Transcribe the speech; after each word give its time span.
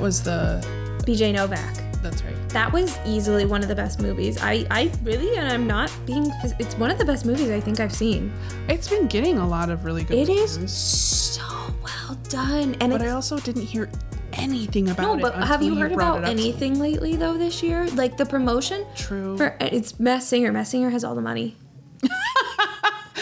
That 0.00 0.04
was 0.04 0.22
the. 0.22 0.66
BJ 1.04 1.30
Novak. 1.34 1.74
That's 2.02 2.22
right. 2.22 2.48
That 2.48 2.72
was 2.72 2.98
easily 3.04 3.44
one 3.44 3.60
of 3.60 3.68
the 3.68 3.74
best 3.74 4.00
movies. 4.00 4.38
I, 4.40 4.66
I 4.70 4.90
really, 5.02 5.36
and 5.36 5.46
I'm 5.46 5.66
not 5.66 5.94
being, 6.06 6.32
it's 6.58 6.74
one 6.76 6.90
of 6.90 6.96
the 6.96 7.04
best 7.04 7.26
movies 7.26 7.50
I 7.50 7.60
think 7.60 7.80
I've 7.80 7.92
seen. 7.92 8.32
It's 8.66 8.88
been 8.88 9.08
getting 9.08 9.36
a 9.36 9.46
lot 9.46 9.68
of 9.68 9.84
really 9.84 10.04
good. 10.04 10.16
It 10.16 10.30
is 10.30 10.54
reviews, 10.54 10.72
so 10.72 11.42
well 11.84 12.14
done. 12.30 12.76
And 12.80 12.90
But 12.92 13.02
I 13.02 13.10
also 13.10 13.38
didn't 13.40 13.66
hear 13.66 13.90
anything 14.32 14.88
about 14.88 15.18
it. 15.18 15.22
no, 15.22 15.30
but 15.30 15.34
have 15.34 15.62
you 15.62 15.74
heard 15.74 15.92
about 15.92 16.24
anything 16.24 16.78
lately 16.78 17.16
though 17.16 17.36
this 17.36 17.62
year? 17.62 17.86
Like 17.88 18.16
the 18.16 18.24
promotion? 18.24 18.86
True. 18.96 19.36
For 19.36 19.54
it's 19.60 20.00
Masked 20.00 20.30
Singer. 20.30 20.50
Masked 20.50 20.70
Singer 20.70 20.88
has 20.88 21.04
all 21.04 21.14
the 21.14 21.20
money. 21.20 21.58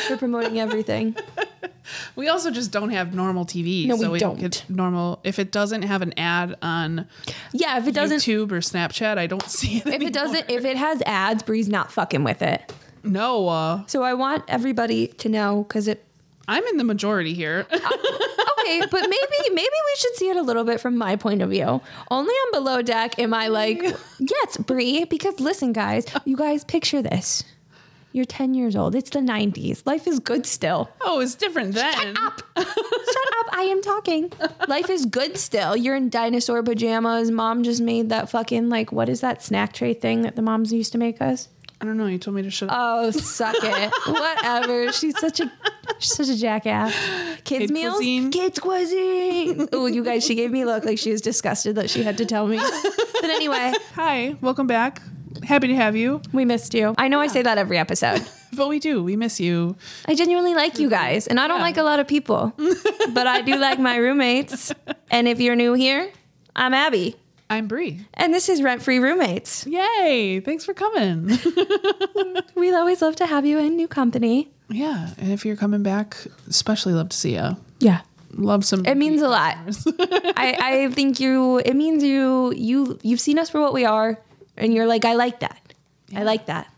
They're 0.08 0.16
promoting 0.16 0.60
everything. 0.60 1.16
We 2.18 2.26
also 2.28 2.50
just 2.50 2.72
don't 2.72 2.90
have 2.90 3.14
normal 3.14 3.46
TV. 3.46 3.86
No, 3.86 3.96
so 3.96 4.10
we 4.10 4.18
don't 4.18 4.40
get 4.40 4.64
normal. 4.68 5.20
If 5.22 5.38
it 5.38 5.52
doesn't 5.52 5.82
have 5.82 6.02
an 6.02 6.18
ad 6.18 6.56
on 6.60 7.06
Yeah, 7.52 7.78
if 7.78 7.86
it 7.86 7.94
doesn't, 7.94 8.18
YouTube 8.18 8.50
or 8.50 8.58
Snapchat, 8.58 9.18
I 9.18 9.28
don't 9.28 9.42
see 9.48 9.76
it. 9.78 9.86
if 9.86 10.02
it 10.02 10.12
doesn't, 10.12 10.50
if 10.50 10.64
it 10.64 10.76
has 10.76 11.00
ads, 11.06 11.44
Bri's 11.44 11.68
not 11.68 11.92
fucking 11.92 12.24
with 12.24 12.42
it. 12.42 12.72
no, 13.04 13.46
uh, 13.48 13.86
So 13.86 14.02
I 14.02 14.14
want 14.14 14.42
everybody 14.48 15.06
to 15.06 15.28
know 15.28 15.62
because 15.62 15.86
it. 15.86 16.04
I'm 16.48 16.64
in 16.64 16.76
the 16.76 16.84
majority 16.84 17.34
here. 17.34 17.66
Okay, 18.60 18.80
but 18.90 19.00
maybe 19.00 19.54
maybe 19.54 19.60
we 19.62 19.94
should 19.96 20.14
see 20.16 20.28
it 20.28 20.36
a 20.36 20.42
little 20.42 20.64
bit 20.64 20.78
from 20.78 20.98
my 20.98 21.16
point 21.16 21.40
of 21.40 21.48
view. 21.48 21.80
Only 22.10 22.34
on 22.34 22.52
Below 22.52 22.82
Deck 22.82 23.18
am 23.18 23.32
I 23.32 23.46
like, 23.48 23.80
yes, 24.18 24.56
Bri. 24.58 25.04
Because 25.04 25.40
listen, 25.40 25.72
guys, 25.72 26.04
you 26.26 26.36
guys 26.36 26.64
picture 26.64 27.00
this. 27.00 27.44
You're 28.12 28.24
10 28.24 28.54
years 28.54 28.74
old. 28.74 28.94
It's 28.94 29.10
the 29.10 29.18
90s. 29.20 29.86
Life 29.86 30.06
is 30.06 30.18
good 30.18 30.46
still. 30.46 30.90
oh, 31.02 31.20
it's 31.20 31.34
different 31.34 31.74
then. 31.74 31.92
Shut 31.92 32.18
up. 32.18 32.42
Shut 32.56 32.66
up. 32.66 33.46
I 33.52 33.68
am 33.70 33.82
talking. 33.82 34.32
Life 34.66 34.88
is 34.90 35.04
good 35.06 35.36
still. 35.36 35.76
You're 35.76 35.94
in 35.96 36.08
dinosaur 36.08 36.62
pajamas. 36.62 37.30
Mom 37.30 37.62
just 37.64 37.80
made 37.82 38.08
that 38.08 38.30
fucking, 38.30 38.70
like, 38.70 38.92
what 38.92 39.08
is 39.08 39.20
that 39.20 39.42
snack 39.42 39.72
tray 39.74 39.92
thing 39.94 40.22
that 40.22 40.36
the 40.36 40.42
moms 40.42 40.72
used 40.72 40.92
to 40.92 40.98
make 40.98 41.20
us? 41.20 41.48
I 41.80 41.84
don't 41.84 41.96
know. 41.96 42.06
You 42.06 42.18
told 42.18 42.34
me 42.34 42.42
to 42.42 42.50
shut 42.50 42.70
up. 42.70 42.76
Oh, 42.76 43.10
suck 43.12 43.54
it. 43.60 43.92
Whatever. 44.06 44.90
She's 44.92 45.16
such 45.20 45.38
a 45.38 45.52
she's 46.00 46.12
such 46.16 46.28
a 46.28 46.36
jackass. 46.36 46.92
Kids 47.44 47.66
Kid 47.66 47.70
meals? 47.70 47.96
cuisine. 47.98 48.30
Kids 48.32 48.58
cuisine. 48.58 49.68
Oh, 49.72 49.86
you 49.86 50.02
guys, 50.02 50.24
she 50.24 50.34
gave 50.34 50.50
me 50.50 50.62
a 50.62 50.66
look 50.66 50.84
like 50.84 50.98
she 50.98 51.12
was 51.12 51.20
disgusted 51.20 51.76
that 51.76 51.88
she 51.88 52.02
had 52.02 52.18
to 52.18 52.24
tell 52.26 52.46
me. 52.48 52.58
But 53.20 53.30
anyway, 53.30 53.72
Hi, 53.94 54.36
welcome 54.40 54.66
back. 54.68 55.02
Happy 55.44 55.68
to 55.68 55.74
have 55.74 55.96
you. 55.96 56.20
we 56.32 56.44
missed 56.44 56.74
you. 56.74 56.94
I 56.98 57.08
know 57.08 57.20
I 57.20 57.26
say 57.28 57.42
that 57.42 57.58
every 57.58 57.78
episode. 57.78 58.26
But 58.56 58.70
we 58.70 58.78
do. 58.78 59.04
We 59.04 59.14
miss 59.14 59.38
you. 59.40 59.76
I 60.06 60.14
genuinely 60.14 60.54
like 60.54 60.78
you 60.78 60.88
guys, 60.88 61.26
and 61.26 61.38
I 61.38 61.46
don't 61.48 61.58
Yeah. 61.58 61.64
like 61.64 61.76
a 61.76 61.82
lot 61.82 62.00
of 62.00 62.08
people, 62.08 62.54
but 63.12 63.26
I 63.26 63.42
do 63.42 63.56
like 63.56 63.78
my 63.78 63.96
roommates. 63.96 64.72
And 65.10 65.28
if 65.28 65.38
you're 65.38 65.54
new 65.54 65.74
here, 65.74 66.10
I'm 66.56 66.72
Abi, 66.72 67.14
I'm 67.50 67.68
Bri. 67.68 68.00
and 68.14 68.32
this 68.32 68.48
is 68.48 68.62
Rent 68.62 68.80
Free 68.80 69.00
Roommates. 69.00 69.66
Yay! 69.66 70.40
Thanks 70.40 70.64
for 70.64 70.72
coming. 70.72 71.38
We 72.54 72.74
always 72.74 73.02
love 73.02 73.16
to 73.16 73.26
have 73.26 73.44
you 73.44 73.58
in 73.58 73.76
new 73.76 73.86
company. 73.86 74.48
yeah, 74.70 75.10
and 75.18 75.30
if 75.30 75.44
you're 75.44 75.56
coming 75.56 75.82
back, 75.82 76.16
especially 76.48 76.94
love 76.94 77.10
to 77.10 77.16
see 77.16 77.34
you. 77.34 77.54
Yeah. 77.80 78.00
Love 78.32 78.64
some. 78.64 78.84
It 78.86 78.96
means 78.96 79.20
a 79.22 79.28
lot. 79.28 79.56
I, 80.36 80.56
I 80.88 80.90
think 80.92 81.20
you 81.20 81.58
it 81.64 81.74
means 81.74 82.02
you 82.02 82.52
you 82.56 82.98
you've 83.02 83.20
seen 83.20 83.38
us 83.38 83.48
for 83.50 83.60
what 83.60 83.72
we 83.74 83.84
are 83.84 84.18
and 84.58 84.74
you're 84.74 84.86
like 84.86 85.04
I 85.04 85.14
like 85.14 85.40
that. 85.40 85.60
I 86.14 86.22
like 86.22 86.46
that. 86.46 86.72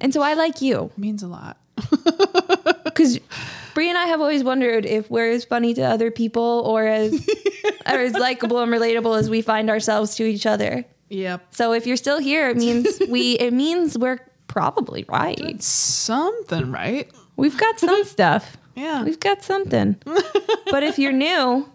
And 0.00 0.12
so 0.12 0.22
I 0.22 0.34
like 0.34 0.60
you 0.60 0.90
means 0.96 1.22
a 1.22 1.28
lot. 1.28 1.56
cuz 2.94 3.18
Bri 3.74 3.88
and 3.88 3.98
I 3.98 4.06
have 4.06 4.20
always 4.20 4.44
wondered 4.44 4.86
if 4.86 5.10
we're 5.10 5.30
as 5.30 5.44
funny 5.44 5.74
to 5.74 5.82
other 5.82 6.10
people 6.10 6.62
or 6.64 6.86
as 6.86 7.12
or 7.86 7.98
as 7.98 8.12
likable 8.14 8.60
and 8.60 8.70
relatable 8.70 9.18
as 9.18 9.28
we 9.28 9.42
find 9.42 9.68
ourselves 9.68 10.14
to 10.16 10.24
each 10.24 10.46
other. 10.46 10.84
Yep. 11.08 11.46
So 11.50 11.72
if 11.72 11.86
you're 11.86 11.96
still 11.96 12.18
here, 12.18 12.48
it 12.48 12.56
means 12.56 13.00
we 13.08 13.32
it 13.32 13.52
means 13.52 13.98
we're 13.98 14.20
probably 14.46 15.04
right. 15.08 15.60
Something, 15.62 16.70
right? 16.70 17.10
We've 17.36 17.58
got 17.58 17.80
some 17.80 18.04
stuff. 18.04 18.56
Yeah. 18.76 19.04
We've 19.04 19.20
got 19.20 19.42
something. 19.42 19.96
but 20.70 20.82
if 20.82 20.98
you're 20.98 21.12
new, 21.12 21.68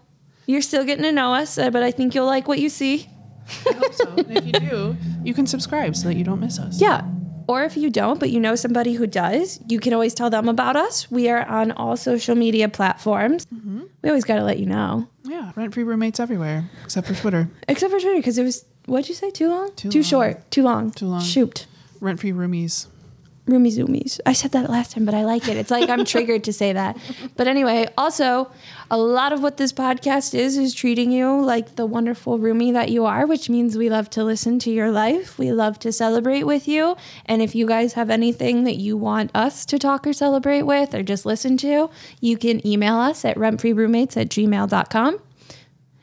you're 0.46 0.62
still 0.62 0.84
getting 0.84 1.04
to 1.04 1.12
know 1.12 1.34
us, 1.34 1.58
uh, 1.58 1.70
but 1.70 1.82
I 1.82 1.90
think 1.90 2.14
you'll 2.14 2.26
like 2.26 2.48
what 2.48 2.58
you 2.58 2.68
see. 2.68 3.08
I 3.68 3.72
hope 3.74 3.94
so. 3.94 4.08
And 4.16 4.36
if 4.36 4.46
you 4.46 4.52
do, 4.52 4.96
you 5.24 5.34
can 5.34 5.46
subscribe 5.46 5.96
so 5.96 6.08
that 6.08 6.16
you 6.16 6.24
don't 6.24 6.40
miss 6.40 6.58
us. 6.58 6.80
Yeah. 6.80 7.04
Or 7.46 7.64
if 7.64 7.76
you 7.76 7.90
don't, 7.90 8.20
but 8.20 8.30
you 8.30 8.38
know 8.38 8.54
somebody 8.54 8.92
who 8.92 9.08
does, 9.08 9.60
you 9.66 9.80
can 9.80 9.92
always 9.92 10.14
tell 10.14 10.30
them 10.30 10.48
about 10.48 10.76
us. 10.76 11.10
We 11.10 11.28
are 11.28 11.44
on 11.46 11.72
all 11.72 11.96
social 11.96 12.36
media 12.36 12.68
platforms. 12.68 13.46
Mm-hmm. 13.46 13.82
We 14.02 14.08
always 14.08 14.24
got 14.24 14.36
to 14.36 14.44
let 14.44 14.58
you 14.60 14.66
know. 14.66 15.08
Yeah. 15.24 15.50
Rent 15.56 15.74
free 15.74 15.82
roommates 15.82 16.20
everywhere, 16.20 16.70
except 16.84 17.08
for 17.08 17.14
Twitter. 17.14 17.50
Except 17.68 17.90
for 17.92 17.98
Twitter, 17.98 18.16
because 18.18 18.38
it 18.38 18.44
was, 18.44 18.64
what'd 18.86 19.08
you 19.08 19.16
say? 19.16 19.30
Too 19.32 19.48
long? 19.48 19.72
Too 19.74 19.90
Too 19.90 19.98
long. 19.98 20.04
short. 20.04 20.50
Too 20.52 20.62
long. 20.62 20.90
Too 20.92 21.06
long. 21.06 21.22
Shoot. 21.22 21.66
Rent 22.00 22.20
free 22.20 22.32
roomies. 22.32 22.86
Roomy 23.50 23.70
zoomies. 23.70 24.20
I 24.24 24.32
said 24.32 24.52
that 24.52 24.70
last 24.70 24.92
time, 24.92 25.04
but 25.04 25.14
I 25.14 25.24
like 25.24 25.48
it. 25.48 25.56
It's 25.56 25.70
like 25.70 25.88
I'm 25.88 26.04
triggered 26.04 26.44
to 26.44 26.52
say 26.52 26.72
that. 26.72 26.96
But 27.36 27.46
anyway, 27.46 27.88
also, 27.98 28.50
a 28.90 28.98
lot 28.98 29.32
of 29.32 29.42
what 29.42 29.56
this 29.56 29.72
podcast 29.72 30.34
is 30.34 30.56
is 30.56 30.74
treating 30.74 31.12
you 31.12 31.40
like 31.40 31.76
the 31.76 31.86
wonderful 31.86 32.38
roomie 32.38 32.72
that 32.72 32.90
you 32.90 33.04
are, 33.04 33.26
which 33.26 33.50
means 33.50 33.76
we 33.76 33.90
love 33.90 34.10
to 34.10 34.24
listen 34.24 34.58
to 34.60 34.70
your 34.70 34.90
life. 34.90 35.38
We 35.38 35.52
love 35.52 35.78
to 35.80 35.92
celebrate 35.92 36.44
with 36.44 36.66
you. 36.66 36.96
And 37.26 37.42
if 37.42 37.54
you 37.54 37.66
guys 37.66 37.92
have 37.94 38.10
anything 38.10 38.64
that 38.64 38.76
you 38.76 38.96
want 38.96 39.30
us 39.34 39.64
to 39.66 39.78
talk 39.78 40.06
or 40.06 40.12
celebrate 40.12 40.62
with 40.62 40.94
or 40.94 41.02
just 41.02 41.26
listen 41.26 41.56
to, 41.58 41.90
you 42.20 42.36
can 42.36 42.66
email 42.66 42.96
us 42.96 43.24
at 43.24 43.36
rentfreeroommates 43.36 44.16
at 44.16 44.28
gmail.com. 44.28 45.20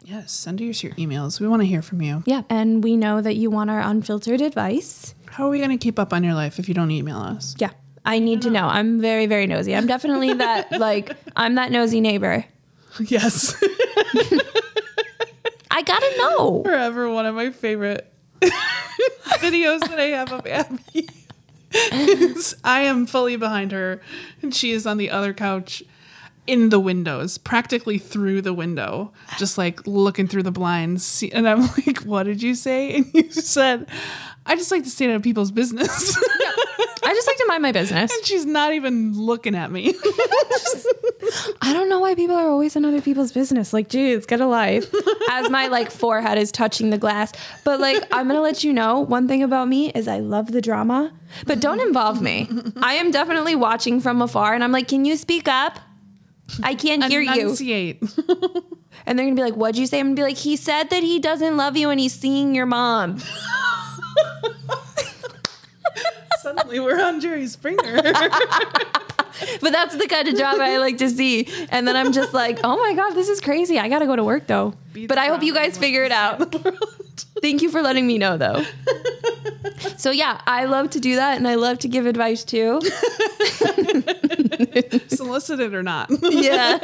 Yes. 0.07 0.31
Send 0.31 0.61
us 0.61 0.83
your 0.83 0.93
emails. 0.93 1.41
We 1.41 1.49
want 1.49 1.61
to 1.63 1.67
hear 1.67 1.81
from 1.81 2.01
you. 2.01 2.23
Yeah. 2.25 2.43
And 2.49 2.81
we 2.81 2.95
know 2.95 3.19
that 3.21 3.35
you 3.35 3.49
want 3.49 3.69
our 3.69 3.81
unfiltered 3.81 4.39
advice. 4.39 5.13
How 5.37 5.45
are 5.45 5.49
we 5.51 5.59
going 5.59 5.69
to 5.69 5.77
keep 5.77 5.99
up 5.99 6.13
on 6.13 6.23
your 6.23 6.33
life 6.33 6.57
if 6.57 6.67
you 6.67 6.73
don't 6.73 6.89
email 6.89 7.19
us? 7.19 7.55
Yeah. 7.59 7.69
I 8.03 8.17
need 8.17 8.41
to 8.41 8.49
know. 8.49 8.65
I'm 8.65 8.99
very, 8.99 9.27
very 9.27 9.45
nosy. 9.45 9.75
I'm 9.75 9.85
definitely 9.85 10.33
that, 10.33 10.71
like, 10.79 11.15
I'm 11.35 11.53
that 11.55 11.71
nosy 11.71 12.01
neighbor. 12.01 12.43
Yes. 12.99 13.55
I 15.69 15.83
gotta 15.83 16.11
know. 16.17 16.63
Forever 16.63 17.11
one 17.11 17.27
of 17.27 17.35
my 17.35 17.51
favorite 17.51 18.11
videos 18.41 19.81
that 19.81 19.99
I 19.99 20.05
have 20.05 20.31
of 20.31 20.39
Abi. 20.47 21.07
I 22.63 22.79
am 22.81 23.05
fully 23.05 23.35
behind 23.35 23.71
her, 23.73 24.01
and 24.41 24.55
she 24.55 24.71
is 24.71 24.87
on 24.87 24.97
the 24.97 25.11
other 25.11 25.35
couch 25.35 25.83
in 26.47 26.69
the 26.69 26.79
windows, 26.79 27.37
practically 27.37 27.99
through 27.99 28.41
the 28.41 28.53
window, 28.53 29.11
just 29.37 29.57
like 29.57 29.85
looking 29.85 30.27
through 30.27 30.43
the 30.43 30.51
blinds. 30.51 31.23
And 31.31 31.47
I'm 31.47 31.61
like, 31.61 31.99
"What 31.99 32.23
did 32.23 32.41
you 32.41 32.55
say?" 32.55 32.95
And 32.95 33.13
you 33.13 33.29
said, 33.31 33.85
"I 34.47 34.55
just 34.55 34.71
like 34.71 34.83
to 34.83 34.89
stay 34.89 35.09
out 35.09 35.15
of 35.15 35.21
people's 35.23 35.51
business." 35.51 36.17
I 37.03 37.13
just 37.13 37.27
like 37.27 37.37
to 37.37 37.45
mind 37.47 37.61
my 37.61 37.71
business. 37.71 38.11
and 38.13 38.25
she's 38.25 38.45
not 38.45 38.73
even 38.73 39.13
looking 39.17 39.55
at 39.55 39.71
me. 39.71 39.93
I 41.61 41.71
don't 41.73 41.89
know 41.89 41.99
why 41.99 42.15
people 42.15 42.35
are 42.35 42.49
always 42.49 42.75
in 42.75 42.83
other 42.85 43.01
people's 43.01 43.31
business. 43.31 43.71
Like, 43.73 43.87
geez, 43.89 44.25
get 44.25 44.41
a 44.41 44.45
life. 44.47 44.93
As 45.31 45.49
my 45.49 45.67
like 45.67 45.89
forehead 45.91 46.37
is 46.37 46.51
touching 46.51 46.89
the 46.89 46.97
glass. 46.97 47.31
But 47.63 47.79
like, 47.79 48.03
I'm 48.11 48.27
gonna 48.27 48.41
let 48.41 48.63
you 48.63 48.73
know 48.73 48.99
one 48.99 49.27
thing 49.27 49.41
about 49.43 49.67
me 49.67 49.89
is 49.91 50.07
I 50.07 50.19
love 50.19 50.51
the 50.51 50.61
drama, 50.61 51.13
but 51.45 51.59
don't 51.59 51.79
involve 51.79 52.21
me. 52.21 52.49
I 52.81 52.95
am 52.95 53.11
definitely 53.11 53.55
watching 53.55 53.99
from 54.01 54.21
afar, 54.21 54.53
and 54.53 54.63
I'm 54.63 54.71
like, 54.71 54.87
can 54.87 55.05
you 55.05 55.15
speak 55.17 55.47
up? 55.47 55.79
I 56.63 56.75
can't 56.75 57.03
hear 57.05 57.21
you. 57.21 57.31
Enunciate. 57.31 58.01
And 59.05 59.17
they're 59.17 59.25
gonna 59.25 59.35
be 59.35 59.41
like, 59.43 59.55
what'd 59.55 59.77
you 59.77 59.85
say? 59.87 59.99
I'm 59.99 60.07
gonna 60.07 60.15
be 60.15 60.23
like, 60.23 60.37
he 60.37 60.55
said 60.57 60.89
that 60.89 61.03
he 61.03 61.19
doesn't 61.19 61.55
love 61.55 61.77
you 61.77 61.89
and 61.89 61.99
he's 61.99 62.13
seeing 62.13 62.53
your 62.55 62.65
mom. 62.65 63.19
Suddenly 66.41 66.79
we're 66.79 67.01
on 67.01 67.19
Jerry 67.19 67.47
Springer. 67.47 68.01
But 69.61 69.71
that's 69.71 69.95
the 69.95 70.07
kind 70.07 70.27
of 70.27 70.35
job 70.35 70.59
I 70.59 70.77
like 70.77 70.97
to 70.97 71.09
see. 71.09 71.47
And 71.69 71.87
then 71.87 71.95
I'm 71.95 72.11
just 72.11 72.33
like, 72.33 72.59
oh 72.63 72.75
my 72.77 72.93
God, 72.95 73.13
this 73.13 73.29
is 73.29 73.39
crazy. 73.39 73.77
I 73.77 73.87
gotta 73.87 74.07
go 74.07 74.15
to 74.15 74.23
work 74.23 74.47
though. 74.47 74.73
But 75.07 75.19
I 75.19 75.27
hope 75.27 75.43
you 75.43 75.53
guys 75.53 75.77
figure 75.77 76.03
it 76.03 76.11
out. 76.11 76.55
Thank 77.41 77.61
you 77.61 77.69
for 77.69 77.81
letting 77.81 78.07
me 78.07 78.17
know 78.17 78.37
though. 78.37 78.63
So 79.97 80.09
yeah, 80.11 80.41
I 80.47 80.65
love 80.65 80.91
to 80.91 80.99
do 80.99 81.15
that 81.17 81.37
and 81.37 81.47
I 81.47 81.55
love 81.55 81.79
to 81.79 81.87
give 81.87 82.05
advice 82.07 82.43
too. 82.43 82.81
Solicited 85.07 85.73
or 85.73 85.83
not. 85.83 86.09
Yeah. 86.21 86.79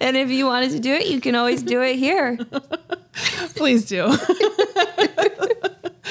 and 0.00 0.16
if 0.16 0.30
you 0.30 0.46
wanted 0.46 0.72
to 0.72 0.80
do 0.80 0.92
it, 0.92 1.06
you 1.06 1.20
can 1.20 1.34
always 1.34 1.62
do 1.62 1.82
it 1.82 1.96
here. 1.96 2.38
Please 3.54 3.86
do. 3.86 4.14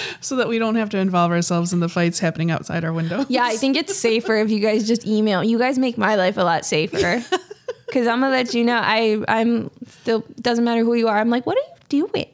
so 0.22 0.36
that 0.38 0.48
we 0.48 0.60
don't 0.60 0.76
have 0.76 0.90
to 0.90 0.98
involve 0.98 1.32
ourselves 1.32 1.74
in 1.74 1.80
the 1.80 1.90
fights 1.90 2.20
happening 2.20 2.52
outside 2.52 2.84
our 2.84 2.94
window. 2.94 3.26
Yeah, 3.30 3.44
I 3.44 3.58
think 3.58 3.76
it's 3.76 3.96
safer 3.96 4.36
if 4.36 4.50
you 4.50 4.60
guys 4.60 4.88
just 4.88 5.06
email. 5.06 5.44
You 5.44 5.58
guys 5.58 5.78
make 5.78 5.98
my 5.98 6.16
life 6.16 6.38
a 6.38 6.44
lot 6.44 6.66
safer. 6.66 7.24
Cause 7.92 8.08
I'm 8.08 8.20
gonna 8.20 8.30
let 8.30 8.54
you 8.54 8.66
know 8.66 8.82
I 8.84 9.24
I'm 9.28 9.70
still 9.88 10.26
doesn't 10.42 10.66
matter 10.66 10.84
who 10.84 10.96
you 10.96 11.08
are. 11.08 11.18
I'm 11.18 11.30
like, 11.30 11.46
what 11.46 11.58
are 11.58 11.62
you 11.92 12.08
doing? 12.08 12.26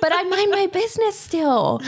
But 0.00 0.12
I 0.12 0.22
mind 0.24 0.50
my 0.50 0.66
business 0.66 1.18
still. 1.18 1.80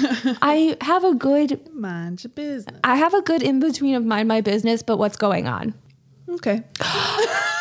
I 0.42 0.76
have 0.80 1.04
a 1.04 1.14
good 1.14 1.60
Mind 1.74 2.24
your 2.24 2.30
business. 2.30 2.78
I 2.84 2.96
have 2.96 3.14
a 3.14 3.22
good 3.22 3.42
in 3.42 3.60
between 3.60 3.94
of 3.94 4.04
mind 4.04 4.28
my 4.28 4.40
business, 4.40 4.82
but 4.82 4.98
what's 4.98 5.16
going 5.16 5.46
on. 5.46 5.74
Okay. 6.28 6.62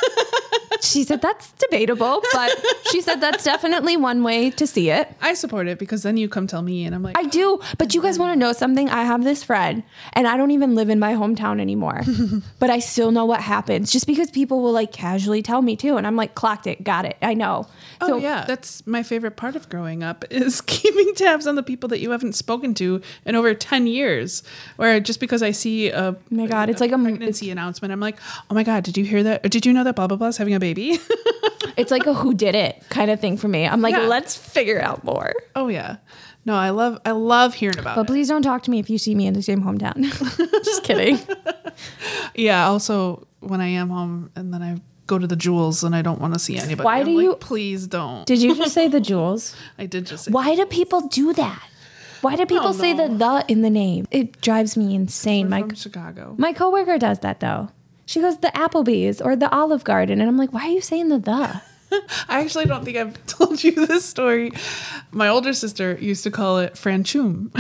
she 0.82 1.04
said 1.04 1.22
that's 1.22 1.52
debatable, 1.54 2.22
but 2.34 2.52
she 2.92 3.02
said 3.02 3.16
that's 3.16 3.44
definitely 3.44 3.98
one 3.98 4.24
way 4.24 4.52
to 4.52 4.68
see 4.68 4.90
it. 4.90 5.10
I 5.22 5.34
support 5.34 5.68
it 5.68 5.80
because 5.80 6.04
then 6.04 6.18
you 6.18 6.30
come 6.30 6.48
tell 6.48 6.62
me, 6.62 6.86
and 6.86 6.94
I'm 6.94 7.02
like, 7.02 7.18
I 7.18 7.24
do, 7.24 7.60
but 7.78 7.96
you 7.96 8.02
guys 8.02 8.20
want 8.20 8.34
to 8.34 8.40
know 8.40 8.52
something? 8.54 8.90
I 8.90 9.04
have 9.04 9.24
this 9.24 9.44
friend, 9.44 9.84
and 10.14 10.28
I 10.28 10.38
don't 10.38 10.52
even 10.52 10.76
live 10.76 10.90
in 10.90 11.00
my 11.00 11.14
hometown 11.14 11.60
anymore, 11.60 12.02
but 12.60 12.70
I 12.70 12.80
still 12.80 13.12
know 13.12 13.26
what 13.26 13.42
happens 13.42 13.92
just 13.92 14.06
because 14.06 14.30
people 14.30 14.62
will 14.62 14.74
like 14.74 14.92
casually 14.92 15.42
tell 15.42 15.62
me 15.62 15.76
too, 15.76 15.98
and 15.98 16.06
I'm 16.06 16.16
like, 16.16 16.36
clocked 16.36 16.68
it, 16.68 16.84
got 16.84 17.06
it, 17.06 17.18
I 17.22 17.34
know. 17.34 17.68
oh 18.02 18.08
so 18.08 18.18
yeah, 18.18 18.46
that's 18.46 18.86
my 18.86 19.02
favorite 19.02 19.38
part 19.38 19.56
of 19.56 19.70
growing 19.70 20.04
up 20.04 20.26
is 20.30 20.62
keeping 20.62 21.16
tabs 21.16 21.48
on 21.48 21.56
the 21.56 21.64
people 21.64 21.90
that 21.90 22.00
you 22.00 22.12
haven't 22.12 22.34
spoken 22.34 22.74
to 22.76 23.02
in 23.26 23.36
over 23.36 23.54
ten 23.54 23.88
years. 23.88 24.44
Where 24.76 25.00
just 25.00 25.20
because 25.20 25.42
I 25.42 25.52
see 25.52 25.90
a 25.90 26.10
oh 26.10 26.16
my 26.30 26.48
God, 26.48 26.70
it's 26.70 26.82
like 26.82 26.92
a- 26.92 26.98
pregnancy 26.98 27.50
announcement, 27.50 27.92
I'm 27.92 28.00
like, 28.00 28.18
oh 28.50 28.54
my 28.54 28.64
god, 28.64 28.84
did 28.84 28.98
you 28.98 29.06
hear 29.06 29.24
that? 29.24 29.46
Or 29.46 29.50
did 29.50 29.66
you 29.66 29.74
know 29.74 29.84
that 29.86 29.96
blah 29.96 30.08
blah 30.08 30.18
blah 30.18 30.28
is 30.28 30.38
having 30.38 30.54
a 30.54 30.60
baby? 30.60 31.00
it's 31.78 31.92
like 31.92 32.06
a 32.06 32.14
who 32.14 32.34
did 32.34 32.56
it 32.56 32.84
kind 32.90 33.10
of 33.12 33.20
thing 33.20 33.38
for 33.38 33.48
me. 33.48 33.68
I'm 33.68 33.82
like, 33.82 33.94
Yeah. 33.96 34.02
let's 34.08 34.36
figure 34.36 34.82
out 34.82 35.04
more. 35.04 35.34
oh 35.56 35.68
yeah, 35.68 35.98
no, 36.46 36.56
I 36.56 36.70
love 36.72 37.00
I 37.06 37.12
love 37.12 37.54
hearing 37.56 37.80
about 37.80 37.96
But 37.96 38.02
it. 38.04 38.08
please 38.08 38.28
don't 38.28 38.42
talk 38.44 38.64
to 38.64 38.72
me 38.72 38.80
if 38.80 38.90
you 38.90 38.98
see 38.98 39.16
me 39.16 39.26
in 39.28 39.34
the 39.34 39.42
same 39.42 39.62
hometown. 39.64 40.04
just 40.64 40.84
kidding. 40.84 41.20
Yeah. 42.36 42.68
Also, 42.68 43.28
when 43.40 43.62
I 43.62 43.68
am 43.68 43.90
home 43.90 44.32
and 44.36 44.54
then 44.54 44.62
I 44.64 44.78
go 45.08 45.18
to 45.20 45.28
the 45.28 45.36
jewels 45.36 45.84
and 45.84 45.96
I 45.96 46.02
don't 46.02 46.20
want 46.20 46.34
to 46.34 46.40
see 46.40 46.58
anybody. 46.58 46.84
Why 46.86 47.00
I'm 47.00 47.06
do 47.06 47.16
like, 47.18 47.24
you- 47.24 47.36
Please 47.36 47.88
don't. 47.88 48.26
Did 48.26 48.42
you 48.42 48.56
just 48.56 48.74
say 48.74 48.88
the 48.88 49.00
jewels? 49.00 49.56
I 49.78 49.86
did 49.86 50.06
just. 50.06 50.26
Say 50.26 50.32
Why 50.32 50.56
do 50.56 50.66
people 50.66 51.02
do 51.02 51.34
that? 51.34 51.64
Why 52.22 52.36
do 52.36 52.46
people 52.46 52.74
say 52.74 52.94
the 52.94 53.08
the 53.08 53.46
in 53.48 53.62
the 53.62 53.70
name? 53.70 54.08
It 54.10 54.42
drives 54.42 54.76
me 54.76 54.96
insane. 54.96 55.50
We're 55.50 55.66
My 55.68 55.74
Chicago. 55.76 56.34
my 56.38 56.54
coworker 56.54 56.98
does 56.98 57.20
that 57.20 57.40
though. 57.40 57.70
She 58.06 58.22
goes 58.22 58.38
the 58.40 58.50
Applebee's 58.50 59.20
or 59.22 59.36
the 59.36 59.50
Olive 59.54 59.84
Garden, 59.84 60.20
and 60.22 60.30
I'm 60.30 60.38
like, 60.38 60.54
why 60.54 60.66
are 60.68 60.72
you 60.72 60.82
saying 60.82 61.10
the 61.10 61.20
the? 61.20 61.62
I 62.30 62.42
actually 62.42 62.66
don't 62.66 62.84
think 62.86 62.98
I've 62.98 63.26
told 63.28 63.64
you 63.64 63.72
this 63.86 64.06
story. 64.06 64.52
My 65.12 65.28
older 65.28 65.54
sister 65.54 65.98
used 66.00 66.24
to 66.24 66.32
call 66.32 66.60
it 66.60 66.74
franchum. 66.74 67.52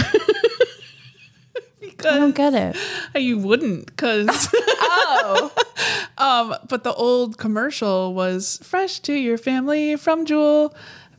because 1.80 2.06
I 2.14 2.20
don't 2.20 2.36
get 2.36 2.54
it. 2.54 2.78
you 3.22 3.38
wouldn't, 3.38 3.88
because 3.88 4.28
Oh, 5.28 5.52
um, 6.18 6.56
but 6.70 6.84
the 6.84 6.94
old 6.94 7.38
commercial 7.38 8.14
was 8.14 8.60
fresh 8.64 9.00
to 9.02 9.14
your 9.14 9.38
family 9.38 9.96
from 9.96 10.26
Jewel. 10.26 10.76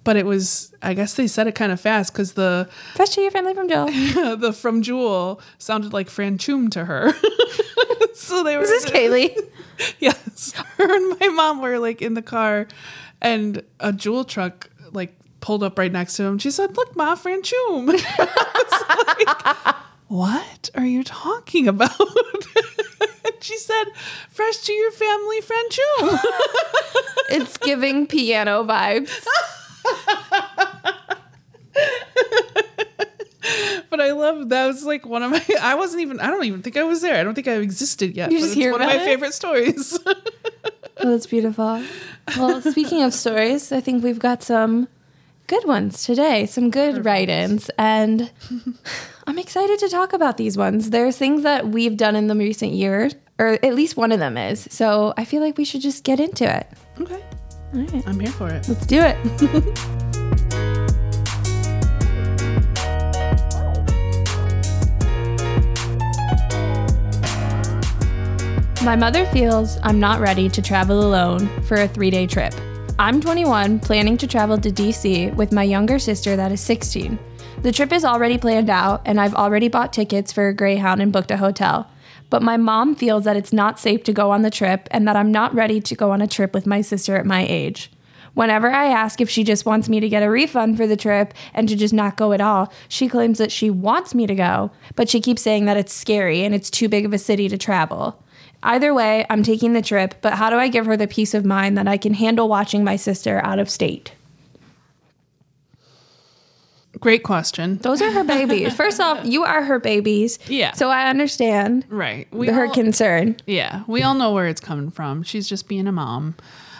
But 0.06 0.17
it 0.17 0.25
was, 0.25 0.73
I 0.81 0.94
guess 0.94 1.14
they 1.14 1.26
said 1.26 1.49
it 1.49 1.55
kind 1.56 1.73
of 1.73 1.81
fast 1.81 2.12
because 2.12 2.32
the 2.35 2.69
fresh 2.94 3.11
to 3.11 3.20
your 3.20 3.32
family 3.32 3.55
from 3.55 3.69
Joe. 3.69 3.87
the 4.37 4.53
from 4.53 4.81
Jewel 4.81 5.41
sounded 5.58 5.93
like 5.93 6.08
franchum 6.08 6.70
to 6.70 6.85
her. 6.85 7.12
so 8.14 8.43
they 8.44 8.56
were. 8.56 8.62
This 8.62 8.70
is 8.70 8.85
this 8.85 8.93
Kaylee? 8.94 9.37
Yes. 9.99 10.53
Her 10.53 10.94
and 10.97 11.19
my 11.20 11.29
mom 11.29 11.61
were 11.61 11.79
like 11.79 12.00
in 12.00 12.14
the 12.14 12.23
car 12.23 12.69
and 13.20 13.62
a 13.81 13.93
jewel 13.93 14.25
truck 14.25 14.70
like 14.93 15.14
pulled 15.41 15.62
up 15.62 15.79
right 15.79 15.93
next 15.93 16.14
to 16.17 16.23
him. 16.25 16.38
She 16.38 16.50
said, 16.50 16.76
Look, 16.76 16.97
Ma, 16.97 17.14
Franchum. 17.17 18.00
Like, 19.19 19.76
what 20.09 20.70
are 20.76 20.85
you 20.85 21.02
talking 21.02 21.67
about? 21.67 21.99
and 21.99 23.35
she 23.41 23.56
said, 23.59 23.85
Fresh 24.31 24.59
to 24.59 24.73
your 24.73 24.91
family, 24.93 25.41
Franchum. 25.41 26.20
It's 27.31 27.56
giving 27.59 28.06
piano 28.06 28.62
vibes. 28.64 29.26
I 34.06 34.12
love 34.12 34.49
that 34.50 34.67
was 34.67 34.85
like 34.85 35.05
one 35.06 35.23
of 35.23 35.31
my 35.31 35.43
I 35.61 35.75
wasn't 35.75 36.03
even 36.03 36.20
I 36.20 36.29
don't 36.29 36.44
even 36.44 36.62
think 36.62 36.76
I 36.76 36.85
was 36.85 37.00
there. 37.03 37.17
I 37.19 37.25
don't 37.25 37.35
think 37.35 37.49
I 37.49 37.55
existed 37.55 38.17
yet. 38.17 38.31
You 38.32 38.38
just 38.38 38.53
it's 38.53 38.61
hear 38.61 38.73
one 38.73 38.82
of 38.82 38.88
my 38.88 38.97
it? 38.97 39.05
favorite 39.05 39.35
stories. 39.35 39.99
Oh, 40.99 41.11
that's 41.11 41.26
beautiful. 41.26 41.82
Well, 42.38 42.62
speaking 42.73 43.03
of 43.03 43.12
stories, 43.12 43.70
I 43.70 43.81
think 43.82 44.03
we've 44.03 44.19
got 44.19 44.43
some 44.43 44.88
good 45.47 45.64
ones 45.67 46.05
today, 46.05 46.47
some 46.47 46.70
good 46.70 47.05
write 47.05 47.29
ins. 47.29 47.70
And 47.79 48.31
I'm 49.26 49.38
excited 49.38 49.79
to 49.81 49.91
talk 49.91 50.14
about 50.14 50.38
these 50.38 50.56
ones. 50.56 50.88
There's 50.88 51.19
things 51.19 51.43
that 51.43 51.69
we've 51.69 51.99
done 51.99 52.17
in 52.17 52.29
the 52.29 52.35
recent 52.35 52.73
year, 52.73 53.11
or 53.38 53.59
at 53.62 53.75
least 53.75 53.99
one 53.99 54.11
of 54.11 54.20
them 54.20 54.38
is. 54.38 54.67
So 54.70 55.12
I 55.19 55.26
feel 55.26 55.43
like 55.43 55.59
we 55.59 55.67
should 55.67 55.82
just 55.82 56.02
get 56.02 56.19
into 56.19 56.44
it. 56.44 56.67
okay. 56.99 57.23
All 57.75 57.81
right, 57.82 58.09
I'm 58.09 58.19
here 58.19 58.32
for 58.32 58.49
it. 58.49 58.67
let's 58.67 58.87
do 58.87 59.00
it. 59.02 60.25
My 68.87 68.94
mother 68.94 69.27
feels 69.27 69.79
I'm 69.83 69.99
not 69.99 70.21
ready 70.21 70.49
to 70.49 70.62
travel 70.62 71.00
alone 71.00 71.49
for 71.62 71.75
a 71.75 71.88
three 71.88 72.09
day 72.09 72.25
trip. 72.25 72.55
I'm 73.00 73.21
21, 73.21 73.81
planning 73.81 74.17
to 74.17 74.29
travel 74.29 74.59
to 74.59 74.71
DC 74.71 75.35
with 75.35 75.50
my 75.50 75.65
younger 75.65 75.99
sister 75.99 76.37
that 76.37 76.53
is 76.53 76.61
16. 76.61 77.19
The 77.62 77.73
trip 77.73 77.93
is 77.93 78.05
already 78.05 78.38
planned 78.38 78.71
out, 78.71 79.03
and 79.05 79.21
I've 79.21 79.35
already 79.35 79.67
bought 79.67 79.93
tickets 79.93 80.33
for 80.33 80.47
a 80.47 80.55
Greyhound 80.55 81.03
and 81.03 81.12
booked 81.12 81.33
a 81.33 81.37
hotel. 81.37 81.91
But 82.31 82.44
my 82.44 82.56
mom 82.56 82.94
feels 82.94 83.25
that 83.25 83.37
it's 83.37 83.53
not 83.53 83.81
safe 83.81 84.05
to 84.05 84.12
go 84.12 84.31
on 84.31 84.43
the 84.43 84.50
trip 84.50 84.87
and 84.93 85.09
that 85.09 85.17
I'm 85.17 85.33
not 85.33 85.53
ready 85.53 85.81
to 85.81 85.94
go 85.97 86.12
on 86.12 86.23
a 86.23 86.29
trip 86.29 86.55
with 86.55 86.65
my 86.65 86.81
sister 86.81 87.17
at 87.17 87.27
my 87.27 87.44
age. 87.44 87.91
Whenever 88.35 88.71
I 88.71 88.87
ask 88.87 89.21
if 89.21 89.29
she 89.29 89.43
just 89.43 89.67
wants 89.67 89.88
me 89.88 89.99
to 89.99 90.09
get 90.09 90.23
a 90.23 90.31
refund 90.31 90.77
for 90.77 90.87
the 90.87 90.97
trip 90.97 91.35
and 91.55 91.69
to 91.69 91.75
just 91.75 91.93
not 91.94 92.17
go 92.17 92.33
at 92.33 92.41
all, 92.41 92.73
she 92.87 93.09
claims 93.09 93.38
that 93.38 93.50
she 93.50 93.69
wants 93.69 94.15
me 94.15 94.29
to 94.29 94.35
go, 94.37 94.71
but 94.94 95.09
she 95.09 95.21
keeps 95.21 95.43
saying 95.43 95.65
that 95.65 95.77
it's 95.77 95.93
scary 95.93 96.44
and 96.44 96.55
it's 96.55 96.71
too 96.71 96.88
big 96.88 97.05
of 97.05 97.12
a 97.12 97.19
city 97.19 97.49
to 97.49 97.59
travel. 97.59 98.23
Either 98.62 98.93
way, 98.94 99.25
I'm 99.31 99.43
taking 99.43 99.73
the 99.75 99.82
trip, 99.82 100.14
but 100.23 100.35
how 100.35 100.50
do 100.50 100.56
I 100.56 100.69
give 100.69 100.87
her 100.87 100.97
the 100.97 101.06
peace 101.06 101.35
of 101.35 101.44
mind 101.44 101.76
that 101.79 101.87
I 101.87 101.97
can 101.97 102.14
handle 102.14 102.49
watching 102.49 102.82
my 102.82 102.97
sister 102.97 103.41
out 103.44 103.58
of 103.58 103.70
state? 103.70 104.12
Great 106.99 107.23
question. 107.23 107.76
Those 107.78 108.00
are 108.00 108.11
her 108.11 108.25
babies. 108.37 108.75
First 108.75 109.00
off, 109.00 109.25
you 109.25 109.45
are 109.45 109.62
her 109.62 109.78
babies. 109.78 110.38
Yeah. 110.49 110.73
So 110.73 110.88
I 110.88 111.09
understand 111.11 111.85
Right. 111.88 112.26
We 112.33 112.49
her 112.49 112.66
all- 112.66 112.73
concern. 112.75 113.37
Yeah, 113.47 113.85
we 113.87 114.02
all 114.02 114.14
know 114.14 114.33
where 114.33 114.47
it's 114.47 114.61
coming 114.61 114.90
from. 114.90 115.23
She's 115.23 115.47
just 115.49 115.69
being 115.69 115.87
a 115.87 115.92
mom. 115.92 116.35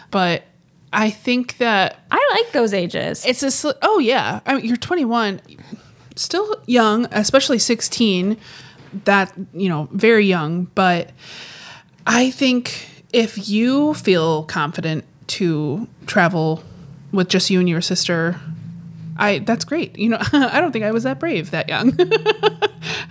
But 0.09 0.43
I 0.91 1.11
think 1.11 1.57
that 1.59 1.99
I 2.09 2.27
like 2.41 2.51
those 2.53 2.73
ages. 2.73 3.25
it's 3.25 3.43
a 3.43 3.51
sl- 3.51 3.71
oh 3.83 3.99
yeah, 3.99 4.39
I 4.45 4.55
mean 4.55 4.65
you're 4.65 4.77
21, 4.77 5.39
still 6.15 6.55
young, 6.65 7.07
especially 7.11 7.59
16. 7.59 8.37
That, 9.03 9.33
you 9.53 9.67
know, 9.69 9.89
very 9.91 10.25
young, 10.25 10.63
but 10.73 11.11
I 12.07 12.31
think 12.31 12.87
if 13.11 13.49
you 13.49 13.93
feel 13.93 14.43
confident 14.43 15.03
to 15.27 15.87
travel 16.05 16.63
with 17.11 17.27
just 17.27 17.49
you 17.49 17.59
and 17.59 17.67
your 17.67 17.81
sister, 17.81 18.39
I 19.17 19.39
that's 19.39 19.65
great. 19.65 19.97
You 19.99 20.09
know, 20.09 20.17
I 20.33 20.61
don't 20.61 20.71
think 20.71 20.85
I 20.85 20.91
was 20.91 21.03
that 21.03 21.19
brave 21.19 21.51
that 21.51 21.67
young. 21.67 21.89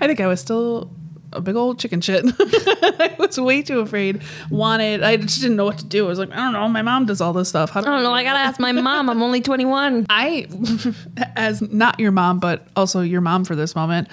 I 0.00 0.06
think 0.06 0.20
I 0.20 0.26
was 0.26 0.40
still 0.40 0.90
a 1.32 1.40
big 1.42 1.56
old 1.56 1.78
chicken 1.78 2.00
shit. 2.00 2.24
I 2.38 3.14
was 3.18 3.38
way 3.38 3.60
too 3.60 3.80
afraid. 3.80 4.22
Wanted, 4.50 5.02
I 5.02 5.18
just 5.18 5.42
didn't 5.42 5.56
know 5.56 5.66
what 5.66 5.78
to 5.78 5.84
do. 5.84 6.06
I 6.06 6.08
was 6.08 6.18
like, 6.18 6.30
I 6.30 6.36
don't 6.36 6.54
know. 6.54 6.66
My 6.68 6.82
mom 6.82 7.04
does 7.04 7.20
all 7.20 7.34
this 7.34 7.48
stuff. 7.48 7.70
How 7.70 7.82
do 7.82 7.88
I 7.88 7.90
don't 7.90 8.02
know. 8.02 8.12
I 8.12 8.22
gotta 8.22 8.38
ask 8.38 8.58
my 8.58 8.72
mom. 8.72 9.10
I'm 9.10 9.22
only 9.22 9.42
21. 9.42 10.06
I, 10.08 10.46
as 11.36 11.60
not 11.60 12.00
your 12.00 12.12
mom, 12.12 12.38
but 12.38 12.66
also 12.76 13.02
your 13.02 13.20
mom 13.20 13.44
for 13.44 13.54
this 13.54 13.74
moment, 13.74 14.08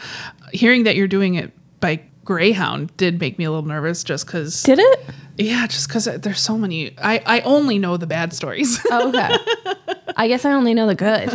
hearing 0.51 0.83
that 0.83 0.95
you're 0.97 1.07
doing 1.07 1.35
it 1.35 1.53
by 1.79 2.01
Greyhound 2.25 2.95
did 2.97 3.19
make 3.19 3.37
me 3.37 3.45
a 3.45 3.51
little 3.51 3.67
nervous 3.67 4.03
just 4.03 4.25
because, 4.25 4.63
Did 4.63 4.79
it? 4.79 5.05
yeah, 5.37 5.67
just 5.67 5.87
because 5.87 6.05
there's 6.05 6.39
so 6.39 6.57
many. 6.57 6.97
I, 6.99 7.21
I 7.25 7.41
only 7.41 7.79
know 7.79 7.97
the 7.97 8.07
bad 8.07 8.33
stories. 8.33 8.79
Oh, 8.89 9.09
okay. 9.09 9.35
I 10.15 10.27
guess 10.27 10.45
I 10.45 10.53
only 10.53 10.73
know 10.73 10.87
the 10.87 10.95
good. 10.95 11.29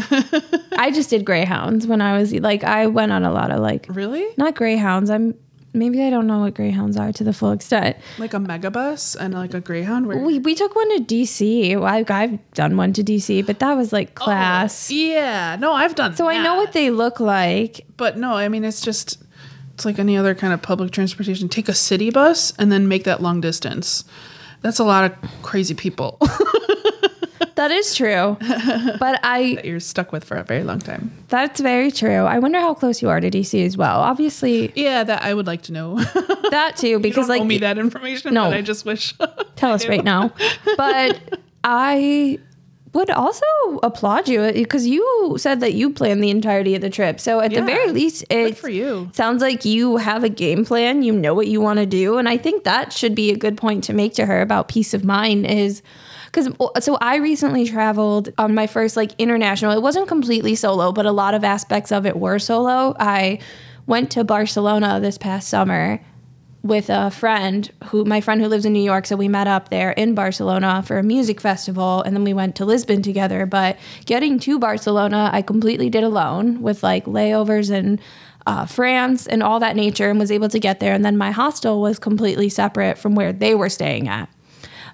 I 0.79 0.91
just 0.93 1.11
did 1.11 1.25
greyhounds 1.25 1.87
when 1.87 2.01
I 2.01 2.17
was 2.19 2.33
like 2.33 2.63
I 2.63 2.87
went 2.87 3.13
on 3.13 3.25
a 3.25 3.33
lot 3.33 3.51
of 3.51 3.61
like 3.61 3.87
really? 3.91 4.25
not 4.37 4.55
greyhounds. 4.55 5.11
I'm 5.11 5.35
maybe 5.75 6.03
I 6.03 6.11
don't 6.11 6.27
know 6.27 6.41
what 6.41 6.55
greyhounds 6.55 6.97
are 6.97 7.13
to 7.13 7.25
the 7.25 7.33
full 7.33 7.53
extent. 7.53 7.97
Like 8.19 8.35
a 8.35 8.39
megabus 8.39 9.17
and 9.19 9.35
like 9.35 9.55
a 9.55 9.61
Greyhound? 9.61 10.07
Where, 10.07 10.19
We 10.19 10.39
we 10.39 10.55
took 10.55 10.75
one 10.75 10.97
to 10.97 11.05
DC. 11.05 11.79
Like 11.79 12.11
I've 12.11 12.39
done 12.53 12.77
one 12.77 12.93
to 12.95 13.03
DC, 13.03 13.45
but 13.47 13.59
that 13.59 13.75
was 13.75 13.93
like 13.93 14.11
oh, 14.21 14.25
class. 14.25 14.91
yeah. 14.91 15.57
No, 15.59 15.73
I've 15.73 15.95
done 15.95 16.15
So 16.17 16.29
I 16.29 16.43
know 16.43 16.57
what 16.57 16.73
they 16.73 16.91
look 16.91 17.21
like. 17.21 17.87
But 17.97 18.17
no, 18.17 18.35
I 18.35 18.49
mean, 18.49 18.65
it's 18.65 18.81
just, 18.81 19.23
it's 19.79 19.85
like 19.85 20.01
any 20.01 20.17
other 20.17 20.35
kind 20.35 20.53
of 20.53 20.61
public 20.61 20.91
transportation. 20.91 21.49
Take 21.49 21.69
a 21.69 21.73
city 21.75 22.11
bus 22.11 22.53
and 22.59 22.73
then 22.73 22.89
make 22.89 23.05
that 23.05 23.23
long 23.23 23.41
distance. 23.41 24.03
That's 24.61 24.81
a 24.81 24.85
lot 24.85 25.05
of 25.05 25.31
crazy 25.43 25.73
people 25.75 26.19
That 27.55 27.71
is 27.71 27.95
true. 27.95 28.37
But 28.99 29.21
I 29.25 29.55
that 29.57 29.65
you're 29.65 29.79
stuck 29.81 30.11
with 30.11 30.25
for 30.25 30.37
a 30.37 30.43
very 30.43 30.65
long 30.65 30.81
time. 30.81 31.13
that's 31.29 31.61
very 31.61 31.93
true. 31.93 32.25
I 32.25 32.41
wonder 32.41 32.59
how 32.59 32.75
close 32.75 33.01
you 33.03 33.09
are 33.09 33.21
to 33.21 33.31
DC 33.31 33.65
as 33.65 33.77
well. 33.77 34.01
Obviously 34.01 34.73
Yeah, 34.75 35.05
that 35.05 35.23
I 35.23 35.33
would 35.33 35.47
like 35.47 35.63
to 35.63 35.73
know. 35.73 35.95
that 36.51 36.75
too 36.77 36.99
because 36.99 37.27
don't 37.27 37.37
like 37.37 37.43
owe 37.43 37.45
me 37.45 37.59
that 37.59 37.79
information, 37.79 38.35
No. 38.35 38.45
I 38.51 38.63
just 38.63 38.85
wish. 38.85 39.15
tell 39.55 39.73
us 39.73 39.87
right 39.87 40.03
now. 40.05 40.33
But 40.77 41.41
I 41.63 42.39
would 42.93 43.11
also 43.11 43.45
applaud 43.83 44.29
you 44.29 44.41
uh, 44.41 44.53
because 44.53 44.87
you 44.87 45.37
said 45.39 45.61
that 45.61 45.75
you 45.75 45.91
planned 45.91 46.23
the 46.23 46.31
entirety 46.31 46.75
of 46.75 46.81
the 46.81 46.91
trip. 46.91 47.21
So 47.21 47.41
at 47.41 47.53
Yeah. 47.53 47.61
the 47.61 47.67
very 47.67 47.91
least, 47.93 48.25
it 48.31 48.57
for 48.57 48.69
you. 48.69 49.11
sounds 49.13 49.43
like 49.43 49.65
you 49.65 49.97
have 49.99 50.25
a 50.25 50.29
game 50.29 50.65
plan. 50.65 51.03
You 51.03 51.13
know 51.13 51.35
what 51.35 51.49
you 51.49 51.61
want 51.61 51.79
to 51.79 51.87
do, 51.87 52.19
and 52.19 52.29
I 52.29 52.37
think 52.37 52.65
that 52.65 52.93
should 52.93 53.15
be 53.15 53.31
a 53.31 53.37
good 53.37 53.57
point 53.57 53.85
to 53.85 53.93
make 53.93 54.15
to 54.15 54.27
her 54.27 54.41
about 54.41 54.69
peace 54.69 54.95
of 54.95 55.05
mind. 55.05 55.47
Is 55.47 55.83
because 56.27 56.49
so 56.81 56.97
I 57.01 57.17
recently 57.17 57.67
traveled 57.67 58.31
on 58.39 58.55
my 58.55 58.67
first 58.67 58.97
like 58.97 59.13
international. 59.19 59.73
It 59.73 59.83
wasn't 59.83 60.09
completely 60.09 60.55
solo, 60.55 60.93
but 60.93 61.07
a 61.07 61.13
lot 61.13 61.35
of 61.35 61.45
aspects 61.45 61.91
of 61.93 62.07
it 62.07 62.17
were 62.19 62.39
solo. 62.39 62.95
I 62.99 63.39
went 63.87 64.11
to 64.13 64.25
Barcelona 64.25 65.01
this 65.01 65.17
past 65.17 65.49
summer 65.49 66.01
with 66.69 66.91
a 66.91 67.11
friend 67.11 67.71
who 67.87 68.05
my 68.05 68.21
friend 68.21 68.41
who 68.41 68.47
lives 68.47 68.65
in 68.65 68.73
New 68.73 68.83
York 68.83 69.07
so 69.07 69.17
we 69.17 69.27
met 69.27 69.49
up 69.49 69.71
there 69.71 69.93
in 69.93 70.15
Barcelona 70.15 70.83
for 70.87 70.99
a 70.99 71.03
music 71.03 71.41
festival 71.41 72.03
and 72.03 72.15
then 72.15 72.25
we 72.25 72.35
went 72.35 72.55
to 72.57 72.65
Lisbon 72.65 73.03
together 73.03 73.47
but 73.47 73.79
getting 74.05 74.39
to 74.41 74.59
Barcelona 74.59 75.31
I 75.33 75.43
completely 75.43 75.89
did 75.89 76.05
alone 76.05 76.61
with 76.61 76.83
like 76.83 77.07
layovers 77.07 77.71
in 77.71 77.99
uh, 78.47 78.67
France 78.67 79.27
and 79.27 79.43
all 79.43 79.61
that 79.61 79.77
nature 79.77 80.11
and 80.11 80.19
was 80.19 80.31
able 80.31 80.49
to 80.51 80.61
get 80.61 80.79
there 80.79 80.93
and 80.93 81.05
then 81.05 81.17
my 81.17 81.31
hostel 81.31 81.81
was 81.81 81.99
completely 81.99 82.49
separate 82.49 82.99
from 82.99 83.15
where 83.15 83.33
they 83.33 83.55
were 83.55 83.71
staying 83.71 84.09
at 84.09 84.29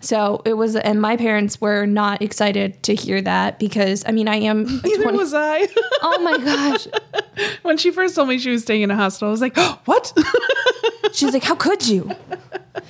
so 0.05 0.43
it 0.45 0.53
was, 0.55 0.77
and 0.77 1.01
my 1.01 1.17
parents 1.17 1.61
were 1.63 1.87
not 1.87 2.21
excited 2.21 2.83
to 2.83 2.95
hear 2.95 3.23
that 3.23 3.59
because 3.59 4.05
I 4.07 4.13
mean, 4.13 4.29
I 4.29 4.37
am. 4.37 4.65
Neither 4.85 5.03
20, 5.03 5.17
was 5.17 5.33
I. 5.35 5.67
oh 6.03 6.21
my 6.21 6.39
gosh. 6.39 6.87
when 7.63 7.79
she 7.79 7.91
first 7.91 8.15
told 8.15 8.29
me 8.29 8.39
she 8.39 8.51
was 8.51 8.63
staying 8.63 8.83
in 8.83 8.91
a 8.91 8.97
hostel, 8.97 9.29
I 9.29 9.31
was 9.31 9.41
like, 9.41 9.55
oh, 9.57 9.81
what? 9.87 10.13
She's 11.15 11.33
like, 11.33 11.45
how 11.45 11.55
could 11.55 11.87
you? 11.87 12.11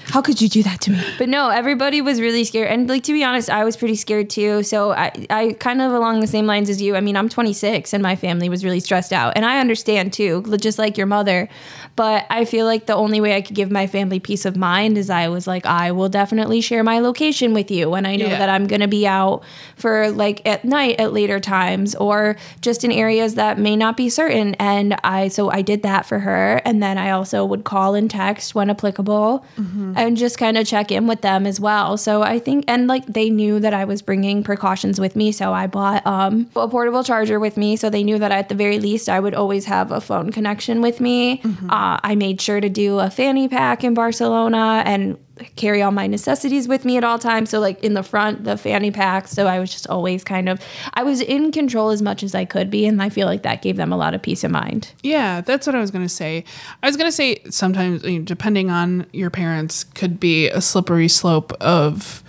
How 0.08 0.22
could 0.22 0.40
you 0.40 0.48
do 0.48 0.62
that 0.62 0.80
to 0.82 0.92
me? 0.92 1.02
But 1.18 1.28
no, 1.28 1.50
everybody 1.50 2.00
was 2.00 2.20
really 2.20 2.44
scared. 2.44 2.68
And 2.68 2.88
like 2.88 3.02
to 3.04 3.12
be 3.12 3.22
honest, 3.22 3.50
I 3.50 3.64
was 3.64 3.76
pretty 3.76 3.96
scared 3.96 4.30
too. 4.30 4.62
So 4.62 4.92
I, 4.92 5.12
I 5.28 5.56
kind 5.60 5.82
of 5.82 5.92
along 5.92 6.20
the 6.20 6.26
same 6.26 6.46
lines 6.46 6.70
as 6.70 6.80
you. 6.80 6.96
I 6.96 7.00
mean, 7.00 7.16
I'm 7.16 7.28
26 7.28 7.92
and 7.92 8.02
my 8.02 8.16
family 8.16 8.48
was 8.48 8.64
really 8.64 8.80
stressed 8.80 9.12
out. 9.12 9.34
And 9.36 9.44
I 9.44 9.60
understand 9.60 10.12
too, 10.12 10.42
just 10.58 10.78
like 10.78 10.96
your 10.96 11.06
mother. 11.06 11.48
But 11.96 12.26
I 12.30 12.44
feel 12.44 12.64
like 12.66 12.86
the 12.86 12.94
only 12.94 13.20
way 13.20 13.36
I 13.36 13.42
could 13.42 13.54
give 13.54 13.70
my 13.70 13.86
family 13.86 14.20
peace 14.20 14.44
of 14.44 14.56
mind 14.56 14.96
is 14.96 15.10
I 15.10 15.28
was 15.28 15.46
like, 15.46 15.66
I 15.66 15.92
will 15.92 16.08
definitely 16.08 16.60
share 16.60 16.82
my 16.82 17.00
location 17.00 17.52
with 17.52 17.70
you 17.70 17.90
when 17.90 18.06
I 18.06 18.16
know 18.16 18.26
yeah. 18.26 18.38
that 18.38 18.48
I'm 18.48 18.66
going 18.66 18.80
to 18.80 18.88
be 18.88 19.06
out 19.06 19.42
for 19.76 20.10
like 20.10 20.46
at 20.46 20.64
night 20.64 20.98
at 20.98 21.12
later 21.12 21.40
times 21.40 21.94
or 21.94 22.36
just 22.60 22.84
in 22.84 22.90
areas 22.90 23.34
that 23.34 23.58
may 23.58 23.76
not 23.76 23.96
be 23.96 24.08
certain. 24.08 24.54
And 24.54 24.96
I, 25.04 25.28
so 25.28 25.50
I 25.50 25.62
did 25.62 25.82
that 25.82 26.06
for 26.06 26.20
her. 26.20 26.62
And 26.64 26.82
then 26.82 26.98
I 26.98 27.10
also 27.10 27.44
would 27.44 27.64
call 27.64 27.94
and 27.94 28.10
text 28.10 28.54
when 28.54 28.70
applicable 28.70 29.44
mm-hmm. 29.56 29.73
And 29.96 30.16
just 30.16 30.38
kind 30.38 30.56
of 30.56 30.66
check 30.66 30.90
in 30.90 31.06
with 31.06 31.20
them 31.20 31.46
as 31.46 31.60
well. 31.60 31.96
So 31.96 32.22
I 32.22 32.38
think, 32.38 32.64
and 32.68 32.86
like 32.86 33.06
they 33.06 33.30
knew 33.30 33.60
that 33.60 33.74
I 33.74 33.84
was 33.84 34.02
bringing 34.02 34.42
precautions 34.42 35.00
with 35.00 35.16
me. 35.16 35.32
So 35.32 35.52
I 35.52 35.66
bought 35.66 36.06
um, 36.06 36.50
a 36.56 36.68
portable 36.68 37.04
charger 37.04 37.40
with 37.40 37.56
me. 37.56 37.76
So 37.76 37.90
they 37.90 38.04
knew 38.04 38.18
that 38.18 38.32
at 38.32 38.48
the 38.48 38.54
very 38.54 38.78
least 38.78 39.08
I 39.08 39.20
would 39.20 39.34
always 39.34 39.64
have 39.66 39.90
a 39.90 40.00
phone 40.00 40.32
connection 40.32 40.80
with 40.80 41.00
me. 41.00 41.38
Mm-hmm. 41.38 41.70
Uh, 41.70 41.98
I 42.02 42.14
made 42.14 42.40
sure 42.40 42.60
to 42.60 42.68
do 42.68 42.98
a 42.98 43.10
fanny 43.10 43.48
pack 43.48 43.84
in 43.84 43.94
Barcelona 43.94 44.82
and 44.86 45.18
carry 45.56 45.82
all 45.82 45.90
my 45.90 46.06
necessities 46.06 46.68
with 46.68 46.84
me 46.84 46.96
at 46.96 47.04
all 47.04 47.18
times. 47.18 47.50
So 47.50 47.58
like 47.60 47.82
in 47.82 47.94
the 47.94 48.02
front, 48.02 48.44
the 48.44 48.56
fanny 48.56 48.90
pack. 48.90 49.28
So 49.28 49.46
I 49.46 49.58
was 49.58 49.70
just 49.70 49.88
always 49.88 50.22
kind 50.22 50.48
of 50.48 50.60
I 50.94 51.02
was 51.02 51.20
in 51.20 51.52
control 51.52 51.90
as 51.90 52.02
much 52.02 52.22
as 52.22 52.34
I 52.34 52.44
could 52.44 52.70
be, 52.70 52.86
and 52.86 53.02
I 53.02 53.08
feel 53.08 53.26
like 53.26 53.42
that 53.42 53.62
gave 53.62 53.76
them 53.76 53.92
a 53.92 53.96
lot 53.96 54.14
of 54.14 54.22
peace 54.22 54.44
of 54.44 54.50
mind. 54.50 54.92
Yeah, 55.02 55.40
that's 55.40 55.66
what 55.66 55.74
I 55.74 55.80
was 55.80 55.90
gonna 55.90 56.08
say. 56.08 56.44
I 56.82 56.86
was 56.86 56.96
gonna 56.96 57.12
say 57.12 57.42
sometimes 57.50 58.04
you 58.04 58.20
know, 58.20 58.24
depending 58.24 58.70
on 58.70 59.06
your 59.12 59.30
parents 59.30 59.84
could 59.84 60.20
be 60.20 60.48
a 60.48 60.60
slippery 60.60 61.08
slope 61.08 61.52
of 61.54 62.22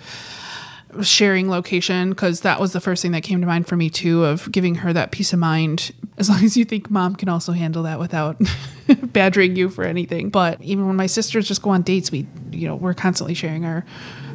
sharing 1.02 1.48
location 1.48 2.10
because 2.10 2.40
that 2.40 2.60
was 2.60 2.72
the 2.72 2.80
first 2.80 3.02
thing 3.02 3.12
that 3.12 3.22
came 3.22 3.40
to 3.40 3.46
mind 3.46 3.66
for 3.66 3.76
me 3.76 3.90
too 3.90 4.24
of 4.24 4.50
giving 4.52 4.76
her 4.76 4.92
that 4.92 5.10
peace 5.10 5.32
of 5.32 5.38
mind. 5.38 5.92
As 6.18 6.28
long 6.28 6.44
as 6.44 6.56
you 6.56 6.64
think 6.64 6.90
mom 6.90 7.16
can 7.16 7.28
also 7.28 7.52
handle 7.52 7.82
that 7.82 7.98
without 7.98 8.36
badgering 9.02 9.56
you 9.56 9.68
for 9.68 9.84
anything. 9.84 10.30
But 10.30 10.60
even 10.62 10.86
when 10.86 10.96
my 10.96 11.06
sisters 11.06 11.46
just 11.48 11.62
go 11.62 11.70
on 11.70 11.82
dates 11.82 12.10
we 12.10 12.26
you 12.50 12.66
know 12.66 12.76
we're 12.76 12.94
constantly 12.94 13.34
sharing 13.34 13.64
our 13.64 13.84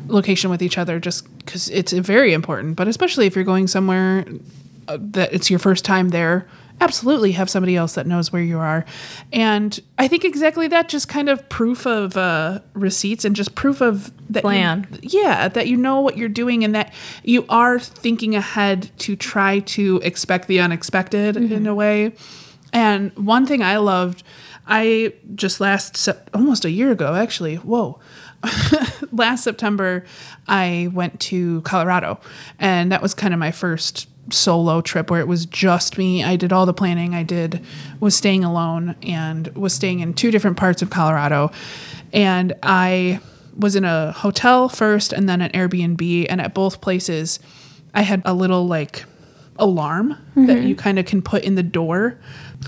location 0.08 0.50
with 0.50 0.62
each 0.62 0.78
other 0.78 1.00
just 1.00 1.26
because 1.38 1.70
it's 1.70 1.92
very 1.92 2.34
important. 2.34 2.76
But 2.76 2.88
especially 2.88 3.28
if 3.28 3.36
you're 3.36 3.46
going 3.46 3.68
somewhere 3.68 4.26
uh, 4.88 4.98
that 5.00 5.34
it's 5.34 5.50
your 5.50 5.60
first 5.60 5.86
time 5.86 6.10
there 6.10 6.48
absolutely 6.82 7.32
have 7.34 7.50
somebody 7.50 7.76
else 7.76 7.94
that 7.94 8.08
knows 8.08 8.34
where 8.34 8.42
you 8.42 8.58
are. 8.58 8.84
And 9.32 9.80
I 9.98 10.08
think 10.08 10.26
exactly 10.26 10.68
that 10.68 10.90
just 10.90 11.08
kind 11.08 11.30
of 11.30 11.48
proof 11.48 11.86
of 11.86 12.18
uh, 12.18 12.60
receipts 12.74 13.24
and 13.24 13.36
just 13.36 13.56
proof 13.56 13.82
of 13.82 14.12
that 14.34 14.42
plan. 14.42 14.88
You, 15.02 15.22
yeah, 15.22 15.48
that 15.48 15.68
you 15.68 15.78
know 15.78 16.02
what 16.02 16.18
you're 16.18 16.28
doing 16.28 16.64
and 16.64 16.74
that 16.76 16.94
you 17.24 17.46
are 17.48 17.80
thinking 17.80 18.36
ahead 18.36 18.90
to 19.00 19.16
try 19.16 19.60
to 19.60 20.02
expect 20.04 20.48
the 20.48 20.60
unexpected 20.60 21.36
mm-hmm. 21.36 21.54
in 21.54 21.68
a 21.68 21.76
way. 21.76 22.14
And 22.74 23.16
one 23.16 23.46
thing 23.46 23.62
I 23.62 23.78
loved, 23.78 24.24
I 24.66 25.14
just 25.36 25.62
last 25.62 26.10
almost 26.34 26.66
a 26.66 26.72
year 26.72 26.92
ago 26.92 27.14
actually. 27.16 27.56
Whoa. 27.56 28.00
last 29.12 29.44
September, 29.44 30.04
I 30.48 30.90
went 30.94 31.20
to 31.22 31.62
Colorado, 31.62 32.20
and 32.58 32.92
that 32.92 33.02
was 33.02 33.14
kind 33.14 33.36
of 33.36 33.40
my 33.40 33.52
first 33.52 34.08
solo 34.30 34.82
trip 34.82 35.10
where 35.10 35.20
it 35.20 35.28
was 35.28 35.46
just 35.46 35.98
me. 35.98 36.24
I 36.24 36.36
did 36.36 36.54
all 36.54 36.66
the 36.66 36.74
planning. 36.74 37.16
I 37.16 37.24
did 37.24 37.64
was 38.00 38.16
staying 38.16 38.44
alone 38.44 38.96
and 39.02 39.48
was 39.50 39.74
staying 39.74 40.00
in 40.00 40.14
two 40.14 40.32
different 40.32 40.58
parts 40.58 40.82
of 40.82 40.90
Colorado. 40.90 41.52
And 42.14 42.54
I 42.64 43.20
was 43.58 43.76
in 43.76 43.84
a 43.84 44.12
hotel 44.12 44.70
first 44.70 45.12
and 45.12 45.28
then 45.28 45.42
an 45.42 45.52
Airbnb 45.52 46.28
and 46.30 46.40
at 46.40 46.54
both 46.54 46.82
places 46.82 47.40
I 47.94 48.04
had 48.04 48.22
a 48.26 48.34
little 48.34 48.68
like 48.68 49.04
alarm 49.58 50.14
mm-hmm. 50.14 50.46
that 50.46 50.64
you 50.64 50.76
kind 50.76 51.00
of 51.00 51.06
can 51.06 51.22
put 51.22 51.44
in 51.44 51.56
the 51.56 51.64
door. 51.64 52.18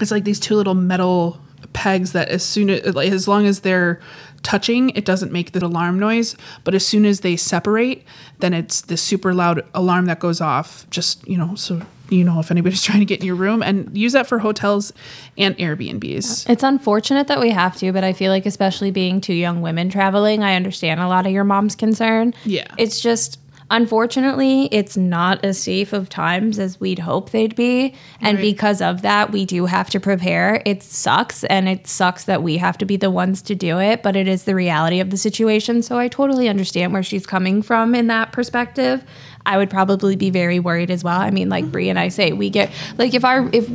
It's 0.01 0.11
like 0.11 0.23
these 0.23 0.39
two 0.39 0.55
little 0.55 0.73
metal 0.73 1.39
pegs 1.71 2.11
that 2.11 2.29
as 2.29 2.43
soon 2.43 2.69
as 2.69 2.93
like, 2.95 3.11
as 3.11 3.27
long 3.27 3.45
as 3.45 3.61
they're 3.61 3.99
touching, 4.43 4.91
it 4.91 5.05
doesn't 5.05 5.31
make 5.31 5.51
the 5.51 5.65
alarm 5.65 5.97
noise. 5.99 6.35
But 6.63 6.75
as 6.75 6.85
soon 6.85 7.05
as 7.05 7.21
they 7.21 7.35
separate, 7.35 8.03
then 8.39 8.53
it's 8.53 8.81
the 8.81 8.97
super 8.97 9.33
loud 9.33 9.65
alarm 9.73 10.05
that 10.05 10.19
goes 10.19 10.41
off. 10.41 10.87
Just, 10.89 11.27
you 11.27 11.37
know, 11.37 11.55
so 11.55 11.81
you 12.09 12.23
know 12.23 12.39
if 12.39 12.51
anybody's 12.51 12.83
trying 12.83 12.99
to 12.99 13.05
get 13.05 13.21
in 13.21 13.25
your 13.25 13.35
room 13.35 13.63
and 13.63 13.97
use 13.97 14.13
that 14.13 14.27
for 14.27 14.39
hotels 14.39 14.93
and 15.37 15.57
Airbnbs. 15.57 16.49
It's 16.49 16.63
unfortunate 16.63 17.27
that 17.27 17.39
we 17.39 17.49
have 17.51 17.77
to, 17.77 17.91
but 17.91 18.03
I 18.03 18.13
feel 18.13 18.31
like 18.31 18.45
especially 18.45 18.91
being 18.91 19.21
two 19.21 19.33
young 19.33 19.61
women 19.61 19.89
traveling, 19.89 20.43
I 20.43 20.55
understand 20.55 20.99
a 20.99 21.07
lot 21.07 21.25
of 21.25 21.31
your 21.31 21.43
mom's 21.43 21.75
concern. 21.75 22.33
Yeah. 22.45 22.73
It's 22.77 22.99
just 22.99 23.39
Unfortunately, 23.71 24.67
it's 24.71 24.97
not 24.97 25.43
as 25.43 25.61
safe 25.61 25.93
of 25.93 26.09
times 26.09 26.59
as 26.59 26.79
we'd 26.79 26.99
hope 26.99 27.31
they'd 27.31 27.55
be. 27.55 27.95
And 28.21 28.37
right. 28.37 28.41
because 28.41 28.81
of 28.81 29.01
that, 29.01 29.31
we 29.31 29.45
do 29.45 29.65
have 29.65 29.89
to 29.91 29.99
prepare. 29.99 30.61
It 30.65 30.83
sucks, 30.83 31.43
and 31.45 31.67
it 31.67 31.87
sucks 31.87 32.25
that 32.25 32.43
we 32.43 32.57
have 32.57 32.77
to 32.79 32.85
be 32.85 32.97
the 32.97 33.11
ones 33.11 33.41
to 33.43 33.55
do 33.55 33.79
it, 33.79 34.03
but 34.03 34.15
it 34.15 34.27
is 34.27 34.43
the 34.43 34.55
reality 34.55 34.99
of 34.99 35.09
the 35.09 35.17
situation. 35.17 35.81
So 35.81 35.97
I 35.97 36.07
totally 36.07 36.49
understand 36.49 36.93
where 36.93 37.03
she's 37.03 37.25
coming 37.25 37.61
from 37.61 37.95
in 37.95 38.07
that 38.07 38.31
perspective. 38.31 39.03
I 39.45 39.57
would 39.57 39.69
probably 39.69 40.15
be 40.15 40.29
very 40.29 40.59
worried 40.59 40.91
as 40.91 41.03
well. 41.03 41.19
I 41.19 41.31
mean, 41.31 41.49
like 41.49 41.71
Bri 41.71 41.89
and 41.89 41.99
I 41.99 42.09
say, 42.09 42.31
we 42.31 42.49
get 42.49 42.71
like 42.97 43.13
if 43.13 43.25
our 43.25 43.49
if 43.51 43.69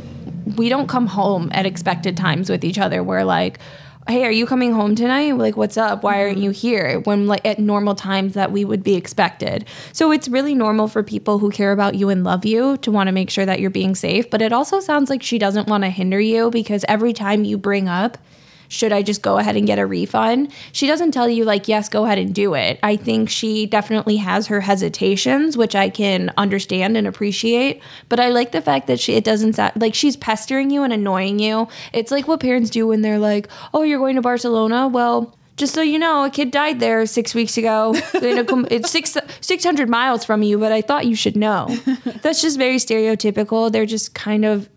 we 0.57 0.69
don't 0.69 0.87
come 0.87 1.07
home 1.07 1.49
at 1.53 1.65
expected 1.65 2.17
times 2.17 2.49
with 2.49 2.63
each 2.63 2.79
other, 2.79 3.03
we're 3.03 3.23
like, 3.23 3.59
hey, 4.09 4.25
are 4.25 4.31
you 4.31 4.45
coming 4.45 4.73
home 4.73 4.95
tonight? 4.95 5.37
Like, 5.37 5.55
what's 5.55 5.77
up? 5.77 6.03
Why 6.03 6.21
aren't 6.21 6.39
you 6.39 6.49
mm-hmm. 6.49 6.67
here? 6.67 6.99
When 7.01 7.27
like 7.27 7.45
at 7.45 7.59
normal 7.59 7.95
times 7.95 8.33
that 8.33 8.51
we 8.51 8.65
would 8.65 8.83
be 8.83 8.95
expected. 8.95 9.65
So 9.93 10.11
it's 10.11 10.27
really 10.27 10.55
normal 10.55 10.87
for 10.87 11.03
people 11.03 11.39
who 11.39 11.51
care 11.51 11.71
about 11.71 11.95
you 11.95 12.09
and 12.09 12.23
love 12.23 12.45
you 12.45 12.77
to 12.77 12.91
want 12.91 13.07
to 13.07 13.11
make 13.11 13.29
sure 13.29 13.45
that 13.45 13.59
you're 13.59 13.69
being 13.69 13.95
safe. 13.95 14.29
But 14.29 14.41
it 14.41 14.51
also 14.51 14.79
sounds 14.79 15.09
like 15.09 15.21
she 15.21 15.37
doesn't 15.37 15.67
want 15.67 15.83
to 15.83 15.89
hinder 15.89 16.19
you 16.19 16.49
because 16.49 16.83
every 16.87 17.13
time 17.13 17.43
you 17.43 17.57
bring 17.57 17.87
up 17.87 18.17
should 18.69 18.93
I 18.93 19.01
just 19.01 19.21
go 19.21 19.37
ahead 19.37 19.57
and 19.57 19.67
get 19.67 19.79
a 19.79 19.85
refund? 19.85 20.53
She 20.71 20.87
doesn't 20.87 21.11
tell 21.11 21.27
you, 21.27 21.43
like, 21.43 21.67
yes, 21.67 21.89
go 21.89 22.05
ahead 22.05 22.19
and 22.19 22.33
do 22.33 22.53
it. 22.53 22.79
I 22.81 22.95
think 22.95 23.29
she 23.29 23.65
definitely 23.65 24.17
has 24.17 24.47
her 24.47 24.61
hesitations, 24.61 25.57
which 25.57 25.75
I 25.75 25.89
can 25.89 26.31
understand 26.37 26.95
and 26.95 27.07
appreciate. 27.07 27.81
But 28.07 28.19
I 28.19 28.29
like 28.29 28.51
the 28.51 28.61
fact 28.61 28.87
that 28.87 28.99
she, 28.99 29.13
it 29.13 29.23
doesn't 29.23 29.53
sound 29.53 29.73
like 29.75 29.95
she's 29.95 30.15
pestering 30.15 30.69
you 30.69 30.83
and 30.83 30.93
annoying 30.93 31.39
you. 31.39 31.67
It's 31.91 32.11
like 32.11 32.27
what 32.27 32.39
parents 32.39 32.69
do 32.69 32.87
when 32.87 33.01
they're 33.01 33.19
like, 33.19 33.49
oh, 33.73 33.81
you're 33.81 33.99
going 33.99 34.15
to 34.15 34.21
Barcelona? 34.21 34.87
Well, 34.87 35.35
just 35.57 35.73
so 35.73 35.81
you 35.81 35.99
know, 35.99 36.23
a 36.23 36.29
kid 36.29 36.51
died 36.51 36.79
there 36.79 37.05
six 37.05 37.35
weeks 37.35 37.57
ago. 37.57 37.91
it's 38.13 38.89
six 38.89 39.17
six 39.41 39.63
hundred 39.63 39.89
miles 39.89 40.23
from 40.23 40.41
you, 40.41 40.57
but 40.57 40.71
I 40.71 40.81
thought 40.81 41.05
you 41.05 41.15
should 41.15 41.35
know. 41.35 41.67
That's 42.21 42.41
just 42.41 42.57
very 42.57 42.77
stereotypical. 42.77 43.69
They're 43.71 43.85
just 43.85 44.13
kind 44.13 44.45
of 44.45 44.69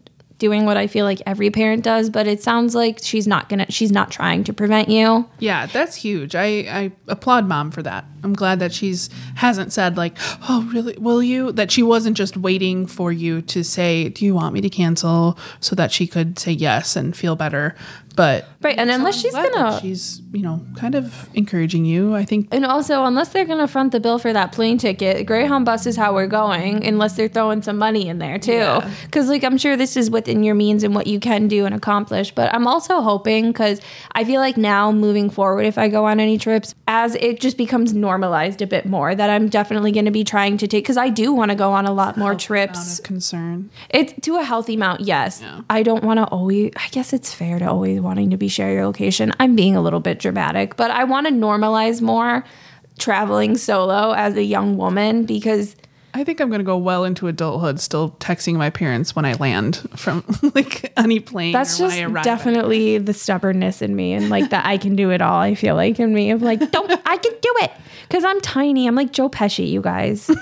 doing 0.43 0.67
what 0.67 0.77
I 0.77 0.89
feel 0.89 1.05
like 1.05 1.23
every 1.25 1.51
parent 1.53 1.85
does, 1.85 2.11
but 2.11 2.27
it 2.27 2.43
sounds 2.43 2.75
like 2.75 2.99
she's 3.01 3.29
not 3.29 3.49
gonna 3.49 3.67
she's 3.69 3.93
not 3.93 4.11
trying 4.11 4.43
to 4.43 4.53
prevent 4.53 4.89
you. 4.89 5.25
Yeah, 5.39 5.67
that's 5.67 5.95
huge. 5.95 6.35
I, 6.35 6.47
I 6.47 6.93
applaud 7.07 7.47
mom 7.47 7.71
for 7.71 7.81
that. 7.85 8.05
I'm 8.25 8.33
glad 8.33 8.59
that 8.59 8.73
she's 8.73 9.09
hasn't 9.37 9.73
said 9.73 9.97
like, 9.97 10.19
oh 10.49 10.69
really 10.73 10.99
will 10.99 11.23
you? 11.23 11.53
That 11.53 11.71
she 11.71 11.85
wasn't 11.85 12.17
just 12.17 12.37
waiting 12.37 12.89
for 12.89 13.13
you 13.13 13.41
to 13.43 13.63
say, 13.63 14.09
Do 14.09 14.25
you 14.25 14.35
want 14.35 14.53
me 14.53 14.61
to 14.63 14.69
cancel? 14.69 15.39
So 15.61 15.77
that 15.77 15.93
she 15.93 16.09
could 16.09 16.41
say 16.41 16.51
yes 16.51 16.97
and 16.97 17.17
feel 17.17 17.37
better. 17.37 17.77
But 18.17 18.47
Right, 18.63 18.79
and 18.79 18.91
unless 18.91 19.21
she's 19.21 19.33
gonna- 19.35 19.81
she's 19.81 20.21
you 20.33 20.43
know 20.43 20.61
kind 20.77 20.95
of 20.95 21.29
encouraging 21.35 21.85
you. 21.85 22.15
I 22.15 22.25
think 22.25 22.49
And 22.53 22.65
also, 22.65 23.05
unless 23.05 23.31
they're 23.31 23.45
going 23.45 23.59
to 23.59 23.67
front 23.67 23.93
the 23.93 24.01
bill 24.01 24.19
for 24.19 24.33
that 24.33 24.53
plane 24.53 24.79
ticket, 24.79 25.27
Greyhound 25.27 25.65
bus 25.65 25.87
is 25.87 25.97
how 25.97 26.15
we're 26.15 26.27
going, 26.27 26.85
unless 26.87 27.15
they're 27.17 27.29
throwing 27.29 27.63
some 27.63 27.77
money 27.79 28.09
in 28.09 28.19
there 28.19 28.39
too. 28.39 28.53
Yeah. 28.53 28.89
Because, 29.05 29.29
like, 29.29 29.43
I'm 29.45 29.59
sure 29.59 29.77
this 29.77 29.97
is 29.97 30.11
within 30.11 30.43
your 30.43 30.55
means 30.55 30.85
and 30.85 30.95
what 30.95 31.07
you 31.07 31.19
can 31.21 31.49
do 31.49 31.67
and 31.67 31.75
accomplish. 31.75 32.33
But 32.35 32.55
I'm 32.55 32.67
also 32.67 33.01
hoping, 33.01 33.49
because 33.49 33.81
I 34.13 34.25
feel 34.25 34.41
like 34.41 34.57
now 34.57 34.93
moving 34.93 35.29
forward, 35.31 35.67
if 35.67 35.77
I 35.79 35.89
go 35.89 36.05
on 36.07 36.21
any 36.21 36.39
trips, 36.39 36.75
as 36.87 37.15
it 37.17 37.41
just 37.41 37.57
becomes 37.57 37.93
normalized 37.95 38.63
a 38.63 38.67
bit 38.67 38.87
more, 38.87 39.15
that 39.15 39.29
I'm 39.31 39.49
definitely 39.49 39.93
going 39.93 40.05
to 40.07 40.11
be 40.11 40.25
trying 40.25 40.57
to 40.59 40.67
take, 40.67 40.85
because 40.85 40.97
I 40.97 41.09
do 41.09 41.33
want 41.33 41.51
to 41.51 41.55
go 41.57 41.73
on 41.73 41.87
a 41.87 41.93
lot 41.93 42.17
more 42.17 42.35
trips. 42.35 43.01
concern. 43.01 43.71
It's 43.91 44.13
to 44.23 44.37
a 44.37 44.45
healthy 44.45 44.75
amount, 44.75 45.01
yes. 45.03 45.41
Yeah. 45.43 45.61
I 45.69 45.83
don't 45.83 46.05
want 46.05 46.19
to 46.19 46.25
always, 46.25 46.73
I 46.77 46.89
guess 46.91 47.13
it's 47.13 47.33
fair 47.35 47.59
to 47.59 47.69
always 47.69 48.01
wanting 48.03 48.31
to 48.31 48.37
be 48.37 48.49
share 48.49 48.73
your 48.73 48.87
location. 48.87 49.33
I'm 49.41 49.57
being 49.57 49.77
a 49.77 49.81
little 49.83 50.01
bit 50.01 50.19
dramatic, 50.19 50.77
but 50.77 50.91
I 50.91 51.05
want 51.05 51.27
to 51.27 51.33
normalize 51.33 52.01
more 52.03 52.45
traveling 52.99 53.57
solo 53.57 54.13
as 54.13 54.37
a 54.37 54.43
young 54.43 54.77
woman 54.77 55.25
because 55.25 55.77
I 56.15 56.25
think 56.25 56.41
I'm 56.41 56.51
going 56.51 56.61
to 56.61 56.65
go 56.65 56.77
well 56.77 57.05
into 57.05 57.27
adulthood, 57.27 57.81
still 57.81 58.11
texting 58.21 58.57
my 58.57 58.69
parents 58.69 59.17
when 59.17 59.25
I 59.25 59.33
land 59.35 59.77
from 59.97 60.23
like 60.55 60.93
any 60.97 61.21
plane. 61.21 61.53
that's 61.53 61.81
or 61.81 61.85
when 61.85 61.91
just 61.91 62.03
I 62.03 62.05
arrive. 62.05 62.25
definitely 62.25 62.99
the 62.99 63.15
stubbornness 63.15 63.81
in 63.81 63.97
me 63.97 64.13
and 64.13 64.29
like 64.29 64.51
that 64.51 64.67
I 64.67 64.77
can 64.77 64.95
do 64.95 65.11
it 65.11 65.23
all. 65.23 65.41
I 65.41 65.55
feel 65.55 65.75
like 65.75 65.99
in 65.99 66.13
me 66.13 66.31
of 66.31 66.43
like, 66.43 66.71
don't, 66.71 66.91
I 67.07 67.17
can 67.17 67.33
do 67.41 67.55
it 67.63 67.73
because 68.09 68.25
I'm 68.25 68.41
tiny. 68.43 68.87
I'm 68.87 68.95
like 68.95 69.13
Joe 69.13 69.31
Pesci, 69.31 69.69
you 69.69 69.81
guys. 69.81 70.31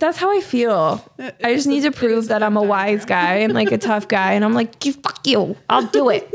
That's 0.00 0.18
how 0.18 0.30
I 0.36 0.40
feel. 0.40 1.04
I 1.44 1.54
just 1.54 1.66
need 1.66 1.82
to 1.82 1.92
prove 1.92 2.28
that 2.28 2.42
I'm 2.42 2.56
a 2.56 2.62
wise 2.62 3.04
guy 3.04 3.34
and 3.36 3.52
like 3.52 3.70
a 3.70 3.78
tough 3.90 4.08
guy. 4.08 4.32
And 4.32 4.44
I'm 4.44 4.54
like, 4.54 4.84
you 4.84 4.94
fuck 4.94 5.26
you. 5.26 5.56
I'll 5.68 5.86
do 5.86 6.08
it. 6.08 6.28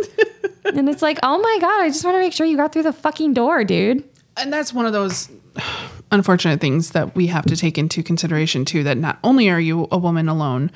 and 0.65 0.87
it's 0.87 1.01
like, 1.01 1.19
oh 1.23 1.37
my 1.39 1.57
God, 1.59 1.81
I 1.81 1.89
just 1.89 2.03
want 2.05 2.15
to 2.15 2.19
make 2.19 2.33
sure 2.33 2.45
you 2.45 2.55
got 2.57 2.71
through 2.71 2.83
the 2.83 2.93
fucking 2.93 3.33
door, 3.33 3.63
dude. 3.63 4.03
and 4.37 4.53
that's 4.53 4.73
one 4.73 4.85
of 4.85 4.93
those 4.93 5.29
unfortunate 6.11 6.59
things 6.61 6.91
that 6.91 7.15
we 7.15 7.27
have 7.27 7.45
to 7.45 7.55
take 7.55 7.77
into 7.77 8.03
consideration 8.03 8.65
too 8.65 8.83
that 8.83 8.97
not 8.97 9.17
only 9.23 9.49
are 9.49 9.59
you 9.59 9.87
a 9.91 9.97
woman 9.97 10.27
alone 10.29 10.69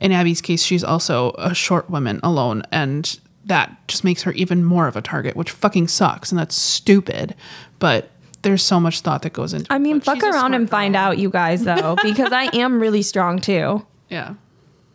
in 0.00 0.12
Abi's 0.12 0.40
case 0.42 0.62
she's 0.62 0.84
also 0.84 1.32
a 1.38 1.54
short 1.54 1.88
woman 1.90 2.20
alone 2.22 2.62
and 2.70 3.18
that 3.46 3.74
just 3.88 4.04
makes 4.04 4.22
her 4.22 4.32
even 4.32 4.62
more 4.62 4.86
of 4.86 4.94
a 4.94 5.00
target 5.02 5.34
which 5.36 5.50
fucking 5.50 5.88
sucks 5.88 6.30
and 6.30 6.38
that's 6.38 6.54
stupid 6.54 7.34
but 7.78 8.09
there's 8.42 8.62
so 8.62 8.80
much 8.80 9.00
thought 9.00 9.22
that 9.22 9.32
goes 9.32 9.52
into 9.52 9.72
I 9.72 9.78
mean, 9.78 9.98
it. 9.98 10.04
Fuck 10.04 10.22
around 10.22 10.54
and 10.54 10.68
find 10.68 10.96
out, 10.96 11.18
you 11.18 11.30
guys, 11.30 11.64
though, 11.64 11.96
because 12.02 12.32
I 12.32 12.44
am 12.56 12.80
really 12.80 13.02
strong 13.02 13.38
too. 13.38 13.84
yeah 14.08 14.34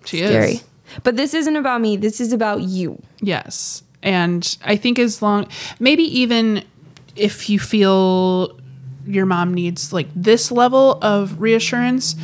she 0.06 0.18
Scary. 0.20 0.52
is 0.54 0.64
But 1.04 1.16
this 1.16 1.34
isn't 1.34 1.56
about 1.56 1.82
me. 1.82 1.98
This 1.98 2.20
is 2.22 2.32
about 2.34 2.62
you. 2.62 3.02
Yes. 3.22 3.82
And 4.04 4.56
I 4.64 4.76
think 4.76 5.00
as 5.00 5.22
long, 5.22 5.48
maybe 5.80 6.04
even 6.20 6.64
if 7.16 7.50
you 7.50 7.58
feel 7.60 8.60
your 9.08 9.26
mom 9.26 9.54
needs 9.54 9.92
like 9.94 10.08
this 10.16 10.52
level 10.52 11.00
of 11.02 11.40
reassurance, 11.42 12.16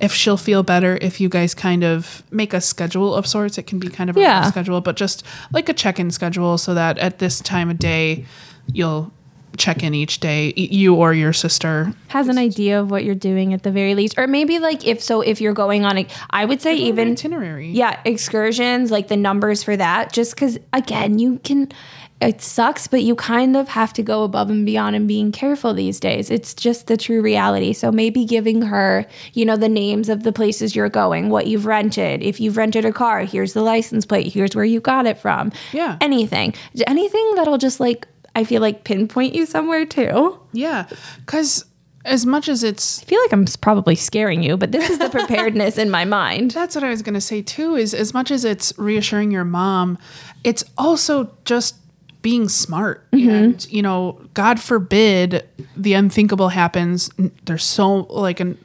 if 0.00 0.12
she'll 0.12 0.36
feel 0.36 0.62
better 0.62 0.98
if 1.00 1.20
you 1.20 1.28
guys 1.30 1.54
kind 1.54 1.84
of 1.84 2.22
make 2.30 2.52
a 2.52 2.60
schedule 2.60 3.14
of 3.14 3.26
sorts, 3.26 3.56
it 3.56 3.66
can 3.66 3.78
be 3.78 3.88
kind 3.88 4.10
of 4.10 4.16
a 4.16 4.20
Yeah. 4.20 4.42
schedule, 4.50 4.80
but 4.82 4.96
just 4.96 5.24
like 5.52 5.68
a 5.70 5.72
check 5.74 5.98
in 6.00 6.10
schedule 6.10 6.58
so 6.58 6.74
that 6.74 6.98
at 6.98 7.18
this 7.18 7.40
time 7.40 7.70
of 7.70 7.78
day, 7.78 8.26
you'll 8.72 9.10
check 9.56 9.82
in 9.82 9.94
each 9.94 10.20
day, 10.20 10.52
you 10.56 10.94
or 10.94 11.12
your 11.14 11.32
sister. 11.32 11.92
Has 12.08 12.28
an 12.28 12.38
idea 12.38 12.80
of 12.80 12.90
what 12.90 13.04
you're 13.04 13.14
doing 13.14 13.52
at 13.54 13.62
the 13.62 13.70
very 13.70 13.94
least, 13.94 14.18
or 14.18 14.26
maybe 14.26 14.58
like 14.58 14.86
if 14.86 15.02
so, 15.02 15.20
if 15.20 15.40
you're 15.40 15.52
going 15.52 15.84
on 15.84 15.98
a, 15.98 16.06
I 16.30 16.44
would 16.44 16.60
say 16.62 16.74
Even 16.76 17.12
itinerary. 17.12 17.70
yeah 17.70 18.00
excursions, 18.04 18.90
like 18.90 19.08
the 19.08 19.16
numbers 19.16 19.62
for 19.62 19.76
that, 19.76 20.12
just 20.12 20.34
because 20.34 20.58
again 20.72 21.18
you 21.18 21.38
can. 21.40 21.70
It 22.20 22.40
sucks, 22.40 22.86
but 22.86 23.02
you 23.02 23.16
kind 23.16 23.56
of 23.56 23.66
have 23.70 23.92
to 23.94 24.02
go 24.04 24.22
above 24.22 24.48
and 24.48 24.64
beyond 24.64 24.94
and 24.94 25.08
being 25.08 25.32
careful 25.32 25.74
these 25.74 25.98
days. 25.98 26.30
It's 26.30 26.54
just 26.54 26.86
the 26.86 26.96
true 26.96 27.20
reality. 27.20 27.72
So 27.72 27.90
maybe 27.90 28.24
giving 28.24 28.62
her, 28.62 29.06
you 29.32 29.44
know, 29.44 29.56
the 29.56 29.68
names 29.68 30.08
of 30.08 30.22
the 30.22 30.30
places 30.30 30.76
you're 30.76 30.88
going, 30.88 31.30
what 31.30 31.48
you've 31.48 31.66
rented. 31.66 32.22
If 32.22 32.38
you've 32.40 32.56
rented 32.56 32.84
a 32.84 32.92
car, 32.92 33.22
here's 33.24 33.54
the 33.54 33.62
license 33.62 34.06
plate, 34.06 34.32
here's 34.32 34.54
where 34.54 34.64
you 34.64 34.78
got 34.78 35.04
it 35.04 35.18
from. 35.18 35.50
Yeah. 35.72 35.96
Anything. 36.00 36.54
Anything 36.86 37.34
that'll 37.34 37.58
just 37.58 37.80
like, 37.80 38.06
I 38.34 38.44
feel 38.44 38.62
like 38.62 38.84
pinpoint 38.84 39.34
you 39.34 39.46
somewhere 39.46 39.84
too. 39.84 40.38
Yeah. 40.52 40.88
Because 41.20 41.64
as 42.04 42.26
much 42.26 42.48
as 42.48 42.64
it's 42.64 43.02
I 43.02 43.04
feel 43.04 43.20
like 43.20 43.32
I'm 43.32 43.44
probably 43.60 43.94
scaring 43.94 44.42
you, 44.42 44.56
but 44.56 44.72
this 44.72 44.90
is 44.90 44.98
the 44.98 45.10
preparedness 45.10 45.78
in 45.78 45.90
my 45.90 46.04
mind. 46.04 46.52
That's 46.52 46.74
what 46.74 46.84
I 46.84 46.90
was 46.90 47.02
going 47.02 47.14
to 47.14 47.20
say 47.20 47.42
too 47.42 47.76
is 47.76 47.94
as 47.94 48.14
much 48.14 48.30
as 48.30 48.44
it's 48.44 48.72
reassuring 48.78 49.30
your 49.30 49.44
mom, 49.44 49.98
it's 50.44 50.64
also 50.76 51.30
just 51.44 51.76
being 52.22 52.48
smart. 52.48 53.08
Mm-hmm. 53.10 53.30
And, 53.30 53.72
you 53.72 53.82
know, 53.82 54.20
God 54.34 54.60
forbid 54.60 55.46
the 55.76 55.94
unthinkable 55.94 56.48
happens. 56.48 57.10
There's 57.44 57.64
so 57.64 58.06
like 58.08 58.40
an 58.40 58.56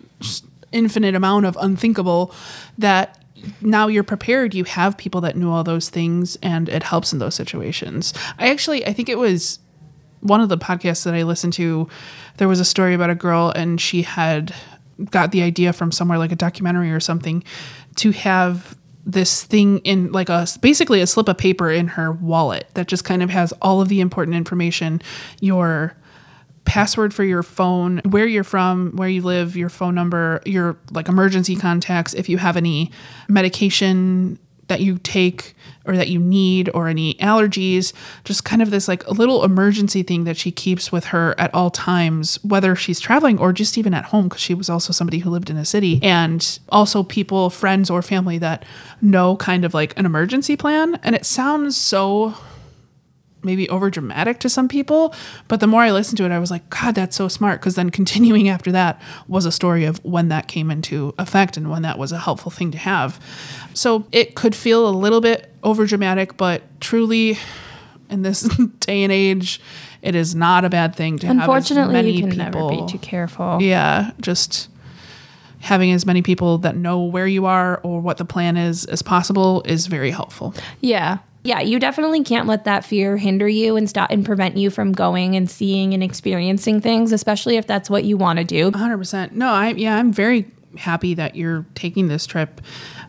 infinite 0.71 1.15
amount 1.15 1.45
of 1.45 1.57
unthinkable 1.59 2.33
that 2.77 3.23
now 3.61 3.87
you're 3.87 4.03
prepared. 4.03 4.53
You 4.53 4.63
have 4.65 4.97
people 4.97 5.21
that 5.21 5.35
knew 5.35 5.49
all 5.49 5.63
those 5.63 5.89
things 5.89 6.37
and 6.41 6.69
it 6.69 6.83
helps 6.83 7.13
in 7.13 7.19
those 7.19 7.35
situations. 7.35 8.13
I 8.37 8.49
actually, 8.49 8.85
I 8.85 8.93
think 8.93 9.09
it 9.09 9.17
was 9.17 9.59
one 10.21 10.41
of 10.41 10.49
the 10.49 10.57
podcasts 10.57 11.03
that 11.03 11.13
I 11.13 11.23
listened 11.23 11.53
to, 11.53 11.87
there 12.37 12.47
was 12.47 12.59
a 12.59 12.65
story 12.65 12.93
about 12.93 13.09
a 13.09 13.15
girl 13.15 13.51
and 13.55 13.79
she 13.79 14.01
had 14.01 14.53
got 15.11 15.31
the 15.31 15.41
idea 15.41 15.73
from 15.73 15.91
somewhere 15.91 16.17
like 16.17 16.31
a 16.31 16.35
documentary 16.35 16.91
or 16.91 16.99
something 16.99 17.43
to 17.95 18.11
have 18.11 18.77
this 19.05 19.43
thing 19.43 19.79
in 19.79 20.11
like 20.11 20.27
a 20.27 20.45
basically 20.61 21.01
a 21.01 21.07
slip 21.07 21.29
of 21.29 21.37
paper 21.37 21.71
in 21.71 21.87
her 21.87 22.11
wallet 22.11 22.67
that 22.73 22.87
just 22.87 23.05
kind 23.05 23.23
of 23.23 23.29
has 23.29 23.53
all 23.61 23.79
of 23.81 23.87
the 23.87 24.01
important 24.01 24.35
information 24.35 25.01
your 25.39 25.95
password 26.67 27.13
for 27.13 27.23
your 27.23 27.41
phone, 27.41 27.99
where 28.09 28.27
you're 28.27 28.43
from, 28.43 28.91
where 28.95 29.09
you 29.09 29.23
live, 29.23 29.55
your 29.55 29.69
phone 29.69 29.95
number, 29.95 30.41
your 30.45 30.77
like 30.91 31.07
emergency 31.07 31.55
contacts, 31.55 32.13
if 32.13 32.29
you 32.29 32.37
have 32.37 32.57
any 32.57 32.91
medication 33.27 34.37
that 34.67 34.81
you 34.81 34.97
take 34.97 35.55
or 35.85 35.95
that 35.95 36.09
you 36.09 36.19
need 36.19 36.69
or 36.73 36.89
any 36.89 37.15
allergies, 37.15 37.93
just 38.25 38.43
kind 38.43 38.61
of 38.61 38.69
this 38.69 38.89
like 38.89 39.07
a 39.07 39.13
little 39.13 39.45
emergency 39.45 40.03
thing 40.03 40.25
that 40.25 40.35
she 40.35 40.51
keeps 40.51 40.91
with 40.91 41.05
her 41.05 41.33
at 41.39 41.53
all 41.53 41.69
times, 41.69 42.43
whether 42.43 42.75
she's 42.75 42.99
traveling 42.99 43.39
or 43.39 43.53
just 43.53 43.77
even 43.77 43.93
at 43.93 44.03
home, 44.05 44.27
because 44.27 44.41
she 44.41 44.53
was 44.53 44.69
also 44.69 44.91
somebody 44.91 45.19
who 45.19 45.29
lived 45.29 45.49
in 45.49 45.55
a 45.55 45.63
city. 45.63 46.01
And 46.03 46.59
also 46.67 47.01
people, 47.01 47.49
friends 47.49 47.89
or 47.89 48.01
family 48.01 48.37
that 48.39 48.65
know 49.01 49.37
kind 49.37 49.63
of 49.63 49.73
like 49.73 49.97
an 49.97 50.05
emergency 50.05 50.57
plan. 50.57 50.99
And 51.01 51.15
it 51.15 51.25
sounds 51.25 51.77
so 51.77 52.35
maybe 53.47 53.67
over 53.69 53.89
dramatic 53.89 54.39
to 54.41 54.49
some 54.49 54.67
people. 54.67 55.15
But 55.47 55.59
the 55.59 55.65
more 55.65 55.81
I 55.81 55.91
listened 55.91 56.17
to 56.19 56.25
it, 56.25 56.31
I 56.31 56.37
was 56.37 56.51
like, 56.51 56.69
God, 56.69 56.93
that's 56.93 57.15
so 57.15 57.27
smart. 57.27 57.59
Because 57.59 57.73
then 57.73 57.89
continuing 57.89 58.47
after 58.49 58.71
that 58.73 59.01
was 59.27 59.45
a 59.45 59.51
story 59.51 59.85
of 59.85 60.03
when 60.05 60.27
that 60.27 60.47
came 60.47 60.69
into 60.69 61.15
effect 61.17 61.57
and 61.57 61.71
when 61.71 61.81
that 61.81 61.97
was 61.97 62.11
a 62.11 62.19
helpful 62.19 62.51
thing 62.51 62.69
to 62.71 62.77
have. 62.77 63.19
So 63.73 64.05
it 64.11 64.35
could 64.35 64.53
feel 64.53 64.87
a 64.87 64.91
little 64.91 65.21
bit 65.21 65.51
over 65.63 65.87
dramatic, 65.87 66.37
but 66.37 66.61
truly, 66.79 67.37
in 68.09 68.21
this 68.21 68.41
day 68.79 69.01
and 69.03 69.11
age, 69.11 69.59
it 70.01 70.13
is 70.13 70.35
not 70.35 70.63
a 70.63 70.69
bad 70.69 70.95
thing 70.95 71.17
to 71.19 71.27
have 71.27 71.37
as 71.37 71.41
Unfortunately, 71.41 71.93
many 71.93 72.11
you 72.11 72.19
can 72.27 72.29
people. 72.31 72.69
never 72.69 72.85
be 72.85 72.91
too 72.91 72.99
careful. 72.99 73.57
Yeah, 73.61 74.11
just 74.21 74.69
having 75.59 75.91
as 75.91 76.05
many 76.05 76.21
people 76.21 76.59
that 76.59 76.75
know 76.75 77.03
where 77.03 77.27
you 77.27 77.45
are 77.45 77.79
or 77.83 77.99
what 77.99 78.17
the 78.17 78.25
plan 78.25 78.57
is 78.57 78.85
as 78.85 79.01
possible 79.01 79.63
is 79.65 79.87
very 79.87 80.11
helpful. 80.11 80.53
Yeah. 80.81 81.17
Yeah, 81.47 81.61
you 81.61 81.79
definitely 81.79 82.25
can't 82.25 82.45
let 82.45 82.65
that 82.65 82.83
fear 82.83 83.15
hinder 83.15 83.47
you 83.47 83.77
and 83.77 83.89
stop 83.89 84.11
and 84.11 84.25
prevent 84.25 84.57
you 84.57 84.69
from 84.69 84.91
going 84.91 85.37
and 85.37 85.49
seeing 85.49 85.93
and 85.93 86.03
experiencing 86.03 86.81
things, 86.81 87.13
especially 87.13 87.55
if 87.55 87.65
that's 87.65 87.89
what 87.89 88.03
you 88.03 88.17
want 88.17 88.39
to 88.39 88.43
do. 88.43 88.69
hundred 88.71 88.97
percent. 88.97 89.33
No, 89.33 89.47
I 89.47 89.69
yeah, 89.69 89.95
I'm 89.95 90.11
very 90.11 90.51
happy 90.77 91.13
that 91.13 91.37
you're 91.37 91.65
taking 91.73 92.09
this 92.09 92.25
trip 92.25 92.59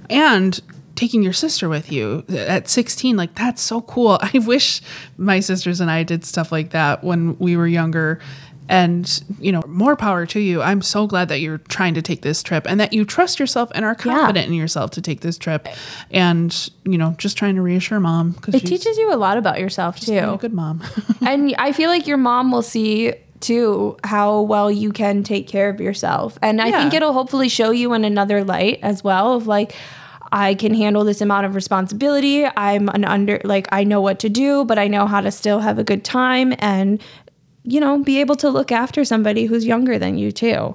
and 0.09 0.61
taking 0.95 1.25
your 1.25 1.33
sister 1.33 1.69
with 1.69 1.91
you 1.91 2.25
at 2.29 2.69
16. 2.69 3.17
Like 3.17 3.35
that's 3.35 3.61
so 3.61 3.81
cool. 3.81 4.19
I 4.23 4.39
wish 4.39 4.83
my 5.17 5.41
sisters 5.41 5.81
and 5.81 5.91
I 5.91 6.05
did 6.05 6.25
stuff 6.25 6.53
like 6.53 6.71
that 6.71 7.03
when 7.03 7.37
we 7.41 7.57
were 7.57 7.67
younger. 7.67 8.21
And 8.69 9.23
you 9.41 9.51
know, 9.53 9.63
more 9.67 9.97
power 9.97 10.27
to 10.27 10.41
you. 10.41 10.61
I'm 10.63 10.83
so 10.83 11.07
glad 11.07 11.29
that 11.29 11.41
you're 11.41 11.59
trying 11.59 11.95
to 11.95 12.03
take 12.03 12.23
this 12.23 12.43
trip 12.43 12.67
and 12.69 12.79
that 12.81 12.93
you 12.93 13.05
trust 13.05 13.41
yourself 13.41 13.71
and 13.75 13.85
are 13.85 13.95
confident 13.95 14.47
in 14.47 14.53
yourself 14.55 14.91
to 14.93 15.01
take 15.01 15.21
this 15.21 15.39
trip. 15.39 15.67
And 16.11 16.71
you 16.85 16.99
know, 16.99 17.15
just 17.19 17.37
trying 17.39 17.55
to 17.57 17.63
reassure 17.63 18.01
mom 18.01 18.33
because 18.33 18.55
It 18.55 18.67
teaches 18.67 18.99
you 18.99 19.13
a 19.13 19.17
lot 19.17 19.37
about 19.39 19.59
yourself 19.59 19.99
too. 20.01 20.37
good 20.41 20.53
mom. 20.53 20.83
and 21.27 21.55
I 21.59 21.73
feel 21.73 21.89
like 21.91 22.07
your 22.07 22.19
mom 22.19 22.53
will 22.53 22.63
see 22.63 23.15
too 23.41 23.97
how 24.05 24.41
well 24.43 24.71
you 24.71 24.91
can 24.93 25.23
take 25.23 25.47
care 25.47 25.71
of 25.71 25.81
yourself. 25.81 26.39
And 26.43 26.61
I 26.61 26.71
think 26.73 26.93
it'll 26.95 27.13
hopefully 27.13 27.49
show 27.49 27.71
you 27.71 27.93
in 27.95 28.05
another 28.05 28.45
light 28.45 28.81
as 28.83 29.05
well 29.05 29.35
of 29.35 29.47
like 29.47 29.75
I 30.31 30.55
can 30.55 30.75
handle 30.75 31.05
this 31.05 31.21
amount 31.21 31.47
of 31.47 31.55
responsibility. 31.55 32.45
I'm 32.45 32.89
an 32.91 33.05
under 33.05 33.41
like 33.45 33.69
I 33.73 33.85
know 33.85 34.01
what 34.01 34.19
to 34.21 34.29
do, 34.29 34.65
but 34.65 34.79
I 34.79 34.89
know 34.89 35.07
how 35.07 35.21
to 35.21 35.31
still 35.31 35.61
have 35.61 35.79
a 35.79 35.85
good 35.85 36.05
time 36.05 36.53
and 36.59 37.01
you 37.69 37.81
know, 37.81 37.99
be 37.99 38.21
able 38.21 38.37
to 38.37 38.49
look 38.51 38.73
after 38.73 39.05
somebody 39.05 39.45
who's 39.47 39.65
younger 39.67 39.99
than 39.99 40.17
you 40.19 40.33
too. 40.33 40.75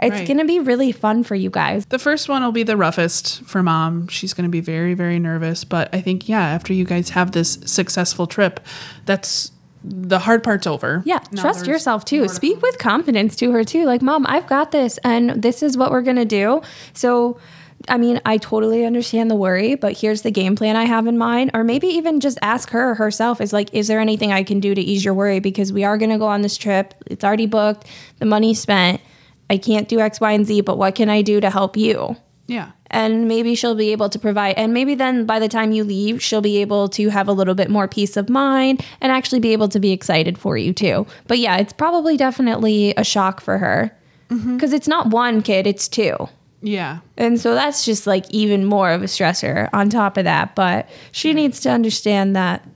It's 0.00 0.12
Right. 0.14 0.26
going 0.28 0.38
to 0.38 0.44
be 0.44 0.60
really 0.60 0.92
fun 0.92 1.24
for 1.24 1.34
you 1.34 1.50
guys. 1.50 1.84
The 1.86 1.98
first 1.98 2.28
one 2.28 2.44
will 2.44 2.52
be 2.52 2.62
the 2.62 2.76
roughest 2.76 3.42
for 3.42 3.62
mom. 3.64 4.06
She's 4.06 4.32
going 4.32 4.44
to 4.44 4.50
be 4.50 4.60
very, 4.60 4.94
very 4.94 5.18
nervous. 5.18 5.64
But 5.64 5.92
I 5.92 6.00
think, 6.00 6.28
yeah, 6.28 6.40
after 6.40 6.72
you 6.72 6.84
guys 6.84 7.10
have 7.10 7.32
this 7.32 7.58
successful 7.66 8.28
trip, 8.28 8.60
that's 9.06 9.50
the 9.82 10.20
hard 10.20 10.44
part's 10.44 10.66
over. 10.68 11.02
Yeah, 11.04 11.18
Now 11.32 11.42
trust 11.42 11.66
yourself 11.66 12.04
too. 12.04 12.22
to 12.22 12.28
Speak 12.28 12.62
with 12.62 12.78
confidence 12.78 13.34
to 13.36 13.50
her 13.52 13.64
too. 13.64 13.86
Like, 13.86 14.02
mom, 14.02 14.24
I've 14.28 14.46
got 14.46 14.70
this, 14.70 14.98
and 15.02 15.42
this 15.42 15.62
is 15.64 15.76
what 15.76 15.90
we're 15.90 16.02
gonna 16.02 16.24
do. 16.24 16.62
So, 16.92 17.38
I 17.86 17.96
mean, 17.96 18.20
I 18.26 18.38
totally 18.38 18.84
understand 18.84 19.30
the 19.30 19.36
worry, 19.36 19.74
but 19.74 19.98
here's 19.98 20.22
the 20.22 20.30
game 20.30 20.56
plan 20.56 20.76
I 20.76 20.84
have 20.84 21.06
in 21.06 21.16
mind. 21.16 21.52
Or 21.54 21.62
maybe 21.64 21.86
even 21.86 22.20
just 22.20 22.38
ask 22.42 22.70
her 22.70 22.94
herself 22.94 23.40
is 23.40 23.52
like, 23.52 23.72
is 23.72 23.86
there 23.88 24.00
anything 24.00 24.32
I 24.32 24.42
can 24.42 24.60
do 24.60 24.74
to 24.74 24.80
ease 24.80 25.04
your 25.04 25.14
worry? 25.14 25.40
Because 25.40 25.72
we 25.72 25.84
are 25.84 25.96
gonna 25.96 26.18
go 26.18 26.26
on 26.26 26.42
this 26.42 26.56
trip. 26.56 26.94
It's 27.06 27.24
already 27.24 27.46
booked, 27.46 27.86
the 28.18 28.26
money's 28.26 28.60
spent. 28.60 29.00
I 29.48 29.58
can't 29.58 29.88
do 29.88 30.00
X, 30.00 30.20
Y, 30.20 30.32
and 30.32 30.44
Z, 30.44 30.62
but 30.62 30.76
what 30.76 30.94
can 30.94 31.08
I 31.08 31.22
do 31.22 31.40
to 31.40 31.50
help 31.50 31.76
you? 31.76 32.16
Yeah. 32.48 32.70
and 32.90 33.28
maybe 33.28 33.54
she'll 33.54 33.74
be 33.74 33.92
able 33.92 34.08
to 34.08 34.18
provide 34.18 34.54
and 34.56 34.72
maybe 34.72 34.94
then 34.94 35.26
by 35.26 35.38
the 35.38 35.48
time 35.48 35.70
you 35.70 35.84
leave 35.84 36.22
she'll 36.22 36.40
be 36.40 36.62
able 36.62 36.88
to 36.88 37.10
have 37.10 37.28
a 37.28 37.32
little 37.32 37.54
bit 37.54 37.68
more 37.68 37.86
peace 37.86 38.16
of 38.16 38.30
mind 38.30 38.82
and 39.02 39.12
actually 39.12 39.38
be 39.38 39.52
able 39.52 39.68
to 39.68 39.78
be 39.78 39.92
excited 39.92 40.38
for 40.38 40.56
you 40.56 40.72
too 40.72 41.06
but 41.26 41.38
yeah 41.38 41.58
it's 41.58 41.74
probably 41.74 42.16
definitely 42.16 42.94
a 42.96 43.04
shock 43.04 43.42
for 43.42 43.58
her 43.58 43.94
mm-hmm. 44.30 44.54
because 44.54 44.72
it's 44.72 44.88
not 44.88 45.08
one 45.08 45.42
kid 45.42 45.66
it's 45.66 45.86
two 45.88 46.16
Yeah. 46.60 46.98
and 47.16 47.40
so 47.40 47.54
that's 47.54 47.84
just 47.84 48.06
like 48.06 48.24
even 48.30 48.64
more 48.64 48.90
of 48.90 49.02
a 49.02 49.06
stressor 49.06 49.68
on 49.72 49.90
top 49.90 50.16
of 50.16 50.24
that 50.24 50.54
but 50.56 50.88
she 51.12 51.32
needs 51.32 51.60
to 51.60 51.70
understand 51.70 52.34
that 52.34 52.66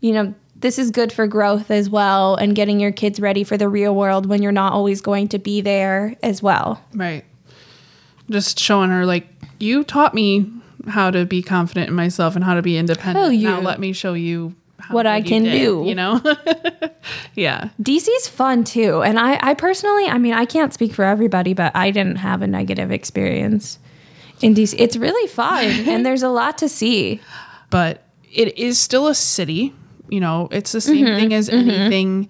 you 0.00 0.12
know 0.12 0.34
this 0.56 0.78
is 0.78 0.90
good 0.90 1.10
for 1.10 1.26
growth 1.26 1.70
as 1.70 1.88
well 1.88 2.34
and 2.36 2.54
getting 2.54 2.78
your 2.80 2.92
kids 2.92 3.18
ready 3.18 3.44
for 3.44 3.56
the 3.56 3.66
real 3.68 3.94
world 3.94 4.26
when 4.26 4.42
you're 4.42 4.52
not 4.52 4.74
always 4.74 5.00
going 5.00 5.26
to 5.28 5.38
be 5.38 5.60
there 5.62 6.14
as 6.22 6.42
well 6.42 6.82
Right. 6.94 7.24
Just 8.28 8.60
showing 8.60 8.90
her, 8.90 9.04
like, 9.06 9.26
you 9.58 9.82
taught 9.82 10.14
me 10.14 10.48
how 10.86 11.10
to 11.10 11.24
be 11.26 11.42
confident 11.42 11.88
in 11.88 11.94
myself 11.96 12.36
and 12.36 12.44
how 12.44 12.54
to 12.54 12.62
be 12.62 12.76
independent. 12.78 13.26
Oh, 13.26 13.28
you- 13.30 13.48
Now 13.48 13.60
let 13.60 13.80
me 13.80 13.92
show 13.92 14.14
you 14.14 14.54
What 14.90 15.06
I 15.06 15.22
can 15.22 15.42
did, 15.44 15.52
do. 15.52 15.84
You 15.86 15.94
know? 15.94 16.20
yeah. 17.34 17.68
DC's 17.82 18.28
fun 18.28 18.64
too. 18.64 19.02
And 19.02 19.18
I, 19.18 19.38
I 19.40 19.54
personally, 19.54 20.06
I 20.06 20.18
mean, 20.18 20.34
I 20.34 20.44
can't 20.44 20.72
speak 20.72 20.92
for 20.94 21.04
everybody, 21.04 21.54
but 21.54 21.74
I 21.74 21.90
didn't 21.90 22.16
have 22.16 22.42
a 22.42 22.46
negative 22.46 22.90
experience 22.90 23.78
in 24.40 24.54
DC. 24.54 24.74
It's 24.78 24.96
really 24.96 25.28
fun 25.28 25.64
and 25.88 26.04
there's 26.04 26.22
a 26.22 26.28
lot 26.28 26.58
to 26.58 26.68
see. 26.68 27.20
but 27.70 28.02
it 28.32 28.56
is 28.58 28.78
still 28.78 29.06
a 29.08 29.14
city. 29.14 29.74
You 30.08 30.20
know, 30.20 30.48
it's 30.50 30.72
the 30.72 30.80
same 30.80 31.04
Mm-hmm, 31.06 31.16
thing 31.18 31.34
as 31.34 31.48
anything. 31.48 32.28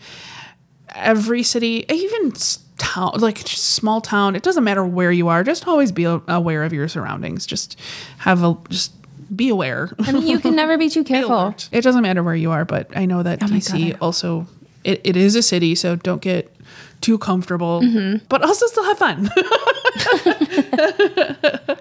Every 0.94 1.42
city, 1.42 1.84
even 1.88 2.32
town, 2.78 3.12
like 3.18 3.38
small 3.38 4.00
town, 4.00 4.34
it 4.34 4.42
doesn't 4.42 4.64
matter 4.64 4.84
where 4.84 5.12
you 5.12 5.28
are. 5.28 5.44
Just 5.44 5.68
always 5.68 5.92
be 5.92 6.04
aware 6.04 6.64
of 6.64 6.72
your 6.72 6.88
surroundings. 6.88 7.46
Just 7.46 7.78
have 8.18 8.42
a 8.42 8.56
just 8.68 8.92
be 9.34 9.48
aware. 9.48 9.90
I 10.00 10.12
mean, 10.12 10.26
you 10.26 10.38
can 10.40 10.54
never 10.56 10.76
be 10.78 10.88
too 10.90 11.04
careful. 11.12 11.54
It 11.72 11.82
doesn't 11.82 12.02
matter 12.02 12.22
where 12.22 12.34
you 12.34 12.50
are, 12.50 12.64
but 12.64 12.94
I 12.96 13.06
know 13.06 13.22
that 13.22 13.42
Oh 13.42 13.46
DC 13.46 13.92
God, 13.92 13.98
also 14.00 14.46
it, 14.84 15.00
it 15.04 15.16
is 15.16 15.36
a 15.36 15.42
city, 15.42 15.74
so 15.74 15.96
don't 15.96 16.22
get 16.22 16.54
too 17.00 17.16
comfortable, 17.18 17.80
Mm-hmm. 17.82 18.24
but 18.28 18.42
also 18.42 18.66
still 18.66 18.84
have 18.84 18.98
fun. 18.98 19.30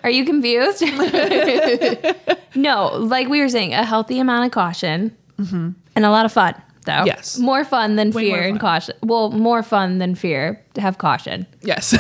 Are 0.04 0.10
you 0.10 0.24
confused? 0.26 0.82
no, 2.56 2.88
like 2.98 3.28
we 3.28 3.42
were 3.42 3.50
saying, 3.50 3.74
a 3.74 3.84
healthy 3.84 4.20
amount 4.20 4.46
of 4.46 4.52
caution 4.52 5.16
and 5.38 5.76
a 6.06 6.10
lot 6.10 6.26
of 6.26 6.32
fun, 6.32 6.56
though. 6.86 7.04
Yes. 7.06 7.38
More 7.38 7.66
fun 7.66 7.96
than 7.98 8.12
Way 8.12 8.24
fear 8.30 8.38
more 8.38 8.48
and 8.48 8.60
caution. 8.60 8.96
Well, 9.04 9.32
more 9.32 9.62
fun 9.64 9.98
than 9.98 10.16
fear 10.16 10.64
to 10.76 10.82
have 10.82 10.98
caution. 10.98 11.46
yes. 11.62 11.98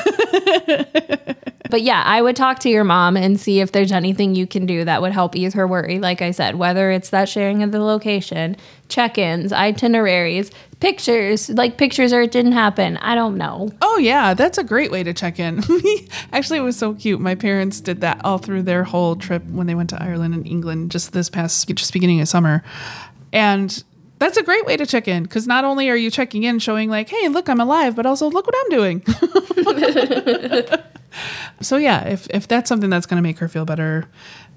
But 1.69 1.83
yeah, 1.83 2.01
I 2.03 2.21
would 2.21 2.35
talk 2.35 2.59
to 2.59 2.69
your 2.69 2.83
mom 2.83 3.15
and 3.15 3.39
see 3.39 3.59
if 3.59 3.71
there's 3.71 3.91
anything 3.91 4.33
you 4.33 4.47
can 4.47 4.65
do 4.65 4.83
that 4.85 5.01
would 5.01 5.11
help 5.11 5.35
ease 5.35 5.53
her 5.53 5.67
worry. 5.67 5.99
Like 5.99 6.21
I 6.21 6.31
said, 6.31 6.55
whether 6.55 6.89
it's 6.89 7.11
that 7.11 7.29
sharing 7.29 7.61
of 7.61 7.71
the 7.71 7.79
location, 7.79 8.57
check 8.87 9.19
ins, 9.19 9.53
itineraries, 9.53 10.49
pictures, 10.79 11.49
like 11.49 11.77
pictures 11.77 12.11
or 12.11 12.23
it 12.23 12.31
didn't 12.31 12.53
happen. 12.53 12.97
I 12.97 13.13
don't 13.13 13.37
know. 13.37 13.71
Oh 13.83 13.97
yeah, 13.99 14.33
that's 14.33 14.57
a 14.57 14.63
great 14.63 14.89
way 14.89 15.03
to 15.03 15.13
check 15.13 15.39
in. 15.39 15.61
Actually, 16.33 16.57
it 16.57 16.63
was 16.63 16.77
so 16.77 16.95
cute. 16.95 17.19
My 17.19 17.35
parents 17.35 17.79
did 17.81 18.01
that 18.01 18.19
all 18.23 18.39
through 18.39 18.63
their 18.63 18.83
whole 18.83 19.15
trip 19.15 19.45
when 19.45 19.67
they 19.67 19.75
went 19.75 19.91
to 19.91 20.01
Ireland 20.01 20.33
and 20.33 20.47
England 20.47 20.89
just 20.91 21.13
this 21.13 21.29
past 21.29 21.67
just 21.75 21.93
beginning 21.93 22.19
of 22.19 22.27
summer. 22.27 22.63
And 23.31 23.83
that's 24.17 24.37
a 24.37 24.43
great 24.43 24.65
way 24.65 24.75
to 24.75 24.87
check 24.87 25.07
in 25.07 25.23
because 25.23 25.45
not 25.45 25.63
only 25.65 25.89
are 25.89 25.95
you 25.95 26.09
checking 26.09 26.43
in 26.43 26.59
showing 26.59 26.89
like, 26.89 27.09
"Hey, 27.09 27.29
look, 27.29 27.47
I'm 27.47 27.59
alive," 27.59 27.95
but 27.95 28.05
also 28.05 28.29
look 28.29 28.47
what 28.47 28.55
I'm 28.57 28.69
doing. 28.69 29.03
so 31.61 31.77
yeah, 31.77 32.07
if 32.07 32.27
if 32.29 32.47
that's 32.47 32.67
something 32.69 32.89
that's 32.89 33.05
going 33.05 33.17
to 33.21 33.27
make 33.27 33.39
her 33.39 33.47
feel 33.47 33.65
better, 33.65 34.05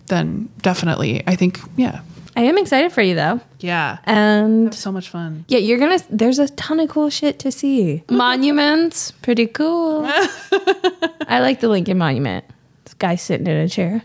then 0.07 0.49
definitely. 0.62 1.23
I 1.27 1.37
think 1.37 1.61
yeah. 1.77 2.01
I 2.35 2.43
am 2.43 2.57
excited 2.57 2.93
for 2.93 3.03
you 3.03 3.15
though. 3.15 3.41
Yeah. 3.61 3.99
And 4.05 4.75
So 4.75 4.91
much 4.91 5.11
fun. 5.11 5.45
yeah, 5.49 5.59
you're 5.59 5.79
gonna, 5.79 5.99
there's 6.09 6.38
a 6.38 6.49
ton 6.49 6.81
of 6.81 6.88
cool 6.88 7.11
shit 7.11 7.38
to 7.41 7.53
see. 7.53 8.05
Monuments, 8.11 9.11
pretty 9.11 9.47
cool. 9.47 10.05
I 10.07 11.41
like 11.41 11.61
the 11.61 11.69
Lincoln 11.69 11.99
Monument. 11.99 12.45
This 12.85 12.95
guy 12.95 13.17
sitting 13.17 13.47
in 13.47 13.57
a 13.57 13.69
chair. 13.69 14.03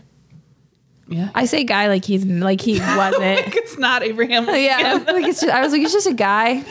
Yeah. 1.08 1.30
I 1.34 1.46
say 1.46 1.64
guy 1.64 1.88
like 1.88 2.04
he's, 2.04 2.24
like 2.26 2.60
he 2.60 2.78
wasn't. 2.80 3.54
it's 3.56 3.78
not 3.78 4.02
Abraham. 4.02 4.44
Lincoln. 4.46 4.62
yeah, 4.64 4.92
like 5.12 5.24
it's 5.26 5.40
just, 5.40 5.52
I 5.52 5.62
was 5.62 5.72
like, 5.72 5.80
it's 5.82 5.92
just 5.92 6.06
a 6.06 6.14
guy. 6.14 6.64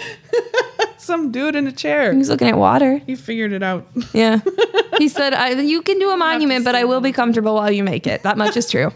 Some 0.97 1.31
dude 1.31 1.55
in 1.55 1.65
a 1.67 1.71
chair. 1.71 2.13
He's 2.13 2.29
looking 2.29 2.47
at 2.47 2.57
water. 2.57 2.97
He 2.99 3.15
figured 3.15 3.51
it 3.53 3.63
out. 3.63 3.87
Yeah. 4.13 4.41
He 4.97 5.07
said, 5.09 5.33
I, 5.33 5.51
You 5.61 5.81
can 5.81 5.99
do 5.99 6.09
a 6.11 6.17
monument, 6.17 6.65
but 6.65 6.75
I 6.75 6.83
will 6.83 7.01
be 7.01 7.11
comfortable 7.11 7.55
while 7.55 7.71
you 7.71 7.83
make 7.83 8.05
it. 8.07 8.23
That 8.23 8.37
much 8.37 8.57
is 8.57 8.69
true. 8.69 8.91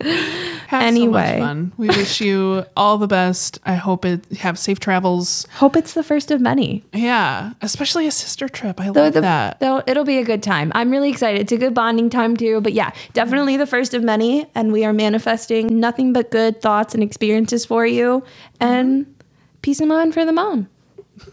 Have 0.68 0.82
Anyway. 0.82 1.36
so 1.38 1.44
fun. 1.46 1.72
We 1.78 1.88
wish 1.88 2.20
you 2.20 2.64
all 2.76 2.98
the 2.98 3.06
best. 3.06 3.58
I 3.64 3.74
hope 3.74 4.04
it 4.04 4.24
have 4.38 4.58
safe 4.58 4.78
travels. 4.80 5.46
Hope 5.54 5.76
it's 5.76 5.94
the 5.94 6.02
first 6.02 6.30
of 6.30 6.42
many. 6.42 6.84
Yeah, 6.92 7.52
especially 7.62 8.06
a 8.06 8.10
sister 8.10 8.48
trip. 8.50 8.78
I 8.80 8.90
Though 8.90 9.04
love 9.04 9.14
the- 9.14 9.22
that. 9.22 9.60
Though 9.60 9.82
it'll 9.86 10.04
be 10.04 10.18
a 10.18 10.24
good 10.24 10.42
time. 10.42 10.70
I'm 10.74 10.90
really 10.90 11.08
excited. 11.08 11.40
It's 11.40 11.52
a 11.52 11.56
good 11.56 11.72
bonding 11.72 12.10
time 12.10 12.36
too. 12.36 12.60
But 12.60 12.74
yeah, 12.74 12.92
definitely 13.14 13.56
the 13.56 13.66
first 13.66 13.94
of 13.94 14.02
many. 14.02 14.46
And 14.54 14.70
we 14.72 14.84
are 14.84 14.92
manifesting 14.92 15.80
nothing 15.80 16.12
but 16.12 16.30
good 16.30 16.60
thoughts 16.60 16.92
and 16.92 17.02
experiences 17.02 17.64
for 17.64 17.86
you. 17.86 18.22
And 18.60 19.06
peace 19.62 19.80
of 19.80 19.88
mind 19.88 20.12
for 20.12 20.24
the 20.26 20.32
mom. 20.32 20.68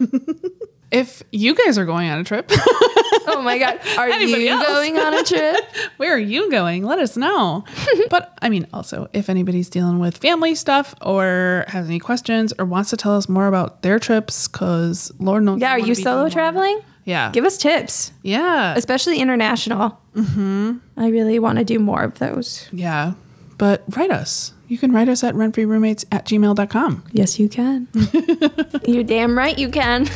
If 0.90 1.22
you 1.32 1.54
guys 1.54 1.78
are 1.78 1.84
going 1.84 2.08
on 2.08 2.18
a 2.18 2.24
trip, 2.24 2.50
Oh 3.26 3.42
my 3.42 3.58
God. 3.58 3.78
Are 3.98 4.08
Anybody 4.08 4.44
you 4.44 4.50
else? 4.50 4.66
going 4.66 4.98
on 4.98 5.14
a 5.14 5.22
trip? 5.22 5.64
where 5.96 6.14
are 6.14 6.18
you 6.18 6.50
going? 6.50 6.84
Let 6.84 6.98
us 6.98 7.16
know. 7.16 7.64
but 8.10 8.36
I 8.40 8.48
mean, 8.48 8.66
also, 8.72 9.08
if 9.12 9.28
anybody's 9.28 9.68
dealing 9.68 9.98
with 9.98 10.16
family 10.18 10.54
stuff 10.54 10.94
or 11.02 11.64
has 11.68 11.86
any 11.86 11.98
questions 11.98 12.52
or 12.58 12.64
wants 12.64 12.90
to 12.90 12.96
tell 12.96 13.16
us 13.16 13.28
more 13.28 13.46
about 13.46 13.82
their 13.82 13.98
trips, 13.98 14.48
because 14.48 15.12
Lord 15.18 15.42
knows. 15.42 15.60
Yeah. 15.60 15.72
Are 15.72 15.78
you 15.78 15.94
solo 15.94 16.28
traveling? 16.28 16.80
Yeah. 17.04 17.30
Give 17.30 17.44
us 17.44 17.56
tips, 17.56 18.12
yeah. 18.22 18.74
especially 18.76 19.20
international. 19.20 20.00
Mm-hmm. 20.14 20.78
I 20.96 21.08
really 21.08 21.38
want 21.38 21.58
to 21.58 21.64
do 21.64 21.78
more 21.78 22.02
of 22.02 22.18
those. 22.18 22.68
Yeah. 22.72 23.12
But 23.58 23.84
write 23.96 24.10
us. 24.10 24.52
You 24.68 24.78
can 24.78 24.90
write 24.92 25.08
us 25.08 25.22
at 25.22 25.34
rentfreeroommates 25.34 26.06
at 26.10 26.26
gmail.com. 26.26 27.04
Yes, 27.12 27.38
you 27.38 27.48
can. 27.48 27.86
You're 28.86 29.04
damn 29.04 29.38
right 29.38 29.56
you 29.56 29.68
can. 29.68 30.08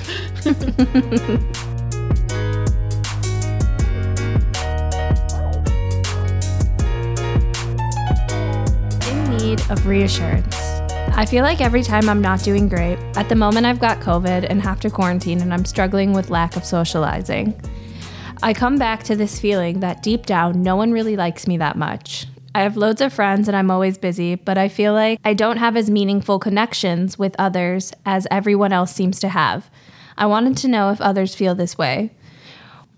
In 9.06 9.36
need 9.36 9.60
of 9.70 9.86
reassurance. 9.86 10.56
I 11.12 11.26
feel 11.26 11.44
like 11.44 11.60
every 11.60 11.84
time 11.84 12.08
I'm 12.08 12.20
not 12.20 12.42
doing 12.42 12.68
great, 12.68 12.98
at 13.16 13.28
the 13.28 13.36
moment 13.36 13.66
I've 13.66 13.78
got 13.78 14.00
COVID 14.00 14.46
and 14.50 14.60
have 14.62 14.80
to 14.80 14.90
quarantine 14.90 15.40
and 15.42 15.54
I'm 15.54 15.64
struggling 15.64 16.12
with 16.12 16.28
lack 16.30 16.56
of 16.56 16.64
socializing. 16.64 17.54
I 18.42 18.54
come 18.54 18.78
back 18.78 19.04
to 19.04 19.14
this 19.14 19.38
feeling 19.38 19.78
that 19.80 20.02
deep 20.02 20.26
down, 20.26 20.62
no 20.62 20.74
one 20.74 20.90
really 20.90 21.14
likes 21.14 21.46
me 21.46 21.56
that 21.58 21.76
much. 21.76 22.26
I 22.52 22.62
have 22.62 22.76
loads 22.76 23.00
of 23.00 23.12
friends 23.12 23.46
and 23.46 23.56
I'm 23.56 23.70
always 23.70 23.96
busy, 23.96 24.34
but 24.34 24.58
I 24.58 24.68
feel 24.68 24.92
like 24.92 25.20
I 25.24 25.34
don't 25.34 25.58
have 25.58 25.76
as 25.76 25.88
meaningful 25.88 26.40
connections 26.40 27.16
with 27.16 27.36
others 27.38 27.92
as 28.04 28.26
everyone 28.28 28.72
else 28.72 28.92
seems 28.92 29.20
to 29.20 29.28
have. 29.28 29.70
I 30.18 30.26
wanted 30.26 30.56
to 30.58 30.68
know 30.68 30.90
if 30.90 31.00
others 31.00 31.34
feel 31.34 31.54
this 31.54 31.78
way, 31.78 32.12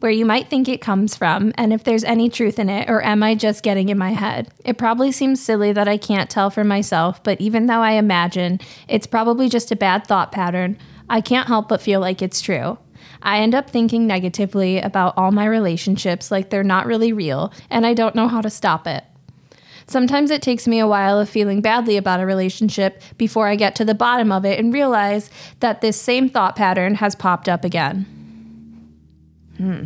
where 0.00 0.10
you 0.10 0.24
might 0.24 0.48
think 0.48 0.68
it 0.68 0.80
comes 0.80 1.14
from, 1.14 1.52
and 1.56 1.72
if 1.72 1.84
there's 1.84 2.02
any 2.02 2.30
truth 2.30 2.58
in 2.58 2.70
it, 2.70 2.88
or 2.88 3.04
am 3.04 3.22
I 3.22 3.34
just 3.34 3.62
getting 3.62 3.90
in 3.90 3.98
my 3.98 4.12
head? 4.12 4.50
It 4.64 4.78
probably 4.78 5.12
seems 5.12 5.40
silly 5.40 5.72
that 5.72 5.86
I 5.86 5.98
can't 5.98 6.30
tell 6.30 6.48
for 6.48 6.64
myself, 6.64 7.22
but 7.22 7.40
even 7.40 7.66
though 7.66 7.82
I 7.82 7.92
imagine 7.92 8.58
it's 8.88 9.06
probably 9.06 9.50
just 9.50 9.70
a 9.70 9.76
bad 9.76 10.06
thought 10.06 10.32
pattern, 10.32 10.78
I 11.10 11.20
can't 11.20 11.46
help 11.46 11.68
but 11.68 11.82
feel 11.82 12.00
like 12.00 12.22
it's 12.22 12.40
true. 12.40 12.78
I 13.20 13.40
end 13.40 13.54
up 13.54 13.68
thinking 13.68 14.06
negatively 14.06 14.78
about 14.78 15.14
all 15.18 15.30
my 15.30 15.44
relationships 15.44 16.30
like 16.30 16.48
they're 16.48 16.64
not 16.64 16.86
really 16.86 17.12
real, 17.12 17.52
and 17.68 17.86
I 17.86 17.92
don't 17.92 18.16
know 18.16 18.28
how 18.28 18.40
to 18.40 18.50
stop 18.50 18.86
it. 18.86 19.04
Sometimes 19.92 20.30
it 20.30 20.40
takes 20.40 20.66
me 20.66 20.78
a 20.78 20.86
while 20.86 21.20
of 21.20 21.28
feeling 21.28 21.60
badly 21.60 21.98
about 21.98 22.18
a 22.18 22.24
relationship 22.24 23.02
before 23.18 23.46
I 23.46 23.56
get 23.56 23.74
to 23.74 23.84
the 23.84 23.94
bottom 23.94 24.32
of 24.32 24.46
it 24.46 24.58
and 24.58 24.72
realize 24.72 25.28
that 25.60 25.82
this 25.82 26.00
same 26.00 26.30
thought 26.30 26.56
pattern 26.56 26.94
has 26.94 27.14
popped 27.14 27.46
up 27.46 27.62
again. 27.62 28.06
Hmm. 29.58 29.84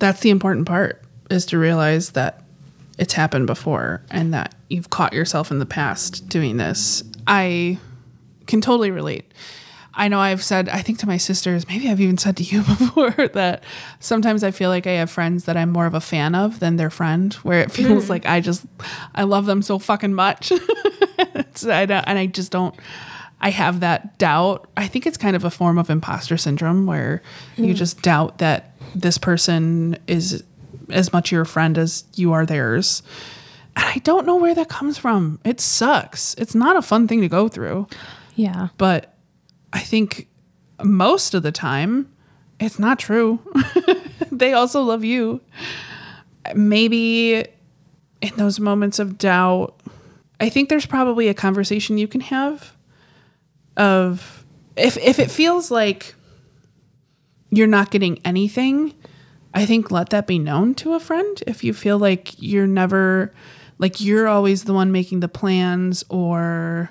That's 0.00 0.18
the 0.18 0.30
important 0.30 0.66
part 0.66 1.00
is 1.30 1.46
to 1.46 1.58
realize 1.58 2.10
that 2.10 2.42
it's 2.98 3.12
happened 3.12 3.46
before 3.46 4.02
and 4.10 4.34
that 4.34 4.52
you've 4.68 4.90
caught 4.90 5.12
yourself 5.12 5.52
in 5.52 5.60
the 5.60 5.64
past 5.64 6.28
doing 6.28 6.56
this. 6.56 7.04
I 7.28 7.78
can 8.48 8.60
totally 8.60 8.90
relate. 8.90 9.32
I 9.96 10.08
know 10.08 10.18
I've 10.18 10.42
said, 10.42 10.68
I 10.68 10.82
think 10.82 10.98
to 10.98 11.06
my 11.06 11.16
sisters, 11.16 11.68
maybe 11.68 11.88
I've 11.88 12.00
even 12.00 12.18
said 12.18 12.36
to 12.38 12.42
you 12.42 12.62
before 12.62 13.28
that 13.28 13.64
sometimes 14.00 14.42
I 14.42 14.50
feel 14.50 14.70
like 14.70 14.86
I 14.86 14.92
have 14.92 15.10
friends 15.10 15.44
that 15.44 15.56
I'm 15.56 15.70
more 15.70 15.86
of 15.86 15.94
a 15.94 16.00
fan 16.00 16.34
of 16.34 16.60
than 16.60 16.76
their 16.76 16.90
friend, 16.90 17.32
where 17.34 17.60
it 17.60 17.70
feels 17.70 18.04
hmm. 18.04 18.10
like 18.10 18.26
I 18.26 18.40
just, 18.40 18.66
I 19.14 19.24
love 19.24 19.46
them 19.46 19.62
so 19.62 19.78
fucking 19.78 20.14
much. 20.14 20.52
It's- 21.16 21.64
I 21.66 21.86
don't- 21.86 22.04
and 22.04 22.18
I 22.18 22.26
just 22.26 22.50
don't, 22.50 22.74
I 23.40 23.50
have 23.50 23.80
that 23.80 24.18
doubt. 24.18 24.68
I 24.76 24.88
think 24.88 25.06
it's 25.06 25.16
kind 25.16 25.36
of 25.36 25.44
a 25.44 25.50
form 25.50 25.78
of 25.78 25.90
imposter 25.90 26.36
syndrome 26.36 26.86
where 26.86 27.22
you 27.56 27.66
hmm. 27.66 27.74
just 27.74 28.02
doubt 28.02 28.38
that 28.38 28.74
this 28.94 29.18
person 29.18 29.98
is 30.06 30.42
as 30.90 31.12
much 31.12 31.30
your 31.30 31.44
friend 31.44 31.78
as 31.78 32.04
you 32.14 32.32
are 32.32 32.44
theirs. 32.46 33.02
And 33.76 33.84
I 33.84 33.98
don't 33.98 34.26
know 34.26 34.36
where 34.36 34.54
that 34.54 34.68
comes 34.68 34.98
from. 34.98 35.40
It 35.44 35.60
sucks. 35.60 36.34
It's 36.34 36.54
not 36.54 36.76
a 36.76 36.82
fun 36.82 37.06
thing 37.08 37.20
to 37.20 37.28
go 37.28 37.48
through 37.48 37.86
Yeah. 38.34 38.68
but 38.78 39.13
I 39.74 39.80
think 39.80 40.28
most 40.82 41.34
of 41.34 41.42
the 41.42 41.52
time 41.52 42.10
it's 42.60 42.78
not 42.78 42.98
true. 42.98 43.40
they 44.32 44.52
also 44.52 44.80
love 44.80 45.04
you. 45.04 45.40
Maybe 46.54 47.44
in 48.22 48.36
those 48.36 48.60
moments 48.60 48.98
of 48.98 49.18
doubt, 49.18 49.78
I 50.40 50.48
think 50.48 50.68
there's 50.68 50.86
probably 50.86 51.28
a 51.28 51.34
conversation 51.34 51.98
you 51.98 52.08
can 52.08 52.20
have 52.22 52.76
of 53.76 54.46
if 54.76 54.96
if 54.98 55.18
it 55.18 55.30
feels 55.30 55.70
like 55.70 56.14
you're 57.50 57.66
not 57.66 57.90
getting 57.90 58.20
anything, 58.24 58.94
I 59.52 59.66
think 59.66 59.90
let 59.90 60.10
that 60.10 60.26
be 60.26 60.38
known 60.38 60.74
to 60.76 60.94
a 60.94 61.00
friend. 61.00 61.42
If 61.46 61.64
you 61.64 61.72
feel 61.72 61.98
like 61.98 62.40
you're 62.40 62.66
never 62.66 63.32
like 63.78 64.00
you're 64.00 64.28
always 64.28 64.64
the 64.64 64.74
one 64.74 64.92
making 64.92 65.20
the 65.20 65.28
plans 65.28 66.04
or 66.08 66.90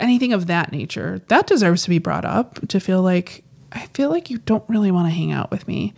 anything 0.00 0.32
of 0.32 0.46
that 0.46 0.72
nature 0.72 1.20
that 1.28 1.46
deserves 1.46 1.82
to 1.84 1.90
be 1.90 1.98
brought 1.98 2.24
up 2.24 2.66
to 2.68 2.80
feel 2.80 3.02
like 3.02 3.44
i 3.72 3.86
feel 3.94 4.10
like 4.10 4.30
you 4.30 4.38
don't 4.38 4.64
really 4.68 4.90
want 4.90 5.06
to 5.06 5.10
hang 5.14 5.32
out 5.32 5.50
with 5.50 5.66
me. 5.68 5.92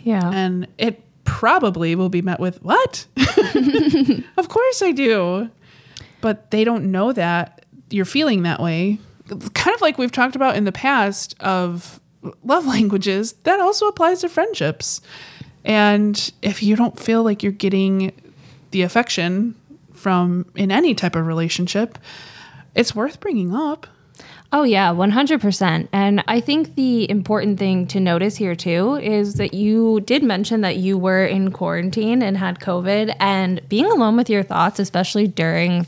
Yeah. 0.00 0.30
and 0.32 0.68
it 0.78 1.02
probably 1.24 1.94
will 1.96 2.08
be 2.08 2.22
met 2.22 2.38
with 2.38 2.62
what? 2.62 3.06
Of 4.36 4.48
course 4.48 4.82
i 4.82 4.92
do. 4.92 5.50
But 6.20 6.50
they 6.50 6.62
don't 6.64 6.90
know 6.92 7.12
that 7.12 7.64
you're 7.90 8.04
feeling 8.04 8.42
that 8.42 8.60
way. 8.60 8.98
Kind 9.54 9.74
of 9.74 9.80
like 9.80 9.98
we've 9.98 10.12
talked 10.12 10.36
about 10.36 10.56
in 10.56 10.64
the 10.64 10.72
past 10.72 11.34
of 11.40 12.00
love 12.44 12.66
languages 12.76 13.32
that 13.44 13.60
also 13.60 13.86
applies 13.88 14.20
to 14.20 14.28
friendships. 14.28 15.00
And 15.64 16.32
if 16.42 16.62
you 16.62 16.76
don't 16.76 16.98
feel 16.98 17.22
like 17.24 17.42
you're 17.42 17.52
getting 17.52 18.12
the 18.70 18.82
affection 18.82 19.54
from 19.92 20.46
in 20.54 20.70
any 20.70 20.94
type 20.94 21.16
of 21.16 21.26
relationship 21.26 21.98
it's 22.76 22.94
worth 22.94 23.18
bringing 23.20 23.54
up 23.54 23.86
Oh, 24.52 24.62
yeah, 24.62 24.90
100%. 24.90 25.88
And 25.92 26.22
I 26.28 26.40
think 26.40 26.76
the 26.76 27.10
important 27.10 27.58
thing 27.58 27.86
to 27.88 28.00
notice 28.00 28.36
here, 28.36 28.54
too, 28.54 28.94
is 28.94 29.34
that 29.34 29.54
you 29.54 30.00
did 30.00 30.22
mention 30.22 30.60
that 30.60 30.76
you 30.76 30.96
were 30.96 31.26
in 31.26 31.50
quarantine 31.50 32.22
and 32.22 32.38
had 32.38 32.60
COVID, 32.60 33.14
and 33.18 33.60
being 33.68 33.86
alone 33.86 34.16
with 34.16 34.30
your 34.30 34.42
thoughts, 34.42 34.78
especially 34.78 35.26
during 35.26 35.86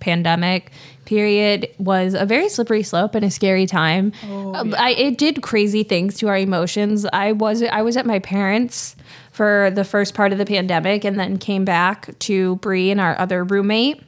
pandemic 0.00 0.70
period 1.06 1.68
was 1.78 2.14
a 2.14 2.24
very 2.24 2.48
slippery 2.48 2.82
slope 2.82 3.14
and 3.14 3.24
a 3.24 3.30
scary 3.30 3.66
time. 3.66 4.12
Um, 4.22 4.74
I, 4.78 4.90
it 4.90 5.18
did 5.18 5.42
crazy 5.42 5.82
things 5.82 6.16
to 6.18 6.28
our 6.28 6.38
emotions. 6.38 7.04
I 7.12 7.32
was 7.32 7.62
I 7.62 7.82
was 7.82 7.96
at 7.96 8.06
my 8.06 8.20
parents 8.20 8.94
for 9.32 9.70
the 9.74 9.84
first 9.84 10.14
part 10.14 10.32
of 10.32 10.38
the 10.38 10.46
pandemic 10.46 11.04
and 11.04 11.18
then 11.18 11.38
came 11.38 11.64
back 11.64 12.16
to 12.20 12.56
Bri 12.56 12.90
and 12.90 13.00
our 13.00 13.18
other 13.18 13.42
roommate. 13.42 14.02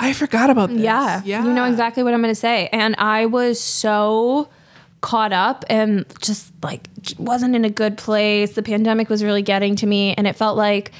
I 0.00 0.12
forgot 0.12 0.50
about 0.50 0.70
this. 0.70 0.80
Yeah. 0.80 1.22
Yeah. 1.24 1.44
You 1.44 1.52
know 1.52 1.64
exactly 1.64 2.02
what 2.02 2.14
I'm 2.14 2.22
going 2.22 2.34
to 2.34 2.40
say. 2.40 2.68
And 2.72 2.94
I 2.98 3.26
was 3.26 3.60
so 3.60 4.48
caught 5.00 5.32
up 5.32 5.64
and 5.68 6.06
just 6.20 6.52
like 6.62 6.88
wasn't 7.18 7.54
in 7.54 7.64
a 7.64 7.70
good 7.70 7.98
place. 7.98 8.52
The 8.52 8.62
pandemic 8.62 9.08
was 9.08 9.22
really 9.22 9.42
getting 9.42 9.76
to 9.76 9.86
me 9.86 10.14
and 10.14 10.26
it 10.26 10.34
felt 10.34 10.56
like 10.56 10.92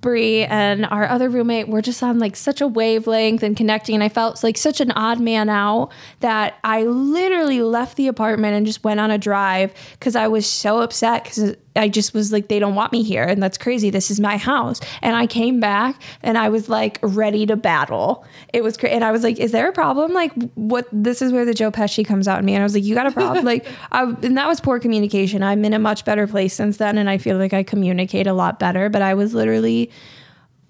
Bri 0.00 0.44
and 0.44 0.86
our 0.86 1.06
other 1.06 1.28
roommate 1.28 1.68
were 1.68 1.82
just 1.82 2.02
on 2.02 2.18
like 2.18 2.36
such 2.36 2.62
a 2.62 2.66
wavelength 2.66 3.42
and 3.42 3.54
connecting 3.54 3.94
and 3.94 4.02
I 4.02 4.08
felt 4.08 4.42
like 4.42 4.56
such 4.56 4.80
an 4.80 4.92
odd 4.92 5.20
man 5.20 5.50
out 5.50 5.92
that 6.20 6.58
I 6.64 6.84
literally 6.84 7.60
left 7.60 7.98
the 7.98 8.08
apartment 8.08 8.54
and 8.54 8.64
just 8.64 8.82
went 8.82 8.98
on 8.98 9.10
a 9.10 9.18
drive 9.18 9.74
cuz 10.00 10.16
I 10.16 10.26
was 10.28 10.46
so 10.46 10.80
upset 10.80 11.26
cuz 11.26 11.54
I 11.76 11.88
just 11.88 12.14
was 12.14 12.32
like 12.32 12.48
they 12.48 12.58
don't 12.58 12.74
want 12.74 12.92
me 12.92 13.02
here. 13.02 13.22
And 13.22 13.42
that's 13.42 13.56
crazy. 13.56 13.90
This 13.90 14.10
is 14.10 14.18
my 14.18 14.36
house. 14.36 14.80
And 15.02 15.16
I 15.16 15.26
came 15.26 15.60
back 15.60 16.00
and 16.22 16.36
I 16.36 16.48
was 16.48 16.68
like 16.68 16.98
ready 17.02 17.46
to 17.46 17.56
battle. 17.56 18.24
It 18.52 18.64
was 18.64 18.76
crazy 18.76 18.94
and 18.94 19.04
I 19.04 19.12
was 19.12 19.22
like 19.22 19.38
is 19.38 19.52
there 19.52 19.68
a 19.68 19.72
problem? 19.72 20.12
Like 20.12 20.32
what 20.54 20.88
this 20.92 21.22
is 21.22 21.32
where 21.32 21.44
the 21.44 21.54
Joe 21.54 21.70
Pesci 21.70 22.04
comes 22.04 22.26
out 22.26 22.40
in 22.40 22.44
me. 22.44 22.54
And 22.54 22.62
I 22.62 22.64
was 22.64 22.74
like 22.74 22.84
you 22.84 22.94
got 22.94 23.06
a 23.06 23.12
problem? 23.12 23.44
Like 23.50 23.66
I, 23.90 24.02
and 24.02 24.36
that 24.36 24.46
was 24.46 24.60
poor 24.60 24.78
communication. 24.78 25.42
I'm 25.42 25.64
in 25.64 25.72
a 25.72 25.78
much 25.78 26.04
better 26.04 26.26
place 26.26 26.52
since 26.52 26.76
then. 26.76 26.98
And 26.98 27.08
I 27.08 27.18
feel 27.18 27.36
like 27.36 27.52
I 27.52 27.62
communicate 27.62 28.26
a 28.26 28.32
lot 28.32 28.58
better. 28.58 28.88
But 28.88 29.02
I 29.02 29.14
was 29.14 29.34
literally 29.34 29.90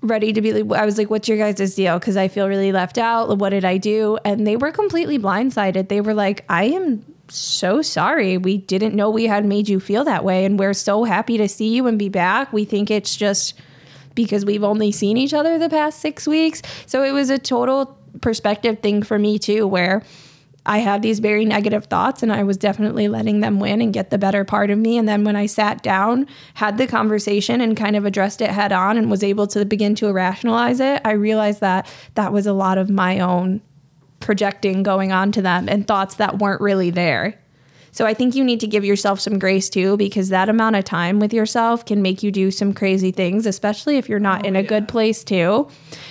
ready 0.03 0.33
to 0.33 0.41
be 0.41 0.53
I 0.73 0.85
was 0.85 0.97
like 0.97 1.11
what's 1.11 1.29
your 1.29 1.37
guys' 1.37 1.75
deal? 1.75 1.99
Cuz 1.99 2.17
I 2.17 2.29
feel 2.29 2.49
really 2.49 2.73
left 2.73 2.97
out. 2.97 3.37
What 3.39 3.51
did 3.51 3.65
I 3.65 3.77
do? 3.77 4.19
And 4.25 4.47
they 4.47 4.57
were 4.57 4.71
completely 4.71 5.19
blindsided. 5.19 5.89
They 5.89 6.01
were 6.01 6.15
like 6.15 6.45
I 6.49 6.65
am 6.65 7.05
so 7.31 7.83
sorry. 7.83 8.37
We 8.39 8.59
didn't 8.59 8.95
know 8.95 9.11
we 9.11 9.27
had 9.27 9.45
made 9.45 9.69
you 9.69 9.81
feel 9.81 10.05
that 10.05 10.25
way 10.25 10.45
and 10.45 10.59
we're 10.59 10.75
so 10.75 11.05
happy 11.05 11.37
to 11.39 11.49
see 11.49 11.75
you 11.75 11.87
and 11.87 11.99
be 11.99 12.09
back. 12.09 12.53
We 12.53 12.65
think 12.65 12.91
it's 12.91 13.17
just 13.17 13.55
because 14.15 14.45
we've 14.45 14.65
only 14.65 14.93
seen 14.93 15.17
each 15.17 15.35
other 15.35 15.59
the 15.59 15.69
past 15.69 16.01
6 16.01 16.27
weeks. 16.27 16.63
So 16.87 17.03
it 17.03 17.13
was 17.13 17.31
a 17.31 17.39
total 17.39 17.97
perspective 18.21 18.81
thing 18.81 19.03
for 19.03 19.19
me 19.19 19.39
too 19.39 19.67
where 19.67 20.03
I 20.67 20.79
had 20.79 21.01
these 21.01 21.21
very 21.21 21.45
negative 21.47 21.87
thoughts 21.87 22.23
and 22.23 22.33
I 22.33 22.43
was 22.43 22.57
definitely 22.59 23.09
letting 23.09 23.41
them 23.41 23.61
win 23.61 23.81
and 23.81 23.95
get 23.95 24.11
the 24.11 24.19
better 24.19 24.45
part 24.45 24.71
of 24.71 24.79
me. 24.79 24.99
And 24.99 25.09
then 25.09 25.25
when 25.25 25.35
I 25.35 25.47
sat 25.47 25.83
down, 25.83 26.27
had 26.55 26.77
the 26.77 26.87
conversation 26.87 27.61
and 27.63 27.77
kind 27.77 27.97
of 27.97 28.05
addressed 28.05 28.43
it 28.43 28.51
head 28.51 28.71
on 28.71 28.99
and 28.99 29.11
was 29.11 29.25
able 29.25 29.47
to 29.49 29.65
begin 29.65 29.95
to 29.97 30.13
rationalize 30.13 30.81
it, 30.81 31.01
I 31.05 31.13
realized 31.13 31.61
that 31.61 31.91
that 32.15 32.33
was 32.33 32.47
a 32.47 32.53
lot 32.53 32.77
of 32.77 32.91
my 32.91 33.21
own 33.21 33.63
projecting 34.21 34.83
going 34.83 35.13
on 35.13 35.33
to 35.33 35.43
them 35.43 35.69
and 35.69 35.87
thoughts 35.87 36.15
that 36.17 36.39
weren't 36.39 36.61
really 36.61 36.91
there. 36.91 37.39
So 37.93 38.07
I 38.07 38.15
think 38.15 38.37
you 38.37 38.45
need 38.45 38.61
to 38.61 38.69
give 38.69 38.85
yourself 38.85 39.19
some 39.19 39.39
grace 39.39 39.69
too, 39.69 39.97
because 39.97 40.29
that 40.29 40.49
amount 40.49 40.77
of 40.77 40.85
time 40.85 41.19
with 41.19 41.33
yourself 41.33 41.85
can 41.85 42.03
make 42.03 42.23
you 42.23 42.31
do 42.31 42.53
some 42.53 42.73
crazy 42.73 43.11
things, 43.11 43.47
especially 43.47 43.97
if 43.97 44.09
you're 44.09 44.21
not 44.21 44.45
oh, 44.45 44.49
in 44.49 44.55
a 44.55 44.63
good 44.63 44.87
place 44.87 45.25
too. 45.25 45.69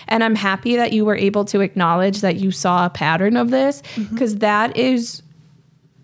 And 0.08 0.22
I'm 0.22 0.36
happy 0.36 0.76
that 0.76 0.92
you 0.92 1.06
were 1.06 1.16
able 1.16 1.46
to 1.46 1.62
acknowledge 1.62 2.20
that 2.20 2.36
you 2.36 2.52
saw 2.52 2.86
a 2.86 2.90
pattern 2.90 3.38
of 3.38 3.50
this, 3.50 3.82
mm-hmm. 3.82 4.14
because 4.14 4.36
is 4.76 5.24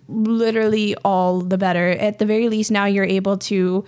literally 0.08 0.96
all 1.04 1.42
the 1.42 1.58
better. 1.58 1.90
At 1.90 2.20
the 2.20 2.26
very 2.26 2.48
least, 2.48 2.72
now 2.72 2.86
you're 2.86 3.04
able 3.04 3.38
to 3.40 3.84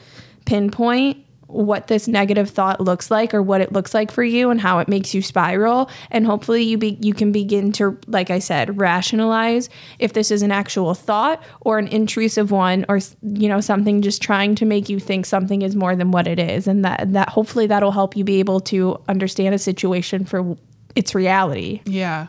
pinpoint 0.46 1.24
what 1.48 1.88
this 1.88 2.08
negative 2.08 2.50
thought 2.50 2.80
looks 2.80 3.10
like 3.10 3.34
or 3.34 3.42
what 3.42 3.62
it 3.62 3.72
looks 3.72 3.94
like 3.94 4.12
for 4.12 4.24
you 4.24 4.50
and 4.50 4.62
how 4.62 4.80
it 4.80 4.88
makes 4.88 5.14
you 5.14 5.22
spiral 5.22 5.90
and 6.12 6.26
hopefully 6.26 6.62
you 6.62 6.78
be 6.78 6.98
you 7.02 7.14
can 7.14 7.32
begin 7.32 7.72
to 7.72 7.98
like 8.08 8.30
I 8.30 8.40
said 8.40 8.80
rationalize 8.80 9.70
if 10.00 10.14
this 10.14 10.30
is 10.30 10.42
an 10.42 10.52
actual 10.52 10.94
thought 10.94 11.42
or 11.62 11.80
an 11.80 11.88
intrusive 11.88 12.52
one 12.52 12.86
or 12.90 13.00
you 13.22 13.48
know 13.48 13.62
something 13.62 14.02
just 14.02 14.22
trying 14.22 14.56
to 14.56 14.66
make 14.66 14.90
you 14.90 15.00
think 15.00 15.26
something 15.26 15.62
is 15.62 15.76
more 15.76 15.96
than 15.96 16.12
what 16.12 16.28
it 16.28 16.40
is 16.40 16.68
and 16.68 16.84
that 16.84 17.14
that 17.14 17.30
hopefully 17.30 17.68
that'll 17.68 17.92
help 17.92 18.16
you 18.16 18.24
be 18.24 18.40
able 18.40 18.60
to 18.60 19.00
understand 19.08 19.56
a 19.56 19.60
situation 19.60 20.26
for 20.26 20.58
its 20.98 21.14
reality. 21.14 21.82
Yeah. 21.86 22.28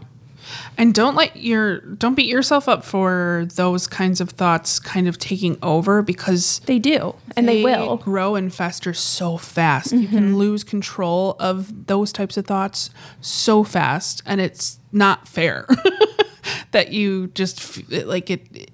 And 0.77 0.95
don't 0.95 1.15
let 1.15 1.37
your 1.37 1.81
don't 1.81 2.15
beat 2.15 2.29
yourself 2.29 2.69
up 2.69 2.85
for 2.85 3.47
those 3.57 3.87
kinds 3.87 4.21
of 4.21 4.31
thoughts 4.31 4.79
kind 4.79 5.09
of 5.09 5.19
taking 5.19 5.59
over 5.63 6.03
because 6.03 6.61
They 6.67 6.79
do 6.79 7.15
and 7.37 7.49
they, 7.49 7.63
will. 7.63 7.97
Mm-hmm. 7.99 8.05
grow 8.11 8.35
and 8.37 8.55
fester 8.55 8.95
so 8.95 9.37
fast. 9.37 9.93
You 9.93 10.09
can 10.09 10.39
lose 10.39 10.65
control 10.65 11.37
of 11.39 11.87
those 11.87 12.13
types 12.13 12.37
of 12.37 12.47
thoughts 12.47 12.91
so 13.21 13.65
fast 13.65 14.23
and 14.27 14.41
it's 14.41 14.79
not 14.93 15.29
fair 15.29 15.67
that 16.73 16.93
you 16.93 17.29
just 17.29 17.91
like 17.93 18.31
it, 18.31 18.47
it- 18.55 18.71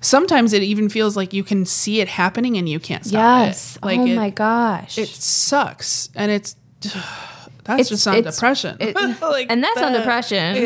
sometimes 0.00 0.52
it 0.52 0.62
even 0.62 0.88
feels 0.88 1.16
like 1.16 1.32
you 1.32 1.44
can 1.44 1.64
see 1.64 2.00
it 2.00 2.08
happening 2.08 2.56
and 2.56 2.68
you 2.68 2.80
can't 2.80 3.04
stop 3.06 3.46
Yes. 3.46 3.76
it. 3.76 3.84
Like 3.84 4.00
oh 4.00 4.06
it, 4.06 4.16
my 4.16 4.30
gosh. 4.30 4.98
it 4.98 5.08
sucks 5.08 6.08
and 6.14 6.30
it's 6.32 6.56
that's 7.64 7.80
It's- 7.82 7.88
just 7.90 8.08
on 8.08 8.22
depression. 8.22 8.76
it- 8.80 8.96
Like 9.20 9.48
and 9.50 9.62
that's 9.62 9.82
on 9.82 9.92
that. 9.92 9.98
depression. 9.98 10.56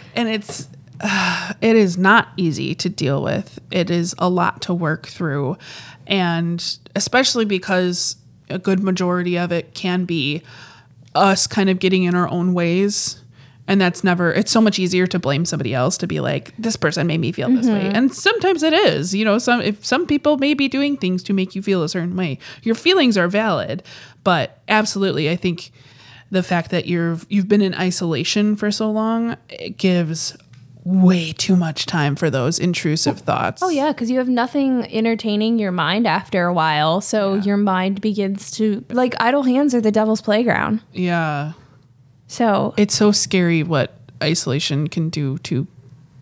and 0.14 0.28
it's 0.28 0.68
uh, 1.00 1.52
it 1.60 1.76
is 1.76 1.96
not 1.96 2.28
easy 2.36 2.74
to 2.74 2.88
deal 2.88 3.22
with 3.22 3.58
it 3.70 3.90
is 3.90 4.14
a 4.18 4.28
lot 4.28 4.60
to 4.62 4.74
work 4.74 5.06
through 5.06 5.56
and 6.06 6.78
especially 6.94 7.44
because 7.44 8.16
a 8.50 8.58
good 8.58 8.82
majority 8.82 9.38
of 9.38 9.52
it 9.52 9.74
can 9.74 10.04
be 10.04 10.42
us 11.14 11.46
kind 11.46 11.70
of 11.70 11.78
getting 11.78 12.04
in 12.04 12.14
our 12.14 12.28
own 12.28 12.52
ways. 12.54 13.22
And 13.70 13.80
that's 13.80 14.02
never, 14.02 14.32
it's 14.32 14.50
so 14.50 14.60
much 14.60 14.80
easier 14.80 15.06
to 15.06 15.20
blame 15.20 15.44
somebody 15.44 15.74
else 15.74 15.96
to 15.98 16.08
be 16.08 16.18
like, 16.18 16.52
this 16.58 16.74
person 16.74 17.06
made 17.06 17.20
me 17.20 17.30
feel 17.30 17.48
this 17.48 17.68
way. 17.68 17.84
Mm-hmm. 17.84 17.94
And 17.94 18.12
sometimes 18.12 18.64
it 18.64 18.72
is, 18.72 19.14
you 19.14 19.24
know, 19.24 19.38
some, 19.38 19.60
if 19.60 19.86
some 19.86 20.08
people 20.08 20.38
may 20.38 20.54
be 20.54 20.66
doing 20.66 20.96
things 20.96 21.22
to 21.22 21.32
make 21.32 21.54
you 21.54 21.62
feel 21.62 21.84
a 21.84 21.88
certain 21.88 22.16
way, 22.16 22.40
your 22.64 22.74
feelings 22.74 23.16
are 23.16 23.28
valid. 23.28 23.84
But 24.24 24.58
absolutely, 24.66 25.30
I 25.30 25.36
think 25.36 25.70
the 26.32 26.42
fact 26.42 26.72
that 26.72 26.86
you've, 26.86 27.24
you've 27.28 27.46
been 27.46 27.62
in 27.62 27.72
isolation 27.76 28.56
for 28.56 28.72
so 28.72 28.90
long, 28.90 29.36
it 29.48 29.76
gives 29.76 30.36
way 30.82 31.30
too 31.30 31.54
much 31.54 31.86
time 31.86 32.16
for 32.16 32.28
those 32.28 32.58
intrusive 32.58 33.18
oh, 33.18 33.24
thoughts. 33.24 33.62
Oh 33.62 33.68
yeah, 33.68 33.92
because 33.92 34.10
you 34.10 34.18
have 34.18 34.28
nothing 34.28 34.84
entertaining 34.92 35.60
your 35.60 35.70
mind 35.70 36.08
after 36.08 36.46
a 36.46 36.52
while, 36.52 37.00
so 37.00 37.34
your 37.34 37.56
mind 37.56 38.00
begins 38.00 38.50
to 38.52 38.84
like 38.90 39.14
idle 39.20 39.44
hands 39.44 39.76
are 39.76 39.80
the 39.80 39.92
devil's 39.92 40.22
playground. 40.22 40.80
Yeah. 40.92 41.52
So 42.30 42.74
It's 42.76 42.94
so 42.94 43.10
scary 43.10 43.64
what 43.64 43.92
isolation 44.22 44.86
can 44.86 45.10
do 45.10 45.38
to 45.38 45.66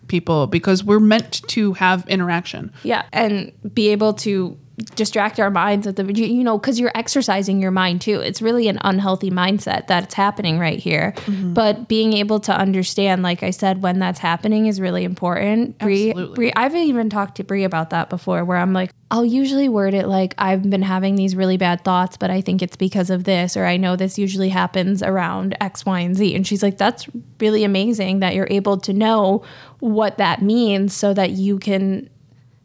people 0.07 0.47
because 0.47 0.83
we're 0.83 0.99
meant 0.99 1.41
to 1.49 1.73
have 1.73 2.03
interaction. 2.09 2.71
yeah, 2.83 3.03
and 3.13 3.51
be 3.75 3.89
able 3.89 4.13
to 4.25 4.57
distract 4.95 5.39
our 5.39 5.49
minds 5.49 5.87
at 5.87 5.95
the 5.95 6.03
you 6.13 6.25
you 6.25 6.43
know 6.43 6.57
because 6.57 6.79
you're 6.79 6.91
exercising 6.95 7.59
your 7.61 7.71
mind 7.71 8.01
too. 8.01 8.19
It's 8.19 8.41
really 8.41 8.67
an 8.67 8.77
unhealthy 8.81 9.29
mindset 9.29 9.87
that's 9.87 10.13
happening 10.13 10.59
right 10.59 10.79
here. 10.79 11.13
Mm-hmm. 11.17 11.53
But 11.53 11.87
being 11.87 12.13
able 12.13 12.39
to 12.41 12.53
understand, 12.55 13.23
like 13.23 13.43
I 13.43 13.51
said, 13.51 13.81
when 13.81 13.99
that's 13.99 14.19
happening 14.19 14.65
is 14.67 14.79
really 14.79 15.03
important. 15.03 15.77
Bri. 15.77 16.13
Bri, 16.13 16.53
I've 16.55 16.75
even 16.75 17.09
talked 17.09 17.37
to 17.37 17.43
Bri 17.43 17.63
about 17.63 17.89
that 17.91 18.09
before, 18.09 18.43
where 18.45 18.57
I'm 18.57 18.73
like, 18.73 18.91
I'll 19.11 19.25
usually 19.25 19.69
word 19.69 19.93
it 19.93 20.07
like 20.07 20.35
I've 20.37 20.69
been 20.69 20.83
having 20.83 21.15
these 21.15 21.35
really 21.35 21.57
bad 21.57 21.83
thoughts, 21.83 22.15
but 22.15 22.29
I 22.29 22.41
think 22.41 22.61
it's 22.61 22.75
because 22.75 23.09
of 23.09 23.23
this, 23.23 23.57
or 23.57 23.65
I 23.65 23.77
know 23.77 23.95
this 23.95 24.19
usually 24.19 24.49
happens 24.49 25.01
around 25.01 25.57
X, 25.59 25.85
Y, 25.85 25.99
and 25.99 26.15
Z. 26.15 26.35
And 26.35 26.45
she's 26.45 26.61
like, 26.61 26.77
that's 26.77 27.07
really 27.39 27.63
amazing 27.63 28.19
that 28.19 28.35
you're 28.35 28.47
able 28.51 28.77
to 28.77 28.93
know 28.93 29.43
what 29.79 30.17
that 30.17 30.41
means 30.41 30.93
so 30.93 31.13
that 31.13 31.31
you 31.31 31.57
can 31.57 32.09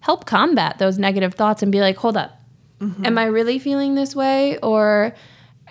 help 0.04 0.26
combat 0.26 0.76
those 0.76 0.98
negative 0.98 1.32
thoughts 1.32 1.62
and 1.62 1.72
be 1.72 1.80
like, 1.80 1.96
hold 1.96 2.14
up, 2.14 2.38
mm-hmm. 2.78 3.06
am 3.06 3.16
I 3.16 3.24
really 3.24 3.58
feeling 3.58 3.94
this 3.94 4.14
way? 4.14 4.58
Or 4.58 5.14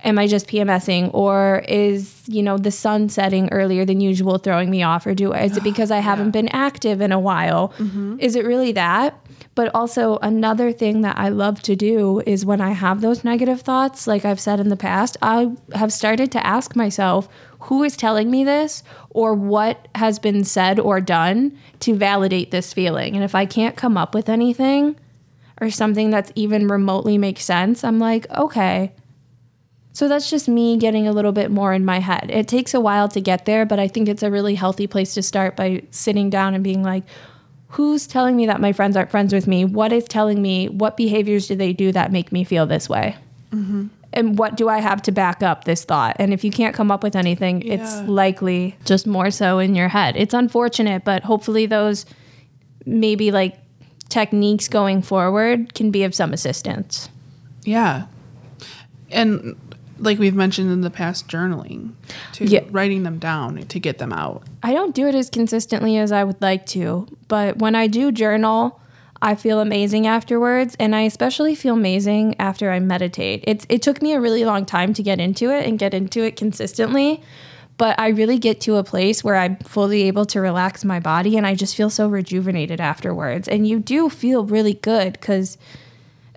am 0.04 0.20
I 0.20 0.28
just 0.28 0.48
PMSing? 0.48 1.12
Or 1.14 1.64
is, 1.68 2.24
you 2.28 2.44
know, 2.44 2.58
the 2.58 2.72
sun 2.72 3.10
setting 3.10 3.50
earlier 3.52 3.86
than 3.86 4.02
usual 4.02 4.38
throwing 4.38 4.70
me 4.70 4.84
off? 4.84 5.06
Or 5.06 5.14
do 5.14 5.34
is 5.34 5.58
it 5.58 5.64
because 5.64 5.92
I 5.92 6.00
haven't 6.12 6.32
been 6.32 6.50
active 6.50 7.02
in 7.02 7.12
a 7.12 7.20
while? 7.20 7.70
Mm-hmm. 7.78 8.18
Is 8.20 8.36
it 8.36 8.46
really 8.46 8.72
that? 8.74 9.20
But 9.56 9.74
also 9.76 10.18
another 10.22 10.72
thing 10.72 11.02
that 11.02 11.18
I 11.18 11.30
love 11.30 11.62
to 11.64 11.76
do 11.76 12.22
is 12.26 12.46
when 12.46 12.60
I 12.60 12.72
have 12.72 13.02
those 13.02 13.24
negative 13.24 13.62
thoughts, 13.62 14.08
like 14.08 14.26
I've 14.26 14.40
said 14.40 14.60
in 14.60 14.70
the 14.70 14.76
past, 14.76 15.16
I 15.22 15.52
have 15.74 15.94
started 15.94 16.32
to 16.32 16.46
ask 16.46 16.76
myself, 16.76 17.30
who 17.62 17.84
is 17.84 17.96
telling 17.96 18.30
me 18.30 18.44
this 18.44 18.84
or 19.12 19.34
what 19.34 19.88
has 19.96 20.20
been 20.20 20.44
said 20.44 20.80
or 20.80 21.00
done 21.00 21.58
to 21.80 21.96
validate 21.96 22.52
this 22.52 22.74
feeling? 22.74 23.16
And 23.16 23.24
if 23.24 23.36
I 23.36 23.46
can't 23.46 23.78
come 23.78 23.96
up 23.96 24.14
with 24.14 24.28
anything 24.28 24.98
or 25.62 25.70
something 25.70 26.10
that's 26.10 26.32
even 26.36 26.68
remotely 26.68 27.18
makes 27.18 27.46
sense, 27.46 27.84
I'm 27.84 28.00
like, 28.00 28.30
okay, 28.32 28.92
so 29.94 30.08
that's 30.08 30.30
just 30.30 30.48
me 30.50 30.76
getting 30.78 31.08
a 31.08 31.12
little 31.12 31.32
bit 31.32 31.52
more 31.52 31.72
in 31.72 31.86
my 31.86 32.00
head. 32.00 32.30
It 32.30 32.48
takes 32.48 32.74
a 32.74 32.80
while 32.80 33.08
to 33.10 33.22
get 33.22 33.46
there, 33.46 33.66
but 33.66 33.80
I 33.80 33.88
think 33.88 34.10
it's 34.10 34.24
a 34.24 34.32
really 34.32 34.56
healthy 34.56 34.88
place 34.88 35.14
to 35.14 35.22
start 35.22 35.56
by 35.56 35.84
sitting 35.92 36.32
down 36.32 36.56
and 36.56 36.64
being 36.64 36.84
like, 36.84 37.04
who's 37.68 38.08
telling 38.08 38.36
me 38.36 38.48
that 38.48 38.60
my 38.60 38.74
friends 38.74 38.98
aren't 38.98 39.12
friends 39.12 39.34
with 39.34 39.48
me? 39.48 39.66
What 39.66 39.94
is 39.94 40.06
telling 40.06 40.42
me? 40.42 40.68
What 40.68 40.98
behaviors 40.98 41.48
do 41.48 41.56
they 41.56 41.74
do 41.74 41.92
that 41.92 42.12
make 42.12 42.32
me 42.32 42.44
feel 42.44 42.66
this 42.66 42.90
way? 42.90 43.16
Mm-hmm. 43.52 43.88
And 44.14 44.38
what 44.38 44.58
do 44.58 44.70
I 44.70 44.80
have 44.80 45.02
to 45.04 45.12
back 45.12 45.42
up 45.42 45.64
this 45.64 45.84
thought? 45.84 46.16
And 46.20 46.34
if 46.34 46.44
you 46.44 46.52
can't 46.52 46.76
come 46.76 46.92
up 46.92 47.02
with 47.02 47.16
anything, 47.16 47.64
it's 47.64 48.02
likely 48.02 48.76
just 48.86 49.08
more 49.08 49.32
so 49.32 49.58
in 49.58 49.74
your 49.74 49.88
head. 49.88 50.16
It's 50.16 50.36
unfortunate, 50.36 51.04
but 51.04 51.24
hopefully 51.24 51.66
those 51.66 52.06
maybe 52.86 53.32
like 53.32 53.58
techniques 54.10 54.68
going 54.68 55.02
forward 55.02 55.74
can 55.74 55.90
be 55.90 56.04
of 56.04 56.14
some 56.14 56.32
assistance. 56.32 57.10
Yeah. 57.64 58.06
And 59.10 59.56
like 60.04 60.20
we've 60.20 60.36
mentioned 60.36 60.72
in 60.72 60.82
the 60.82 60.90
past, 60.90 61.28
journaling, 61.28 61.92
to 62.34 62.46
Yeah. 62.46 62.62
writing 62.72 63.04
them 63.04 63.20
down 63.20 63.58
to 63.58 63.80
get 63.80 63.98
them 63.98 64.14
out. 64.14 64.44
I 64.62 64.74
don't 64.74 64.94
do 64.94 65.08
it 65.08 65.16
as 65.16 65.30
consistently 65.30 65.98
as 65.98 66.12
I 66.12 66.24
would 66.24 66.42
like 66.42 66.66
to, 66.68 67.08
but 67.28 67.58
when 67.60 67.76
I 67.76 67.88
do 67.88 68.12
journal, 68.12 68.80
I 69.22 69.36
feel 69.36 69.62
amazing 69.62 70.06
afterwards, 70.06 70.76
and 70.80 70.94
I 70.94 71.02
especially 71.04 71.56
feel 71.56 71.76
amazing 71.76 72.36
after 72.40 72.72
I 72.72 72.80
meditate. 72.80 73.44
It's 73.48 73.66
it 73.70 73.82
took 73.82 74.02
me 74.02 74.12
a 74.14 74.20
really 74.20 74.44
long 74.44 74.66
time 74.66 74.94
to 74.96 75.02
get 75.02 75.20
into 75.20 75.50
it 75.50 75.66
and 75.66 75.80
get 75.80 75.94
into 75.94 76.22
it 76.24 76.36
consistently, 76.36 77.22
but 77.78 77.98
I 77.98 78.10
really 78.10 78.38
get 78.38 78.60
to 78.62 78.76
a 78.76 78.84
place 78.84 79.24
where 79.24 79.38
I'm 79.38 79.56
fully 79.58 80.04
able 80.04 80.26
to 80.28 80.42
relax 80.42 80.84
my 80.84 81.00
body 81.00 81.38
and 81.38 81.48
I 81.48 81.56
just 81.56 81.76
feel 81.76 81.90
so 81.90 82.10
rejuvenated 82.10 82.82
afterwards. 82.82 83.48
And 83.48 83.66
you 83.66 83.80
do 83.80 84.10
feel 84.10 84.44
really 84.46 84.74
good 84.76 85.22
cuz 85.22 85.58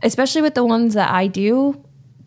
especially 0.03 0.43
with 0.43 0.55
the 0.55 0.65
ones 0.65 0.95
that 0.95 1.11
I 1.11 1.27
do, 1.27 1.81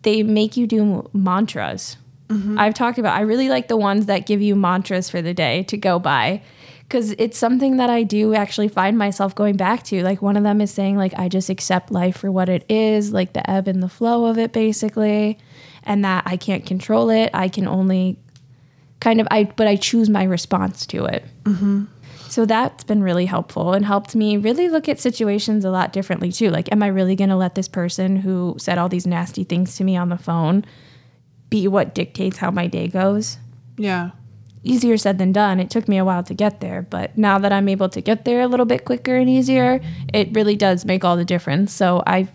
they 0.03 0.23
make 0.23 0.57
you 0.57 0.67
do 0.67 1.09
mantras. 1.13 1.97
Mm-hmm. 2.27 2.59
I've 2.59 2.73
talked 2.73 2.97
about 2.97 3.17
I 3.17 3.21
really 3.21 3.49
like 3.49 3.67
the 3.67 3.77
ones 3.77 4.05
that 4.05 4.25
give 4.25 4.41
you 4.41 4.55
mantras 4.55 5.09
for 5.09 5.21
the 5.21 5.33
day 5.33 5.63
to 5.63 5.77
go 5.77 5.97
by 5.97 6.41
cuz 6.89 7.11
it's 7.17 7.37
something 7.37 7.77
that 7.77 7.89
I 7.89 8.03
do 8.03 8.33
actually 8.33 8.67
find 8.67 8.97
myself 8.97 9.33
going 9.35 9.57
back 9.57 9.83
to. 9.85 10.03
Like 10.03 10.21
one 10.21 10.37
of 10.37 10.43
them 10.43 10.61
is 10.61 10.71
saying 10.71 10.97
like 10.97 11.17
I 11.17 11.27
just 11.27 11.49
accept 11.49 11.91
life 11.91 12.17
for 12.17 12.31
what 12.31 12.49
it 12.49 12.65
is, 12.69 13.11
like 13.11 13.33
the 13.33 13.47
ebb 13.49 13.67
and 13.67 13.81
the 13.81 13.89
flow 13.89 14.25
of 14.25 14.37
it 14.37 14.53
basically, 14.53 15.37
and 15.83 16.05
that 16.05 16.23
I 16.25 16.37
can't 16.37 16.65
control 16.65 17.09
it. 17.09 17.31
I 17.33 17.47
can 17.47 17.67
only 17.67 18.17
kind 18.99 19.19
of 19.19 19.27
I 19.31 19.45
but 19.45 19.67
I 19.67 19.75
choose 19.75 20.09
my 20.09 20.23
response 20.23 20.85
to 20.87 21.05
it. 21.05 21.25
Mm-hmm. 21.43 21.85
So 22.29 22.45
that's 22.45 22.83
been 22.83 23.01
really 23.01 23.25
helpful 23.25 23.73
and 23.73 23.85
helped 23.85 24.15
me 24.15 24.37
really 24.37 24.69
look 24.69 24.87
at 24.87 24.99
situations 24.99 25.65
a 25.65 25.71
lot 25.71 25.91
differently 25.91 26.31
too. 26.31 26.51
Like, 26.51 26.71
am 26.71 26.83
I 26.83 26.87
really 26.87 27.15
going 27.15 27.31
to 27.31 27.35
let 27.35 27.55
this 27.55 27.67
person 27.67 28.17
who 28.17 28.55
said 28.59 28.77
all 28.77 28.87
these 28.87 29.07
nasty 29.07 29.43
things 29.43 29.75
to 29.77 29.83
me 29.83 29.97
on 29.97 30.09
the 30.09 30.17
phone 30.17 30.63
be 31.49 31.67
what 31.67 31.95
dictates 31.95 32.37
how 32.37 32.51
my 32.51 32.67
day 32.67 32.87
goes? 32.87 33.39
Yeah. 33.77 34.11
Easier 34.63 34.97
said 34.97 35.17
than 35.17 35.31
done. 35.31 35.59
It 35.59 35.71
took 35.71 35.87
me 35.87 35.97
a 35.97 36.05
while 36.05 36.21
to 36.23 36.33
get 36.35 36.59
there, 36.59 36.83
but 36.83 37.17
now 37.17 37.39
that 37.39 37.51
I'm 37.51 37.67
able 37.67 37.89
to 37.89 38.01
get 38.01 38.25
there 38.25 38.41
a 38.41 38.47
little 38.47 38.65
bit 38.65 38.85
quicker 38.85 39.15
and 39.15 39.29
easier, 39.29 39.81
it 40.13 40.29
really 40.33 40.55
does 40.55 40.85
make 40.85 41.03
all 41.03 41.17
the 41.17 41.25
difference. 41.25 41.73
So 41.73 42.03
I, 42.05 42.27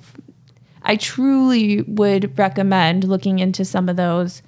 I 0.82 0.96
truly 0.96 1.82
would 1.82 2.36
recommend 2.36 3.04
looking 3.04 3.38
into 3.38 3.64
some 3.64 3.88
of 3.88 3.94
those 3.96 4.42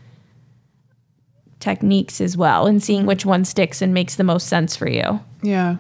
techniques 1.61 2.21
as 2.21 2.37
well 2.37 2.67
and 2.67 2.83
seeing 2.83 3.07
which 3.07 3.25
one 3.25 3.45
sticks 3.45 3.81
and 3.81 3.95
makes 3.95 4.17
the 4.17 4.25
most 4.25 4.49
sense 4.49 4.75
for 4.77 4.89
you. 4.89 5.21
Yeah. 5.47 5.77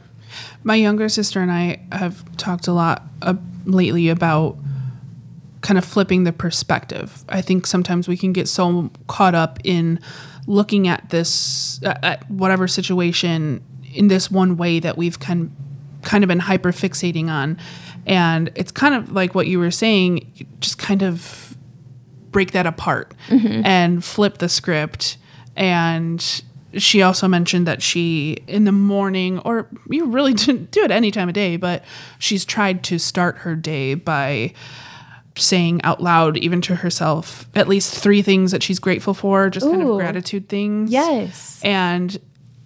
My 0.62 0.76
younger 0.76 1.08
sister 1.08 1.40
and 1.40 1.50
I 1.50 1.80
have 1.90 2.36
talked 2.36 2.68
a 2.68 2.72
lot 2.72 3.02
uh, 3.22 3.34
lately 3.64 4.08
about 4.08 4.56
kind 5.60 5.76
of 5.76 5.84
flipping 5.84 6.22
the 6.22 6.32
perspective. 6.32 7.24
I 7.28 7.40
think 7.40 7.66
sometimes 7.66 8.06
we 8.06 8.16
can 8.16 8.32
get 8.32 8.46
so 8.48 8.90
caught 9.08 9.34
up 9.34 9.58
in 9.64 9.98
looking 10.46 10.86
at 10.86 11.10
this, 11.10 11.82
uh, 11.82 11.98
at 12.02 12.30
whatever 12.30 12.68
situation 12.68 13.60
in 13.92 14.06
this 14.06 14.30
one 14.30 14.56
way 14.56 14.78
that 14.78 14.96
we've 14.96 15.18
kind, 15.18 15.50
kind 16.02 16.22
of 16.22 16.28
been 16.28 16.38
hyper 16.38 16.70
fixating 16.70 17.28
on. 17.28 17.58
And 18.06 18.52
it's 18.54 18.70
kind 18.70 18.94
of 18.94 19.10
like 19.10 19.34
what 19.34 19.48
you 19.48 19.58
were 19.58 19.72
saying, 19.72 20.30
you 20.36 20.46
just 20.60 20.78
kind 20.78 21.02
of 21.02 21.56
break 22.30 22.52
that 22.52 22.66
apart 22.66 23.14
and 23.64 24.04
flip 24.04 24.38
the 24.38 24.48
script. 24.48 25.16
And 25.56 26.24
she 26.76 27.02
also 27.02 27.28
mentioned 27.28 27.66
that 27.66 27.82
she, 27.82 28.38
in 28.46 28.64
the 28.64 28.72
morning, 28.72 29.38
or 29.40 29.68
you 29.88 30.06
really 30.06 30.34
didn't 30.34 30.70
do 30.70 30.82
it 30.82 30.90
any 30.90 31.10
time 31.10 31.28
of 31.28 31.34
day, 31.34 31.56
but 31.56 31.84
she's 32.18 32.44
tried 32.44 32.84
to 32.84 32.98
start 32.98 33.38
her 33.38 33.54
day 33.54 33.94
by 33.94 34.52
saying 35.36 35.82
out 35.82 36.02
loud, 36.02 36.36
even 36.38 36.60
to 36.62 36.76
herself, 36.76 37.46
at 37.54 37.68
least 37.68 37.94
three 37.94 38.22
things 38.22 38.52
that 38.52 38.62
she's 38.62 38.78
grateful 38.78 39.14
for, 39.14 39.50
just 39.50 39.66
kind 39.66 39.82
of 39.82 39.96
gratitude 39.96 40.48
things. 40.48 40.90
Yes. 40.90 41.60
And 41.62 42.18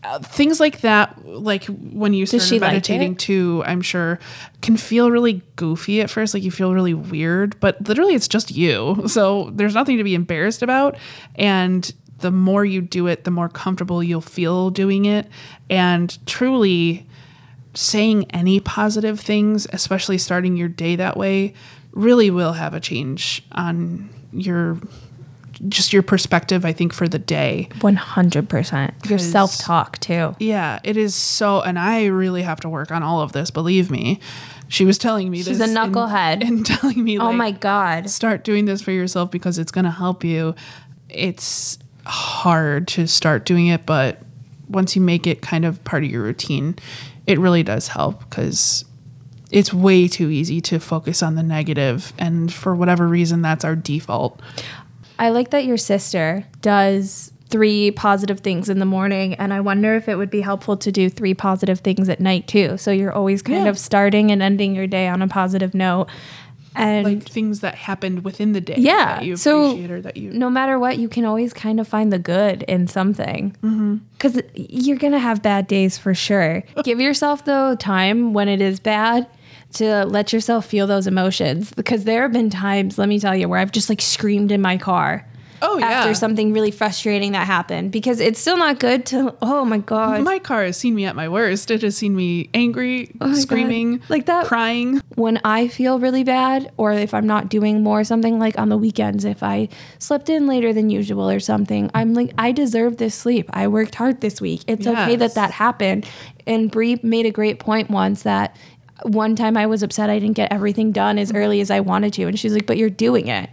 uh, 0.02 0.18
things 0.20 0.60
like 0.60 0.80
that, 0.80 1.26
like 1.26 1.64
when 1.66 2.14
you 2.14 2.24
start 2.24 2.42
she 2.42 2.58
like 2.58 2.72
meditating 2.72 3.16
too, 3.16 3.62
I'm 3.66 3.82
sure 3.82 4.18
can 4.62 4.76
feel 4.76 5.10
really 5.10 5.42
goofy 5.56 6.00
at 6.00 6.08
first. 6.08 6.32
Like 6.32 6.42
you 6.42 6.50
feel 6.50 6.72
really 6.72 6.94
weird, 6.94 7.58
but 7.60 7.86
literally 7.86 8.14
it's 8.14 8.28
just 8.28 8.50
you. 8.50 9.04
So 9.10 9.50
there's 9.52 9.74
nothing 9.74 9.98
to 9.98 10.04
be 10.04 10.14
embarrassed 10.14 10.62
about. 10.62 10.96
And 11.34 11.92
the 12.20 12.30
more 12.30 12.64
you 12.64 12.80
do 12.80 13.06
it, 13.06 13.24
the 13.24 13.30
more 13.30 13.48
comfortable 13.48 14.02
you'll 14.02 14.20
feel 14.20 14.70
doing 14.70 15.04
it. 15.04 15.26
And 15.68 16.16
truly 16.26 17.06
saying 17.74 18.30
any 18.30 18.60
positive 18.60 19.20
things, 19.20 19.66
especially 19.72 20.18
starting 20.18 20.56
your 20.56 20.68
day 20.68 20.96
that 20.96 21.16
way, 21.16 21.54
really 21.92 22.30
will 22.30 22.52
have 22.54 22.74
a 22.74 22.80
change 22.80 23.44
on 23.52 24.08
your 24.32 24.78
just 25.68 25.92
your 25.92 26.02
perspective, 26.02 26.64
I 26.64 26.72
think, 26.72 26.94
for 26.94 27.06
the 27.06 27.18
day. 27.18 27.68
100%. 27.80 29.10
your 29.10 29.18
self 29.18 29.58
talk, 29.58 29.98
too. 29.98 30.34
Yeah, 30.38 30.80
it 30.84 30.96
is 30.96 31.14
so, 31.14 31.60
and 31.60 31.78
I 31.78 32.06
really 32.06 32.42
have 32.42 32.60
to 32.60 32.68
work 32.68 32.90
on 32.90 33.02
all 33.02 33.20
of 33.20 33.32
this. 33.32 33.50
Believe 33.50 33.90
me, 33.90 34.20
she 34.68 34.86
was 34.86 34.96
telling 34.96 35.30
me 35.30 35.38
this. 35.38 35.48
She's 35.48 35.58
this 35.58 35.74
a 35.74 35.78
and- 35.78 35.94
knucklehead. 35.94 36.46
and, 36.46 36.64
telling 36.64 37.04
me, 37.04 37.18
Oh 37.18 37.26
like, 37.26 37.36
my 37.36 37.50
God. 37.50 38.08
start 38.08 38.42
doing 38.42 38.64
this 38.64 38.80
for 38.80 38.90
yourself 38.90 39.30
because 39.30 39.58
it's 39.58 39.70
going 39.70 39.84
to 39.84 39.90
help 39.90 40.24
you. 40.24 40.54
It's 41.10 41.78
hard 42.06 42.88
to 42.88 43.06
start 43.06 43.44
doing 43.44 43.66
it, 43.68 43.86
but 43.86 44.20
once 44.68 44.94
you 44.94 45.02
make 45.02 45.26
it 45.26 45.42
kind 45.42 45.64
of 45.64 45.82
part 45.84 46.04
of 46.04 46.10
your 46.10 46.22
routine, 46.22 46.76
it 47.26 47.38
really 47.38 47.62
does 47.62 47.88
help 47.88 48.20
because 48.28 48.84
it's 49.50 49.74
way 49.74 50.06
too 50.06 50.30
easy 50.30 50.60
to 50.60 50.78
focus 50.78 51.22
on 51.22 51.34
the 51.34 51.42
negative 51.42 52.12
and 52.18 52.52
for 52.52 52.74
whatever 52.74 53.08
reason 53.08 53.42
that's 53.42 53.64
our 53.64 53.74
default. 53.74 54.40
I 55.18 55.30
like 55.30 55.50
that 55.50 55.64
your 55.64 55.76
sister 55.76 56.44
does 56.62 57.32
three 57.48 57.90
positive 57.90 58.40
things 58.40 58.68
in 58.68 58.78
the 58.78 58.84
morning 58.86 59.34
and 59.34 59.52
I 59.52 59.60
wonder 59.60 59.96
if 59.96 60.08
it 60.08 60.14
would 60.14 60.30
be 60.30 60.40
helpful 60.40 60.76
to 60.76 60.92
do 60.92 61.10
three 61.10 61.34
positive 61.34 61.80
things 61.80 62.08
at 62.08 62.20
night 62.20 62.46
too. 62.46 62.78
So 62.78 62.92
you're 62.92 63.12
always 63.12 63.42
kind 63.42 63.64
Yeah. 63.64 63.70
of 63.70 63.78
starting 63.78 64.30
and 64.30 64.40
ending 64.40 64.72
your 64.74 64.86
day 64.86 65.08
on 65.08 65.20
a 65.20 65.26
positive 65.26 65.74
note. 65.74 66.08
And 66.74 67.04
Like 67.04 67.28
things 67.28 67.60
that 67.60 67.74
happened 67.74 68.24
within 68.24 68.52
the 68.52 68.60
day 68.60 68.76
Yeah, 68.78 69.16
that 69.16 69.24
you 69.24 69.36
so 69.36 69.66
appreciate 69.66 69.90
or 69.90 70.00
that 70.02 70.16
you 70.16 70.30
no 70.30 70.48
matter 70.48 70.78
what, 70.78 70.98
you 70.98 71.08
can 71.08 71.24
always 71.24 71.52
kind 71.52 71.80
of 71.80 71.88
find 71.88 72.12
the 72.12 72.18
good 72.18 72.62
in 72.64 72.86
something. 72.86 73.56
Mm-hmm. 73.62 73.96
Because 74.12 74.40
you're 74.54 74.98
going 74.98 75.12
to 75.12 75.18
have 75.18 75.42
bad 75.42 75.66
days 75.66 75.98
for 75.98 76.14
sure. 76.14 76.62
Give 76.84 77.00
yourself, 77.00 77.44
though, 77.44 77.74
time 77.74 78.32
when 78.32 78.48
it 78.48 78.60
is 78.60 78.78
bad 78.78 79.26
to 79.74 80.04
let 80.04 80.32
yourself 80.32 80.66
feel 80.66 80.86
those 80.86 81.06
emotions. 81.06 81.72
Because 81.72 82.04
there 82.04 82.22
have 82.22 82.32
been 82.32 82.50
times, 82.50 82.98
let 82.98 83.08
me 83.08 83.18
tell 83.18 83.34
you, 83.34 83.48
where 83.48 83.58
I've 83.58 83.72
just 83.72 83.88
like 83.88 84.00
screamed 84.00 84.52
in 84.52 84.60
my 84.60 84.76
car. 84.76 85.26
Oh, 85.62 85.78
yeah. 85.78 85.86
After 85.86 86.14
something 86.14 86.52
really 86.52 86.70
frustrating 86.70 87.32
that 87.32 87.46
happened, 87.46 87.92
because 87.92 88.20
it's 88.20 88.40
still 88.40 88.56
not 88.56 88.78
good 88.78 89.06
to. 89.06 89.34
Oh 89.42 89.64
my 89.64 89.78
god! 89.78 90.22
My 90.22 90.38
car 90.38 90.64
has 90.64 90.76
seen 90.76 90.94
me 90.94 91.04
at 91.04 91.16
my 91.16 91.28
worst. 91.28 91.70
It 91.70 91.82
has 91.82 91.96
seen 91.96 92.16
me 92.16 92.48
angry, 92.54 93.10
Oh 93.20 93.26
my 93.26 93.34
God. 93.34 93.40
screaming, 93.40 94.02
Like 94.08 94.26
that- 94.26 94.46
crying. 94.46 95.00
when 95.16 95.40
I 95.44 95.68
feel 95.68 95.98
really 95.98 96.24
bad, 96.24 96.72
or 96.76 96.92
if 96.92 97.12
I'm 97.14 97.26
not 97.26 97.48
doing 97.48 97.82
more 97.82 98.04
something 98.04 98.38
like 98.38 98.58
on 98.58 98.68
the 98.68 98.78
weekends, 98.78 99.24
if 99.24 99.42
I 99.42 99.68
slept 99.98 100.28
in 100.28 100.46
later 100.46 100.72
than 100.72 100.90
usual 100.90 101.28
or 101.28 101.40
something, 101.40 101.90
I'm 101.94 102.14
like, 102.14 102.32
I 102.38 102.52
deserve 102.52 102.96
this 102.96 103.14
sleep. 103.14 103.48
I 103.52 103.68
worked 103.68 103.94
hard 103.94 104.20
this 104.20 104.40
week. 104.40 104.62
It's 104.66 104.86
okay 104.86 105.16
that 105.16 105.34
that 105.34 105.50
happened. 105.50 106.06
And 106.46 106.70
Bri 106.70 106.98
made 107.02 107.26
a 107.26 107.30
great 107.30 107.58
point 107.58 107.90
once 107.90 108.22
that 108.22 108.56
one 109.02 109.36
time 109.36 109.56
I 109.56 109.66
was 109.66 109.82
upset 109.82 110.10
I 110.10 110.18
didn't 110.18 110.36
get 110.36 110.52
everything 110.52 110.92
done 110.92 111.18
as 111.18 111.32
mm. 111.32 111.36
early 111.36 111.60
as 111.60 111.70
I 111.70 111.80
wanted 111.80 112.12
to, 112.14 112.24
and 112.24 112.38
she's 112.38 112.52
like, 112.52 112.66
"But 112.66 112.76
you're 112.76 112.90
doing 112.90 113.28
it. 113.28 113.50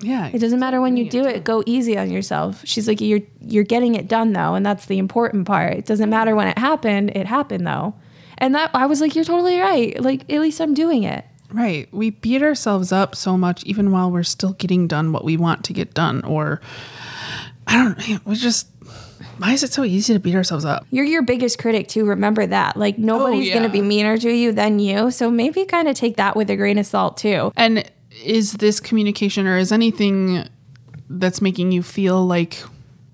Yeah. 0.00 0.30
It 0.32 0.38
doesn't 0.38 0.58
matter 0.58 0.80
when 0.80 0.96
you 0.96 1.08
do 1.08 1.24
it. 1.24 1.44
Go 1.44 1.62
easy 1.66 1.96
on 1.96 2.10
yourself." 2.10 2.62
She's 2.64 2.86
like, 2.88 3.00
"You're 3.00 3.20
you're 3.40 3.64
getting 3.64 3.94
it 3.94 4.08
done 4.08 4.32
though, 4.32 4.54
and 4.54 4.64
that's 4.64 4.86
the 4.86 4.98
important 4.98 5.46
part. 5.46 5.74
It 5.74 5.86
doesn't 5.86 6.10
matter 6.10 6.34
when 6.34 6.48
it 6.48 6.58
happened. 6.58 7.12
It 7.14 7.26
happened 7.26 7.66
though." 7.66 7.94
And 8.38 8.54
that 8.54 8.70
I 8.74 8.86
was 8.86 9.00
like, 9.00 9.14
"You're 9.14 9.24
totally 9.24 9.58
right. 9.58 9.98
Like 10.00 10.30
at 10.30 10.40
least 10.40 10.60
I'm 10.60 10.74
doing 10.74 11.04
it." 11.04 11.24
Right. 11.52 11.88
We 11.92 12.10
beat 12.10 12.42
ourselves 12.42 12.90
up 12.90 13.14
so 13.14 13.38
much 13.38 13.62
even 13.64 13.92
while 13.92 14.10
we're 14.10 14.24
still 14.24 14.54
getting 14.54 14.88
done 14.88 15.12
what 15.12 15.24
we 15.24 15.36
want 15.36 15.62
to 15.66 15.72
get 15.72 15.94
done. 15.94 16.24
Or, 16.24 16.60
I 17.68 17.76
don't 17.76 18.26
we 18.26 18.34
just, 18.34 18.66
why 19.38 19.52
is 19.52 19.62
it 19.62 19.72
so 19.72 19.84
easy 19.84 20.12
to 20.14 20.18
beat 20.18 20.34
ourselves 20.34 20.64
up? 20.64 20.84
You're 20.90 21.04
your 21.04 21.22
biggest 21.22 21.58
critic 21.58 21.86
too. 21.86 22.06
Remember 22.06 22.44
that. 22.44 22.76
Like 22.76 22.98
nobody's 22.98 23.46
yeah. 23.46 23.54
going 23.54 23.66
to 23.66 23.72
be 23.72 23.82
meaner 23.82 24.18
to 24.18 24.32
you 24.32 24.50
than 24.50 24.80
you. 24.80 25.12
So 25.12 25.30
maybe 25.30 25.64
kind 25.64 25.86
of 25.86 25.94
take 25.94 26.16
that 26.16 26.34
with 26.34 26.50
a 26.50 26.56
grain 26.56 26.76
of 26.76 26.86
salt 26.86 27.18
too. 27.18 27.52
And 27.54 27.88
is 28.22 28.54
this 28.54 28.80
communication 28.80 29.46
or 29.46 29.56
is 29.56 29.72
anything 29.72 30.48
that's 31.08 31.40
making 31.40 31.72
you 31.72 31.82
feel 31.82 32.24
like 32.24 32.62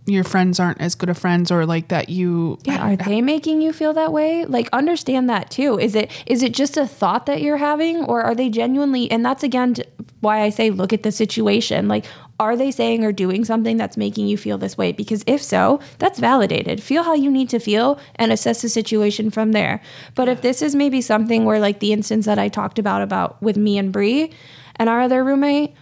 your 0.06 0.24
friends 0.24 0.58
aren't 0.58 0.80
as 0.80 0.94
good 0.94 1.08
of 1.08 1.18
friends 1.18 1.50
or 1.50 1.66
like 1.66 1.88
that 1.88 2.08
you. 2.08 2.58
Yeah, 2.64 2.80
are 2.80 2.96
they 2.96 3.20
making 3.20 3.60
you 3.62 3.72
feel 3.72 3.92
that 3.92 4.12
way? 4.12 4.44
Like 4.44 4.68
understand 4.72 5.28
that 5.30 5.50
too. 5.50 5.78
Is 5.78 5.94
it 5.94 6.10
is 6.26 6.42
it 6.42 6.52
just 6.52 6.76
a 6.76 6.86
thought 6.86 7.26
that 7.26 7.42
you're 7.42 7.58
having 7.58 8.04
or 8.04 8.22
are 8.22 8.34
they 8.34 8.48
genuinely 8.50 9.10
and 9.10 9.24
that's 9.24 9.42
again 9.42 9.76
why 10.20 10.42
I 10.42 10.50
say 10.50 10.70
look 10.70 10.92
at 10.92 11.02
the 11.02 11.12
situation. 11.12 11.88
Like 11.88 12.06
are 12.38 12.56
they 12.56 12.70
saying 12.70 13.04
or 13.04 13.12
doing 13.12 13.44
something 13.44 13.76
that's 13.76 13.98
making 13.98 14.26
you 14.26 14.38
feel 14.38 14.56
this 14.56 14.78
way? 14.78 14.92
Because 14.92 15.22
if 15.26 15.42
so, 15.42 15.78
that's 15.98 16.18
validated. 16.18 16.82
Feel 16.82 17.02
how 17.02 17.12
you 17.12 17.30
need 17.30 17.50
to 17.50 17.58
feel 17.58 18.00
and 18.16 18.32
assess 18.32 18.62
the 18.62 18.70
situation 18.70 19.30
from 19.30 19.52
there. 19.52 19.82
But 20.14 20.28
if 20.28 20.40
this 20.40 20.62
is 20.62 20.74
maybe 20.74 21.02
something 21.02 21.44
where 21.44 21.60
like 21.60 21.80
the 21.80 21.92
instance 21.92 22.24
that 22.24 22.38
I 22.38 22.48
talked 22.48 22.78
about 22.78 23.02
about 23.02 23.40
with 23.42 23.58
me 23.58 23.76
and 23.76 23.92
Bri 23.92 24.32
and 24.80 24.88
our 24.88 25.00
other 25.00 25.22
roommate, 25.22 25.74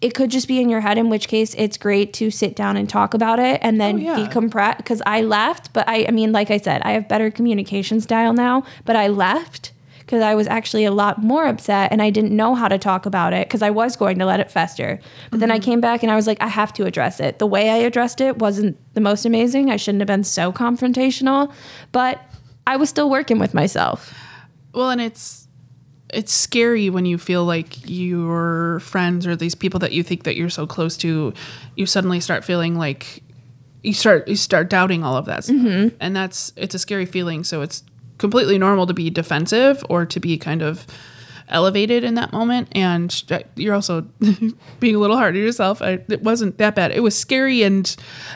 it 0.00 0.12
could 0.14 0.30
just 0.30 0.46
be 0.48 0.60
in 0.60 0.68
your 0.68 0.80
head 0.80 0.98
in 0.98 1.08
which 1.08 1.28
case 1.28 1.54
it's 1.56 1.78
great 1.78 2.12
to 2.14 2.30
sit 2.30 2.54
down 2.54 2.76
and 2.76 2.88
talk 2.88 3.14
about 3.14 3.38
it 3.38 3.58
and 3.62 3.80
then 3.80 3.94
Oh, 3.96 3.98
yeah. 3.98 4.16
decompress 4.16 4.76
because 4.76 5.00
i 5.06 5.22
left 5.22 5.72
but 5.72 5.88
I, 5.88 6.04
I 6.08 6.10
mean 6.10 6.30
like 6.32 6.50
i 6.50 6.58
said 6.58 6.82
i 6.84 6.92
have 6.92 7.08
better 7.08 7.30
communication 7.30 8.00
style 8.02 8.34
now 8.34 8.64
but 8.84 8.96
i 8.96 9.06
left 9.08 9.72
because 10.00 10.20
i 10.22 10.34
was 10.34 10.46
actually 10.48 10.84
a 10.84 10.90
lot 10.90 11.22
more 11.22 11.46
upset 11.46 11.90
and 11.92 12.02
i 12.02 12.10
didn't 12.10 12.36
know 12.36 12.54
how 12.54 12.68
to 12.68 12.76
talk 12.76 13.06
about 13.06 13.32
it 13.32 13.48
because 13.48 13.62
i 13.62 13.70
was 13.70 13.96
going 13.96 14.18
to 14.18 14.26
let 14.26 14.40
it 14.40 14.50
fester 14.50 15.00
but 15.30 15.40
then 15.40 15.50
i 15.50 15.54
Mm-hmm. 15.58 15.64
came 15.64 15.80
back 15.80 16.02
and 16.02 16.12
i 16.12 16.16
was 16.16 16.26
like 16.26 16.42
i 16.42 16.48
have 16.48 16.72
to 16.74 16.84
address 16.84 17.18
it 17.20 17.38
the 17.38 17.46
way 17.46 17.70
i 17.70 17.76
addressed 17.76 18.20
it 18.20 18.38
wasn't 18.38 18.76
the 18.94 19.00
most 19.00 19.24
amazing 19.24 19.70
i 19.70 19.76
shouldn't 19.76 20.02
have 20.02 20.08
been 20.08 20.24
so 20.24 20.52
confrontational 20.52 21.50
but 21.92 22.20
i 22.66 22.76
was 22.76 22.90
still 22.90 23.08
working 23.08 23.38
with 23.38 23.54
myself 23.54 24.12
Well, 24.74 24.90
and 24.90 25.00
it's 25.00 25.43
it's 26.12 26.32
scary 26.32 26.90
when 26.90 27.06
you 27.06 27.18
feel 27.18 27.44
like 27.44 27.88
your 27.88 28.80
friends 28.80 29.26
or 29.26 29.36
these 29.36 29.54
people 29.54 29.80
that 29.80 29.92
you 29.92 30.02
think 30.02 30.24
that 30.24 30.36
you're 30.36 30.50
so 30.50 30.66
close 30.66 30.96
to, 30.98 31.32
you 31.76 31.86
suddenly 31.86 32.20
start 32.20 32.44
feeling 32.44 32.76
like 32.76 33.22
you 33.82 33.92
start 33.92 34.26
you 34.28 34.36
start 34.36 34.70
doubting 34.70 35.04
all 35.04 35.16
of 35.16 35.26
that 35.26 35.44
stuff. 35.44 35.56
Mm-hmm. 35.56 35.96
And 36.00 36.16
that's 36.16 36.52
it's 36.56 36.74
a 36.74 36.78
scary 36.78 37.06
feeling. 37.06 37.44
So 37.44 37.62
it's 37.62 37.82
completely 38.18 38.58
normal 38.58 38.86
to 38.86 38.94
be 38.94 39.10
defensive 39.10 39.84
or 39.88 40.06
to 40.06 40.20
be 40.20 40.38
kind 40.38 40.62
of 40.62 40.86
elevated 41.48 42.04
in 42.04 42.14
that 42.14 42.32
moment. 42.32 42.68
And 42.72 43.22
you're 43.56 43.74
also 43.74 44.00
being 44.80 44.94
a 44.94 44.98
little 44.98 45.16
hard 45.16 45.34
on 45.34 45.40
yourself. 45.40 45.82
I, 45.82 46.00
it 46.08 46.22
wasn't 46.22 46.56
that 46.58 46.74
bad. 46.74 46.92
It 46.92 47.02
was 47.02 47.16
scary 47.16 47.62
and 47.62 47.94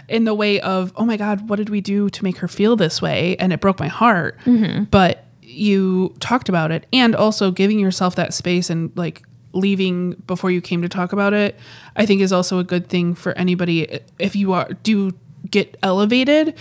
in 0.08 0.24
the 0.24 0.34
way 0.34 0.60
of 0.60 0.92
oh 0.96 1.04
my 1.04 1.16
god 1.16 1.48
what 1.48 1.56
did 1.56 1.70
we 1.70 1.80
do 1.80 2.10
to 2.10 2.24
make 2.24 2.38
her 2.38 2.48
feel 2.48 2.76
this 2.76 3.00
way? 3.00 3.36
And 3.38 3.52
it 3.52 3.60
broke 3.60 3.78
my 3.78 3.88
heart. 3.88 4.38
Mm-hmm. 4.44 4.84
But 4.84 5.27
you 5.49 6.14
talked 6.20 6.49
about 6.49 6.70
it 6.70 6.86
and 6.92 7.16
also 7.16 7.51
giving 7.51 7.78
yourself 7.78 8.14
that 8.16 8.34
space 8.34 8.68
and 8.70 8.92
like 8.96 9.22
leaving 9.55 10.12
before 10.26 10.51
you 10.51 10.61
came 10.61 10.82
to 10.82 10.88
talk 10.88 11.12
about 11.12 11.32
it 11.32 11.59
i 11.96 12.05
think 12.05 12.20
is 12.20 12.32
also 12.32 12.59
a 12.59 12.64
good 12.64 12.88
thing 12.88 13.14
for 13.14 13.32
anybody. 13.38 14.01
If 14.18 14.36
you 14.36 14.53
are 14.53 14.68
do 14.82 15.12
get 15.51 15.76
elevated 15.82 16.55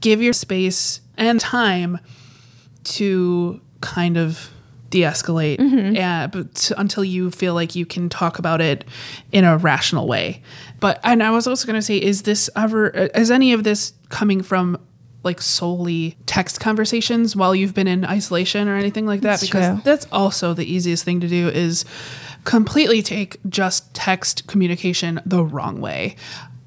give 0.00 0.20
your 0.20 0.32
space 0.32 1.00
and 1.16 1.40
time 1.40 1.98
to 2.84 3.60
kind 3.80 4.16
of 4.16 4.50
de-escalate 4.90 5.58
mm-hmm. 5.58 5.94
yeah, 5.94 6.26
but 6.26 6.70
until 6.78 7.04
you 7.04 7.30
feel 7.30 7.54
like 7.54 7.74
you 7.74 7.84
can 7.84 8.08
talk 8.08 8.38
about 8.38 8.60
it 8.60 8.84
in 9.32 9.44
a 9.44 9.56
rational 9.56 10.06
way. 10.06 10.42
But 10.78 11.00
and 11.02 11.22
i 11.22 11.30
was 11.30 11.46
also 11.46 11.66
going 11.66 11.78
to 11.78 11.82
say 11.82 11.96
is 11.96 12.22
this 12.22 12.50
ever 12.56 12.88
is 12.88 13.30
any 13.30 13.52
of 13.52 13.64
this 13.64 13.94
coming 14.08 14.42
from 14.42 14.78
like 15.26 15.42
solely 15.42 16.16
text 16.24 16.58
conversations 16.60 17.36
while 17.36 17.54
you've 17.54 17.74
been 17.74 17.86
in 17.86 18.04
isolation 18.06 18.66
or 18.68 18.76
anything 18.76 19.04
like 19.06 19.20
that 19.20 19.32
That's 19.40 19.42
because 19.46 19.66
true. 19.74 19.80
that's 19.84 20.06
also 20.10 20.54
the 20.54 20.64
easiest 20.64 21.04
thing 21.04 21.20
to 21.20 21.28
do 21.28 21.48
is 21.48 21.84
completely 22.44 23.02
take 23.02 23.36
just 23.48 23.92
text 23.92 24.46
communication 24.46 25.20
the 25.26 25.44
wrong 25.44 25.80
way 25.80 26.16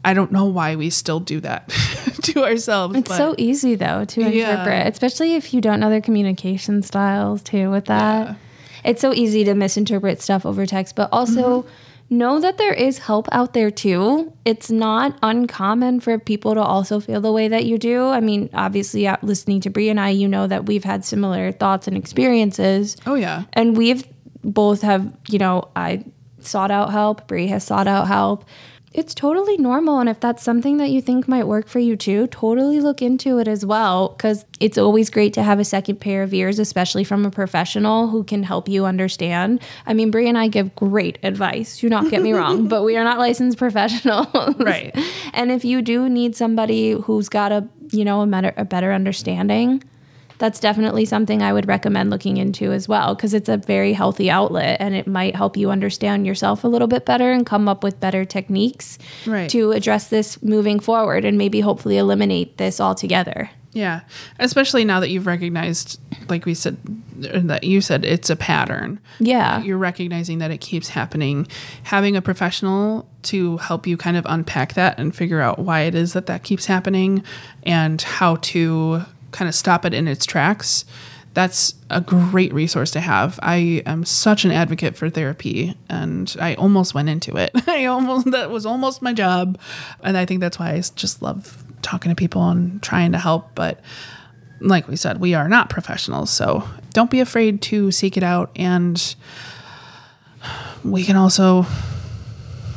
i 0.05 0.13
don't 0.13 0.31
know 0.31 0.45
why 0.45 0.75
we 0.75 0.89
still 0.89 1.19
do 1.19 1.39
that 1.39 1.69
to 2.21 2.43
ourselves 2.43 2.95
It's 2.95 3.07
but 3.09 3.17
so 3.17 3.33
easy 3.37 3.75
though 3.75 4.05
to 4.05 4.21
Yeah. 4.21 4.51
interpret, 4.51 4.93
especially 4.93 5.35
if 5.35 5.53
you 5.53 5.61
don't 5.61 5.79
know 5.79 5.89
their 5.89 6.01
communication 6.01 6.81
styles 6.83 7.41
too 7.41 7.71
with 7.71 7.85
that. 7.85 8.27
Yeah. 8.27 8.35
It's 8.83 9.01
so 9.01 9.13
easy 9.13 9.43
to 9.45 9.53
misinterpret 9.55 10.21
stuff 10.21 10.45
over 10.45 10.65
text, 10.65 10.95
but 10.95 11.09
also 11.11 11.63
Mm-hmm. 11.63 11.69
Know 12.11 12.39
that 12.39 12.57
there 12.57 12.73
is 12.73 12.99
help 12.99 13.27
out 13.31 13.53
there 13.53 13.69
too. 13.69 14.33
It's 14.43 14.71
not 14.71 15.17
uncommon 15.21 15.99
for 15.99 16.17
people 16.17 16.55
to 16.55 16.61
also 16.61 16.99
feel 16.99 17.21
the 17.21 17.31
way 17.31 17.47
that 17.47 17.65
you 17.65 17.77
do. 17.77 18.07
I 18.07 18.19
mean, 18.19 18.49
obviously, 18.53 19.07
listening 19.21 19.61
to 19.61 19.69
Bri 19.69 19.89
and 19.89 19.99
I, 19.99 20.09
you 20.09 20.27
know 20.27 20.47
that 20.47 20.65
we've 20.65 20.83
had 20.83 21.05
similar 21.05 21.51
thoughts 21.51 21.87
and 21.87 21.95
experiences 21.97 22.95
oh 23.05 23.15
yeah 23.15 23.43
and 23.53 23.77
we've 23.77 24.07
both 24.43 24.81
have 24.81 25.15
you 25.27 25.39
know 25.39 25.67
i 25.75 26.03
sought 26.39 26.71
out 26.71 26.91
help 26.91 27.27
Bri 27.27 27.47
has 27.47 27.63
sought 27.63 27.87
out 27.87 28.07
help 28.07 28.45
it's 28.91 29.13
totally 29.13 29.57
normal 29.57 29.99
and 29.99 30.09
if 30.09 30.19
that's 30.19 30.41
something 30.43 30.77
that 30.77 30.89
you 30.89 31.01
think 31.01 31.27
might 31.27 31.45
work 31.45 31.67
for 31.67 31.79
you 31.79 31.95
too 31.95 32.27
totally 32.27 32.79
look 32.79 33.01
into 33.01 33.37
it 33.37 33.47
as 33.47 33.65
well 33.65 34.09
because 34.09 34.45
it's 34.59 34.77
always 34.77 35.09
great 35.09 35.33
to 35.33 35.43
have 35.43 35.59
a 35.59 35.65
second 35.65 35.99
pair 35.99 36.23
of 36.23 36.33
ears 36.33 36.59
especially 36.59 37.03
from 37.03 37.25
a 37.25 37.31
professional 37.31 38.07
who 38.07 38.23
can 38.23 38.43
help 38.43 38.67
you 38.67 38.85
understand 38.85 39.61
i 39.85 39.93
mean 39.93 40.09
Bri 40.11 40.27
and 40.27 40.37
i 40.37 40.47
give 40.47 40.73
great 40.75 41.19
advice 41.23 41.79
do 41.79 41.89
not 41.89 42.09
get 42.09 42.21
me 42.21 42.33
wrong 42.33 42.67
but 42.73 42.83
we 42.83 42.97
are 42.97 43.03
not 43.03 43.19
licensed 43.19 43.57
professionals 43.57 44.27
Right. 44.57 44.95
and 45.33 45.51
if 45.51 45.63
you 45.63 45.81
do 45.81 46.09
need 46.09 46.35
somebody 46.35 46.91
who's 46.91 47.29
got 47.29 47.51
a 47.51 47.67
you 47.91 48.05
know 48.05 48.21
a 48.21 48.27
better, 48.27 48.53
a 48.57 48.65
better 48.65 48.91
understanding 48.93 49.83
that's 50.39 50.59
definitely 50.59 51.05
something 51.05 51.41
I 51.43 51.53
would 51.53 51.67
recommend 51.67 52.09
looking 52.09 52.37
into 52.37 52.71
as 52.71 52.87
well 52.87 53.13
because 53.13 53.33
it's 53.33 53.49
a 53.49 53.57
very 53.57 53.93
healthy 53.93 54.29
outlet 54.31 54.77
and 54.79 54.95
it 54.95 55.05
might 55.05 55.35
help 55.35 55.55
you 55.57 55.69
understand 55.69 56.25
yourself 56.25 56.63
a 56.63 56.67
little 56.67 56.87
bit 56.87 57.05
better 57.05 57.31
and 57.31 57.45
come 57.45 57.67
up 57.69 57.83
with 57.83 57.99
better 57.99 58.25
techniques 58.25 58.97
Right. 59.27 59.49
to 59.51 59.71
address 59.73 60.07
this 60.09 60.41
moving 60.41 60.79
forward 60.79 61.25
and 61.25 61.37
maybe 61.37 61.59
hopefully 61.59 61.97
eliminate 61.97 62.57
this 62.57 62.79
altogether. 62.81 63.51
Yeah, 63.71 64.01
especially 64.39 64.83
now 64.83 64.99
that 64.99 65.09
you've 65.11 65.27
recognized, 65.27 65.99
like 66.27 66.45
we 66.47 66.55
said, 66.55 66.77
uh, 67.31 67.39
that 67.43 67.63
you 67.63 67.81
said 67.81 68.03
it's 68.03 68.31
a 68.31 68.35
pattern. 68.35 68.99
Yeah. 69.19 69.61
You're 69.61 69.77
recognizing 69.77 70.39
that 70.39 70.49
it 70.49 70.57
keeps 70.59 70.89
happening. 70.89 71.47
Having 71.83 72.15
a 72.15 72.21
professional 72.23 73.07
to 73.23 73.57
help 73.57 73.85
you 73.85 73.95
kind 73.95 74.17
of 74.17 74.25
unpack 74.27 74.73
that 74.73 74.97
and 74.99 75.15
figure 75.15 75.39
out 75.39 75.59
why 75.59 75.81
it 75.81 75.93
is 75.93 76.13
that 76.13 76.25
that 76.25 76.41
keeps 76.43 76.65
happening 76.65 77.23
and 77.61 78.01
how 78.01 78.37
to 78.37 79.03
kind 79.31 79.47
of 79.47 79.55
stop 79.55 79.85
it 79.85 79.93
in 79.93 80.07
its 80.07 80.25
tracks. 80.25 80.85
That's 81.33 81.75
a 81.89 82.01
great 82.01 82.53
resource 82.53 82.91
to 82.91 82.99
have. 82.99 83.39
I 83.41 83.83
am 83.85 84.03
such 84.03 84.45
an 84.45 84.51
advocate 84.51 84.97
for 84.97 85.09
therapy 85.09 85.75
and 85.87 86.35
I 86.39 86.55
almost 86.55 86.93
went 86.93 87.09
into 87.09 87.35
it. 87.37 87.51
I 87.67 87.85
almost, 87.85 88.31
that 88.31 88.49
was 88.49 88.65
almost 88.65 89.01
my 89.01 89.13
job. 89.13 89.59
And 90.03 90.17
I 90.17 90.25
think 90.25 90.41
that's 90.41 90.57
why 90.57 90.71
I 90.71 90.81
just 90.95 91.21
love 91.21 91.63
talking 91.81 92.09
to 92.09 92.15
people 92.15 92.49
and 92.49 92.81
trying 92.81 93.11
to 93.11 93.19
help. 93.19 93.53
But 93.53 93.79
like 94.59 94.87
we 94.87 94.95
said, 94.95 95.19
we 95.19 95.33
are 95.33 95.47
not 95.47 95.69
professionals. 95.69 96.29
So 96.29 96.67
don't 96.93 97.11
be 97.11 97.19
afraid 97.19 97.61
to 97.63 97.91
seek 97.91 98.17
it 98.17 98.23
out. 98.23 98.51
And 98.55 99.15
we 100.83 101.03
can 101.03 101.15
also 101.15 101.65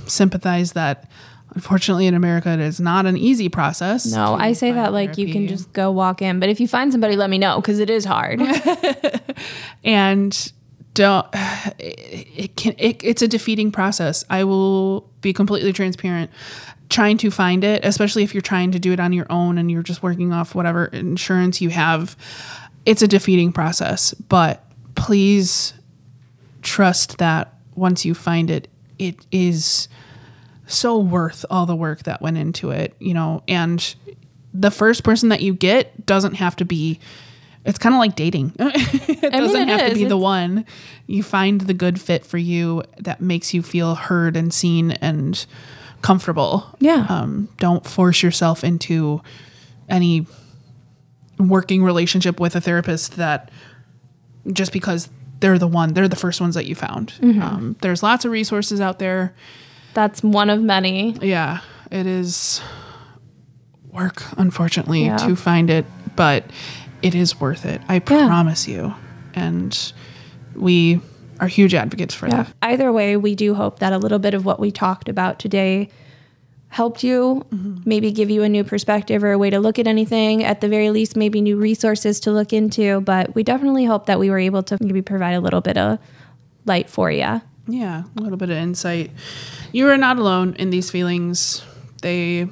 sympathize 0.06 0.72
that 0.72 1.08
unfortunately 1.54 2.06
in 2.06 2.14
America 2.14 2.50
it 2.50 2.60
is 2.60 2.80
not 2.80 3.06
an 3.06 3.16
easy 3.16 3.48
process. 3.48 4.06
No, 4.06 4.34
I 4.34 4.52
say 4.52 4.72
that 4.72 4.92
like 4.92 5.18
you 5.18 5.32
can 5.32 5.48
just 5.48 5.72
go 5.72 5.90
walk 5.90 6.22
in. 6.22 6.40
But 6.40 6.48
if 6.48 6.60
you 6.60 6.68
find 6.68 6.92
somebody, 6.92 7.16
let 7.16 7.30
me 7.30 7.38
know 7.38 7.60
because 7.60 7.78
it 7.78 7.90
is 7.90 8.04
hard. 8.04 8.40
and 9.84 10.52
don't 10.94 11.26
it, 11.78 12.28
it 12.36 12.56
can 12.56 12.74
it, 12.78 13.02
it's 13.02 13.22
a 13.22 13.28
defeating 13.28 13.72
process 13.72 14.24
i 14.28 14.44
will 14.44 15.08
be 15.20 15.32
completely 15.32 15.72
transparent 15.72 16.30
trying 16.90 17.16
to 17.16 17.30
find 17.30 17.64
it 17.64 17.82
especially 17.84 18.22
if 18.22 18.34
you're 18.34 18.42
trying 18.42 18.70
to 18.70 18.78
do 18.78 18.92
it 18.92 19.00
on 19.00 19.12
your 19.12 19.26
own 19.30 19.56
and 19.56 19.70
you're 19.70 19.82
just 19.82 20.02
working 20.02 20.32
off 20.32 20.54
whatever 20.54 20.86
insurance 20.86 21.60
you 21.60 21.70
have 21.70 22.16
it's 22.84 23.00
a 23.00 23.08
defeating 23.08 23.52
process 23.52 24.12
but 24.14 24.64
please 24.94 25.72
trust 26.60 27.18
that 27.18 27.54
once 27.74 28.04
you 28.04 28.14
find 28.14 28.50
it 28.50 28.68
it 28.98 29.26
is 29.32 29.88
so 30.72 30.98
worth 30.98 31.44
all 31.50 31.66
the 31.66 31.76
work 31.76 32.02
that 32.04 32.20
went 32.22 32.36
into 32.38 32.70
it 32.70 32.94
you 32.98 33.14
know 33.14 33.42
and 33.48 33.94
the 34.54 34.70
first 34.70 35.04
person 35.04 35.28
that 35.30 35.40
you 35.42 35.54
get 35.54 36.04
doesn't 36.06 36.34
have 36.34 36.56
to 36.56 36.64
be 36.64 36.98
it's 37.64 37.78
kind 37.78 37.94
of 37.94 37.98
like 37.98 38.16
dating 38.16 38.52
it 38.58 39.30
doesn't 39.32 39.62
it 39.62 39.68
have 39.68 39.80
to 39.80 39.92
is. 39.92 39.98
be 39.98 40.04
the 40.04 40.16
one 40.16 40.64
you 41.06 41.22
find 41.22 41.62
the 41.62 41.74
good 41.74 42.00
fit 42.00 42.24
for 42.26 42.38
you 42.38 42.82
that 42.98 43.20
makes 43.20 43.52
you 43.54 43.62
feel 43.62 43.94
heard 43.94 44.36
and 44.36 44.52
seen 44.52 44.90
and 44.92 45.46
comfortable 46.00 46.66
Yeah. 46.80 47.06
um, 47.08 47.48
don't 47.58 47.86
force 47.86 48.22
yourself 48.22 48.64
into 48.64 49.22
any 49.88 50.26
working 51.38 51.82
relationship 51.84 52.40
with 52.40 52.54
a 52.56 52.60
therapist 52.60 53.16
that 53.16 53.50
just 54.52 54.72
because 54.72 55.08
they're 55.40 55.58
the 55.58 55.68
one 55.68 55.92
they're 55.94 56.08
the 56.08 56.16
first 56.16 56.40
ones 56.40 56.54
that 56.54 56.66
you 56.66 56.74
found 56.74 57.12
Mm-hmm. 57.20 57.42
um, 57.42 57.76
there's 57.82 58.02
lots 58.02 58.24
of 58.24 58.30
resources 58.32 58.80
out 58.80 58.98
there 58.98 59.34
That's 59.94 60.22
one 60.22 60.50
of 60.50 60.60
many. 60.62 61.12
yeah 61.20 61.60
it 61.90 62.06
is 62.06 62.60
work 63.90 64.22
unfortunately 64.38 65.04
Yeah. 65.06 65.16
to 65.18 65.36
find 65.36 65.68
it 65.70 65.84
but 66.16 66.44
it 67.02 67.14
is 67.14 67.38
worth 67.40 67.64
it 67.66 67.80
i 67.88 67.98
promise 67.98 68.66
you 68.66 68.94
and 69.34 69.92
we 70.54 71.00
are 71.40 71.48
huge 71.48 71.74
advocates 71.74 72.14
for 72.14 72.28
Yeah. 72.28 72.44
that 72.44 72.52
Either 72.62 72.92
way, 72.92 73.16
we 73.16 73.34
do 73.34 73.54
hope 73.54 73.80
that 73.80 73.92
a 73.92 73.98
little 73.98 74.18
bit 74.20 74.32
of 74.34 74.44
what 74.44 74.60
we 74.60 74.70
talked 74.70 75.08
about 75.08 75.38
today 75.40 75.88
helped 76.68 77.02
you, 77.02 77.44
mm-hmm. 77.50 77.82
maybe 77.84 78.12
give 78.12 78.30
you 78.30 78.42
a 78.44 78.48
new 78.48 78.62
perspective 78.64 79.24
or 79.24 79.32
a 79.32 79.38
way 79.38 79.50
to 79.50 79.58
look 79.58 79.78
at 79.78 79.86
anything. 79.86 80.44
At 80.44 80.60
the 80.60 80.68
very 80.68 80.90
least, 80.90 81.16
maybe 81.16 81.40
new 81.40 81.56
resources 81.56 82.20
to 82.20 82.30
look 82.30 82.52
into. 82.52 83.00
But 83.00 83.34
we 83.34 83.42
definitely 83.42 83.84
hope 83.84 84.06
that 84.06 84.18
we 84.20 84.30
were 84.30 84.38
able 84.38 84.62
to 84.64 84.78
maybe 84.80 85.02
provide 85.02 85.32
a 85.32 85.40
little 85.40 85.60
bit 85.60 85.76
of 85.76 85.98
light 86.64 86.88
for 86.88 87.10
you. 87.10 87.42
Yeah 87.66 88.04
a 88.16 88.20
little 88.20 88.38
bit 88.38 88.50
of 88.50 88.56
insight. 88.56 89.10
You 89.72 89.88
are 89.88 89.96
not 89.96 90.18
alone 90.18 90.54
in 90.58 90.70
these 90.70 90.90
feelings. 90.90 91.62
They 92.02 92.48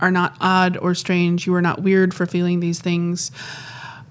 are 0.00 0.10
not 0.10 0.36
odd 0.40 0.76
or 0.76 0.94
strange. 0.94 1.46
You 1.46 1.54
are 1.54 1.62
not 1.62 1.82
weird 1.82 2.12
for 2.14 2.26
feeling 2.26 2.60
these 2.60 2.80
things 2.80 3.30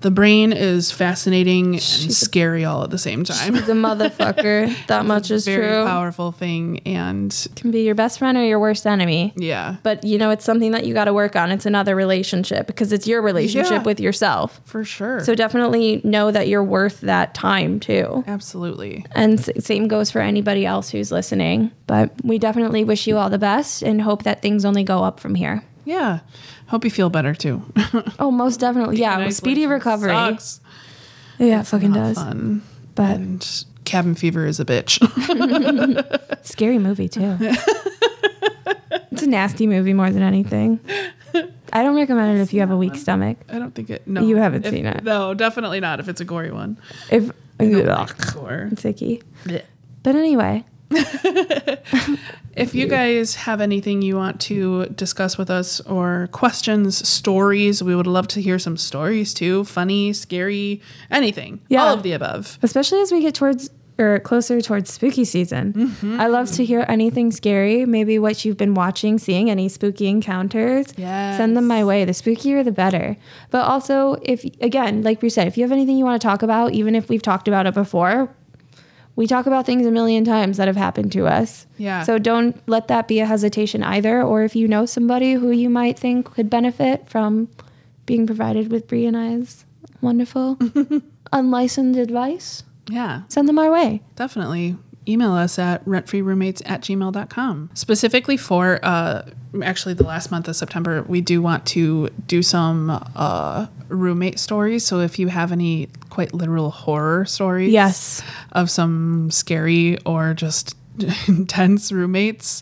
the 0.01 0.11
brain 0.11 0.51
is 0.53 0.91
fascinating 0.91 1.75
and 1.75 1.81
scary 1.81 2.65
all 2.65 2.83
at 2.83 2.89
the 2.89 2.97
same 2.97 3.23
time 3.23 3.53
He's 3.53 3.69
a 3.69 3.73
motherfucker. 3.87 4.73
that 4.87 5.05
much 5.05 5.31
is 5.31 5.45
true. 5.45 5.55
very 5.55 5.67
true. 5.67 5.85
powerful 5.85 6.31
thing 6.31 6.79
and 6.85 7.47
Can 7.55 7.71
be 7.71 7.81
your 7.83 7.95
best 7.95 8.19
friend 8.19 8.37
or 8.37 8.43
your 8.43 8.59
worst 8.59 8.85
enemy. 8.87 9.33
yeah 9.35 9.75
But 9.83 10.03
you 10.03 10.17
know, 10.17 10.29
it's 10.31 10.43
something 10.45 10.71
that 10.71 10.85
you 10.85 10.93
got 10.93 11.05
to 11.05 11.13
work 11.13 11.35
on. 11.35 11.51
It's 11.51 11.65
another 11.65 11.95
relationship 11.95 12.67
because 12.67 12.91
it's 12.91 13.07
your 13.07 13.21
relationship 13.21 13.71
Yeah. 13.71 13.83
with 13.83 13.99
yourself. 13.99 14.59
for 14.65 14.83
sure 14.83 15.23
So 15.23 15.35
definitely 15.35 16.01
know 16.03 16.31
that 16.31 16.47
you're 16.47 16.63
worth 16.63 17.01
that 17.01 17.33
time 17.33 17.79
too. 17.79 18.23
absolutely 18.27 19.05
And 19.13 19.39
s- 19.39 19.49
same 19.65 19.87
goes 19.87 20.11
for 20.11 20.19
anybody 20.21 20.65
else 20.65 20.89
who's 20.89 21.11
listening. 21.11 21.71
But 21.87 22.11
we 22.23 22.39
definitely 22.39 22.83
wish 22.83 23.07
you 23.07 23.17
all 23.17 23.29
the 23.29 23.37
best 23.37 23.81
and 23.83 24.01
hope 24.01 24.23
that 24.23 24.41
things 24.41 24.65
only 24.65 24.83
go 24.83 25.03
up 25.03 25.19
from 25.19 25.35
here. 25.35 25.63
yeah 25.85 26.19
hope 26.71 26.83
you 26.85 26.89
feel 26.91 27.09
better 27.09 27.35
too 27.35 27.61
Oh, 28.19 28.31
most 28.31 28.59
definitely. 28.59 28.97
Yeah. 28.97 29.29
speedy 29.29 29.67
recovery. 29.67 30.11
Sucks. 30.11 30.59
Yeah, 31.37 31.61
it 31.61 31.67
fucking 31.67 31.91
does. 31.93 32.15
fun 32.15 32.61
But 32.95 33.15
and 33.17 33.65
cabin 33.85 34.15
fever 34.15 34.45
is 34.45 34.59
a 34.59 34.65
bitch 34.65 34.97
scary 36.45 36.79
movie 36.79 37.09
too. 37.09 37.37
it's 39.11 39.23
a 39.23 39.27
nasty 39.27 39.67
movie 39.67 39.93
more 39.93 40.09
than 40.11 40.23
anything. 40.23 40.79
I 41.73 41.83
don't 41.83 41.95
recommend 41.95 42.37
it 42.37 42.41
if 42.41 42.53
you 42.53 42.59
have 42.59 42.71
a 42.71 42.77
weak 42.77 42.95
stomach. 42.95 43.37
i 43.49 43.57
don't 43.57 43.73
think 43.73 43.89
it 43.89 44.05
no 44.07 44.21
You 44.21 44.35
haven't 44.37 44.65
If- 44.65 44.71
seen 44.73 44.85
it. 44.85 45.03
no 45.03 45.33
definitely 45.33 45.79
not 45.79 45.99
if 45.99 46.07
it's 46.09 46.19
a 46.21 46.25
gory 46.25 46.51
one 46.51 46.77
If 47.09 47.29
Ugh, 47.59 47.67
like 47.85 48.33
gore. 48.33 48.69
it's 48.71 48.83
icky. 48.85 49.21
Blech. 49.45 49.63
But 50.03 50.15
anyway, 50.15 50.65
If 52.55 52.75
you 52.75 52.87
guys 52.87 53.35
have 53.35 53.61
anything 53.61 54.01
you 54.01 54.17
want 54.17 54.41
to 54.41 54.85
discuss 54.87 55.37
with 55.37 55.49
us 55.49 55.79
or 55.81 56.27
questions, 56.31 57.07
stories, 57.07 57.81
we 57.81 57.95
would 57.95 58.07
love 58.07 58.27
to 58.29 58.41
hear 58.41 58.59
some 58.59 58.77
stories 58.77 59.33
too. 59.33 59.63
Funny, 59.63 60.13
scary, 60.13 60.81
anything. 61.09 61.61
Yeah. 61.69 61.83
All 61.83 61.93
of 61.93 62.03
the 62.03 62.11
above. 62.11 62.59
especially 62.61 62.99
as 63.01 63.11
we 63.11 63.21
get 63.21 63.35
towards 63.35 63.69
or 63.97 64.19
closer 64.19 64.59
towards 64.61 64.91
spooky 64.91 65.23
season. 65.23 65.73
Mm-hmm. 65.73 66.19
I 66.19 66.27
love 66.27 66.51
to 66.53 66.65
hear 66.65 66.85
anything 66.87 67.31
scary, 67.31 67.85
maybe 67.85 68.17
what 68.19 68.43
you've 68.43 68.57
been 68.57 68.73
watching, 68.73 69.19
seeing 69.19 69.49
any 69.49 69.69
spooky 69.69 70.07
encounters. 70.07 70.87
Send 71.37 71.55
them 71.55 71.67
my 71.67 71.83
way. 71.83 72.03
The 72.03 72.13
spookier 72.13 72.63
the 72.65 72.71
better. 72.71 73.15
But 73.51 73.65
also 73.65 74.17
if 74.23 74.43
again, 74.59 75.03
like 75.03 75.21
we 75.21 75.29
said, 75.29 75.47
if 75.47 75.57
you 75.57 75.63
have 75.63 75.71
anything 75.71 75.97
you 75.97 76.05
want 76.05 76.21
to 76.21 76.27
talk 76.27 76.41
about, 76.41 76.73
even 76.73 76.95
if 76.95 77.09
we've 77.09 77.21
talked 77.21 77.47
about 77.47 77.65
it 77.65 77.73
before, 77.73 78.35
we 79.15 79.27
talk 79.27 79.45
about 79.45 79.65
things 79.65 79.85
a 79.85 79.91
million 79.91 80.23
times 80.23 80.57
that 80.57 80.67
have 80.67 80.77
happened 80.77 81.11
to 81.13 81.27
us. 81.27 81.67
Yeah. 81.77 82.03
So 82.03 82.17
don't 82.17 82.55
let 82.67 82.87
that 82.87 83.07
be 83.07 83.19
a 83.19 83.25
hesitation 83.25 83.83
either. 83.83 84.21
Or 84.23 84.43
if 84.43 84.55
you 84.55 84.67
know 84.67 84.85
somebody 84.85 85.33
who 85.33 85.51
you 85.51 85.69
might 85.69 85.99
think 85.99 86.33
could 86.33 86.49
benefit 86.49 87.09
from 87.09 87.49
being 88.05 88.25
provided 88.25 88.71
with 88.71 88.87
Bri 88.87 89.05
and 89.05 89.15
I's 89.17 89.65
wonderful 90.01 90.57
unlicensed 91.33 91.99
advice, 91.99 92.63
Yeah, 92.89 93.21
send 93.27 93.47
them 93.47 93.59
our 93.59 93.71
way. 93.71 94.01
definitely. 94.15 94.77
Email 95.07 95.31
us 95.31 95.57
at 95.57 95.83
rentfreeroommates 95.85 96.61
at 96.65 96.81
gmail.com. 96.81 97.69
Specifically 97.73 98.37
for 98.37 98.79
uh, 98.83 99.23
actually 99.63 99.95
the 99.95 100.03
last 100.03 100.29
month 100.31 100.47
of 100.47 100.55
September, 100.55 101.03
we 101.07 101.21
do 101.21 101.41
want 101.41 101.65
to 101.67 102.09
do 102.27 102.43
some 102.43 102.89
uh, 103.15 103.65
roommate 103.89 104.37
stories. 104.39 104.85
So 104.85 104.99
if 104.99 105.17
you 105.17 105.27
have 105.29 105.51
any 105.51 105.89
quite 106.09 106.33
literal 106.33 106.69
horror 106.69 107.25
stories, 107.25 107.71
Yes. 107.71 108.21
of 108.51 108.69
some 108.69 109.31
scary 109.31 109.97
or 110.05 110.33
just 110.35 110.75
intense 111.27 111.91
roommates, 111.91 112.61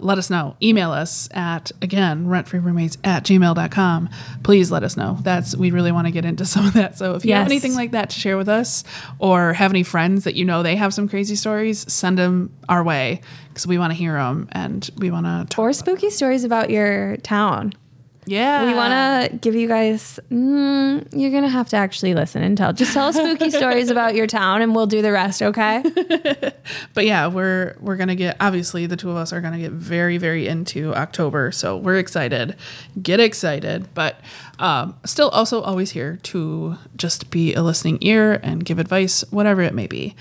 let 0.00 0.18
us 0.18 0.30
know. 0.30 0.56
Email 0.62 0.90
us 0.90 1.28
at, 1.32 1.72
again, 1.82 2.26
rentfreeroommates 2.26 2.96
at 3.04 3.24
gmail.com. 3.24 4.08
Please 4.42 4.70
let 4.70 4.82
us 4.82 4.96
know. 4.96 5.18
That's, 5.22 5.56
we 5.56 5.70
really 5.70 5.92
want 5.92 6.06
to 6.06 6.10
get 6.10 6.24
into 6.24 6.44
some 6.46 6.66
of 6.66 6.74
that. 6.74 6.98
So 6.98 7.14
if 7.14 7.24
you 7.24 7.34
have 7.34 7.46
anything 7.46 7.74
like 7.74 7.92
that 7.92 8.10
to 8.10 8.20
share 8.20 8.36
with 8.36 8.48
us 8.48 8.84
or 9.18 9.52
have 9.52 9.70
any 9.70 9.82
friends 9.82 10.24
that 10.24 10.34
you 10.34 10.44
know 10.44 10.62
they 10.62 10.76
have 10.76 10.94
some 10.94 11.08
crazy 11.08 11.36
stories, 11.36 11.90
send 11.92 12.18
them 12.18 12.52
our 12.68 12.82
way 12.82 13.20
because 13.48 13.66
we 13.66 13.78
want 13.78 13.90
to 13.90 13.94
hear 13.94 14.14
them 14.14 14.48
and 14.52 14.88
we 14.98 15.10
want 15.10 15.26
to 15.26 15.46
talk. 15.54 15.62
Or 15.62 15.72
spooky 15.72 16.10
stories 16.10 16.44
about 16.44 16.70
your 16.70 17.16
town. 17.18 17.74
Yeah. 18.28 18.66
We 18.66 18.74
want 18.74 19.32
to 19.32 19.36
give 19.38 19.54
you 19.54 19.66
guys, 19.68 20.20
mm, 20.30 21.06
you're 21.12 21.30
going 21.30 21.42
to 21.42 21.48
have 21.48 21.68
to 21.70 21.76
actually 21.76 22.14
listen 22.14 22.42
and 22.42 22.56
tell. 22.56 22.72
Just 22.72 22.92
tell 22.92 23.08
us 23.08 23.16
spooky 23.16 23.50
stories 23.58 23.90
about 23.90 24.14
your 24.14 24.26
town 24.26 24.62
and 24.62 24.74
we'll 24.74 24.86
do 24.86 25.02
the 25.02 25.12
rest, 25.12 25.42
okay? 25.42 25.82
but 26.94 27.06
yeah, 27.06 27.26
we're 27.26 27.76
we're 27.80 27.96
gonna 27.96 28.14
get 28.14 28.36
obviously 28.40 28.86
the 28.86 28.96
two 28.96 29.10
of 29.10 29.16
us 29.16 29.32
are 29.32 29.40
gonna 29.40 29.58
get 29.58 29.72
very 29.72 30.18
very 30.18 30.46
into 30.46 30.94
October, 30.94 31.50
so 31.52 31.76
we're 31.76 31.98
excited. 31.98 32.56
Get 33.00 33.20
excited, 33.20 33.92
but 33.94 34.20
um, 34.58 34.96
still 35.04 35.28
also 35.30 35.62
always 35.62 35.92
here 35.92 36.18
to 36.24 36.76
just 36.96 37.30
be 37.30 37.54
a 37.54 37.62
listening 37.62 37.98
ear 38.00 38.40
and 38.42 38.64
give 38.64 38.78
advice, 38.78 39.24
whatever 39.30 39.62
it 39.62 39.74
may 39.74 39.86
be. 39.86 40.14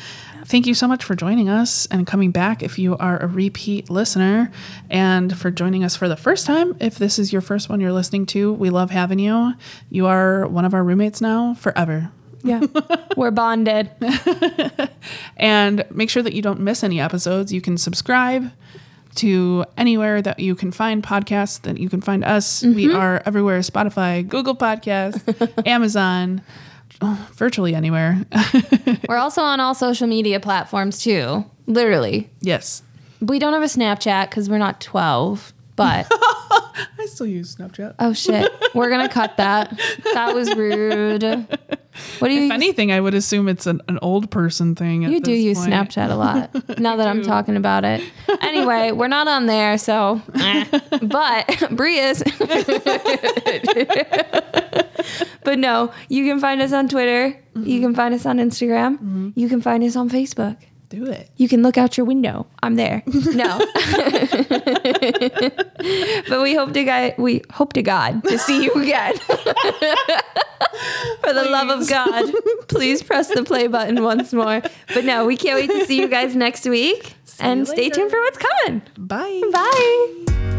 Thank 0.47 0.65
you 0.65 0.73
so 0.73 0.87
much 0.87 1.03
for 1.03 1.13
joining 1.15 1.49
us 1.49 1.85
and 1.87 2.07
coming 2.07 2.31
back 2.31 2.63
if 2.63 2.79
you 2.79 2.97
are 2.97 3.17
a 3.17 3.27
repeat 3.27 3.89
listener 3.89 4.49
and 4.89 5.37
for 5.37 5.51
joining 5.51 5.83
us 5.83 5.95
for 5.95 6.07
the 6.07 6.15
first 6.15 6.45
time. 6.45 6.75
If 6.79 6.97
this 6.97 7.19
is 7.19 7.33
your 7.33 7.41
first 7.41 7.69
one 7.69 7.81
you're 7.81 7.91
listening 7.91 8.25
to, 8.27 8.53
we 8.53 8.69
love 8.69 8.89
having 8.89 9.19
you. 9.19 9.53
You 9.89 10.07
are 10.07 10.47
one 10.47 10.65
of 10.65 10.73
our 10.73 10.83
roommates 10.83 11.19
now 11.19 11.53
forever. 11.55 12.11
Yeah. 12.43 12.61
We're 13.17 13.31
bonded. 13.31 13.91
And 15.37 15.85
make 15.91 16.09
sure 16.09 16.23
that 16.23 16.33
you 16.33 16.41
don't 16.41 16.59
miss 16.59 16.83
any 16.83 16.99
episodes. 16.99 17.53
You 17.53 17.61
can 17.61 17.77
subscribe 17.77 18.51
to 19.15 19.65
anywhere 19.77 20.21
that 20.21 20.39
you 20.39 20.55
can 20.55 20.71
find 20.71 21.03
podcasts, 21.03 21.61
that 21.61 21.77
you 21.77 21.89
can 21.89 22.01
find 22.01 22.23
us. 22.23 22.63
We 22.63 22.87
mm-hmm. 22.87 22.95
are 22.97 23.21
everywhere 23.25 23.59
Spotify, 23.59 24.27
Google 24.27 24.55
Podcasts, 24.55 25.65
Amazon, 25.67 26.41
oh, 27.01 27.29
virtually 27.33 27.75
anywhere. 27.75 28.25
We're 29.09 29.17
also 29.17 29.41
on 29.41 29.59
all 29.59 29.73
social 29.75 30.07
media 30.07 30.39
platforms 30.39 30.99
too. 30.99 31.45
Literally. 31.65 32.29
yes. 32.39 32.83
We 33.19 33.39
don't 33.39 33.53
have 33.53 33.63
a 33.63 33.65
Snapchat 33.65 34.29
because 34.29 34.47
we're 34.47 34.59
not 34.59 34.79
12, 34.79 35.51
but 35.75 36.05
I 36.11 37.07
still 37.07 37.25
use 37.25 37.55
Snapchat. 37.55 37.95
oh 37.97 38.13
shit. 38.13 38.51
We're 38.75 38.89
going 38.89 39.07
to 39.07 39.11
cut 39.11 39.37
that. 39.37 39.75
That 40.13 40.35
was 40.35 40.53
rude. 40.55 41.23
What 42.19 42.27
do 42.27 42.33
you 42.35 42.45
If 42.45 42.51
anything, 42.51 42.91
I 42.91 42.99
would 42.99 43.15
assume 43.15 43.47
it's 43.47 43.65
an, 43.65 43.81
an 43.87 43.97
old 44.03 44.29
person 44.29 44.75
thing. 44.75 45.03
at 45.05 45.09
You 45.11 45.19
do 45.19 45.31
use 45.31 45.57
point. 45.57 45.73
Snapchat 45.73 46.11
a 46.11 46.15
lot 46.15 46.53
now 46.79 46.95
that 46.97 47.07
I'm 47.07 47.23
talking 47.23 47.55
about 47.57 47.83
it. 47.85 48.03
Anyway, 48.41 48.91
we're 48.91 49.07
not 49.07 49.27
on 49.27 49.47
there, 49.47 49.79
so. 49.79 50.21
But 51.01 51.69
Bri 51.71 51.97
is. 51.97 52.23
But 55.43 55.59
no, 55.59 55.91
you 56.09 56.25
can 56.25 56.39
find 56.39 56.61
us 56.61 56.73
on 56.73 56.87
Twitter. 56.87 57.27
You 57.27 57.61
mm-hmm. 57.61 57.81
can 57.81 57.95
find 57.95 58.13
us 58.13 58.25
on 58.25 58.37
Instagram. 58.37 58.95
Mm-hmm. 58.95 59.29
You 59.35 59.49
can 59.49 59.61
find 59.61 59.83
us 59.83 59.95
on 59.95 60.09
Facebook. 60.09 60.57
Do 60.89 61.05
it. 61.05 61.29
You 61.35 61.49
can 61.49 61.63
look 61.63 61.77
out 61.77 61.97
your 61.97 62.05
window. 62.05 62.47
I'm 62.63 62.75
there. 62.75 63.03
No. 63.37 63.59
but 66.29 66.41
we 66.41 66.55
hope 66.55 66.73
to 66.73 66.83
God 66.83 67.13
we 67.17 67.43
hope 67.51 67.73
to 67.73 67.83
God 67.83 68.23
to 68.23 68.37
see 68.39 68.63
you 68.63 68.71
again. 68.73 69.15
For 71.21 71.33
the 71.33 71.47
love 71.49 71.69
of 71.69 71.87
God, 71.89 72.33
please 72.67 73.03
press 73.03 73.27
the 73.27 73.43
play 73.43 73.67
button 73.67 74.01
once 74.03 74.33
more. 74.33 74.61
But 74.93 75.05
no, 75.05 75.25
we 75.25 75.35
can't 75.37 75.59
wait 75.59 75.69
to 75.69 75.85
see 75.85 75.99
you 75.99 76.07
guys 76.07 76.35
next 76.35 76.65
week. 76.65 77.15
and 77.39 77.67
stay 77.67 77.89
tuned 77.89 78.09
for 78.09 78.19
what's 78.21 78.39
coming. 78.39 78.81
Bye. 78.97 79.41
Bye. 79.51 80.56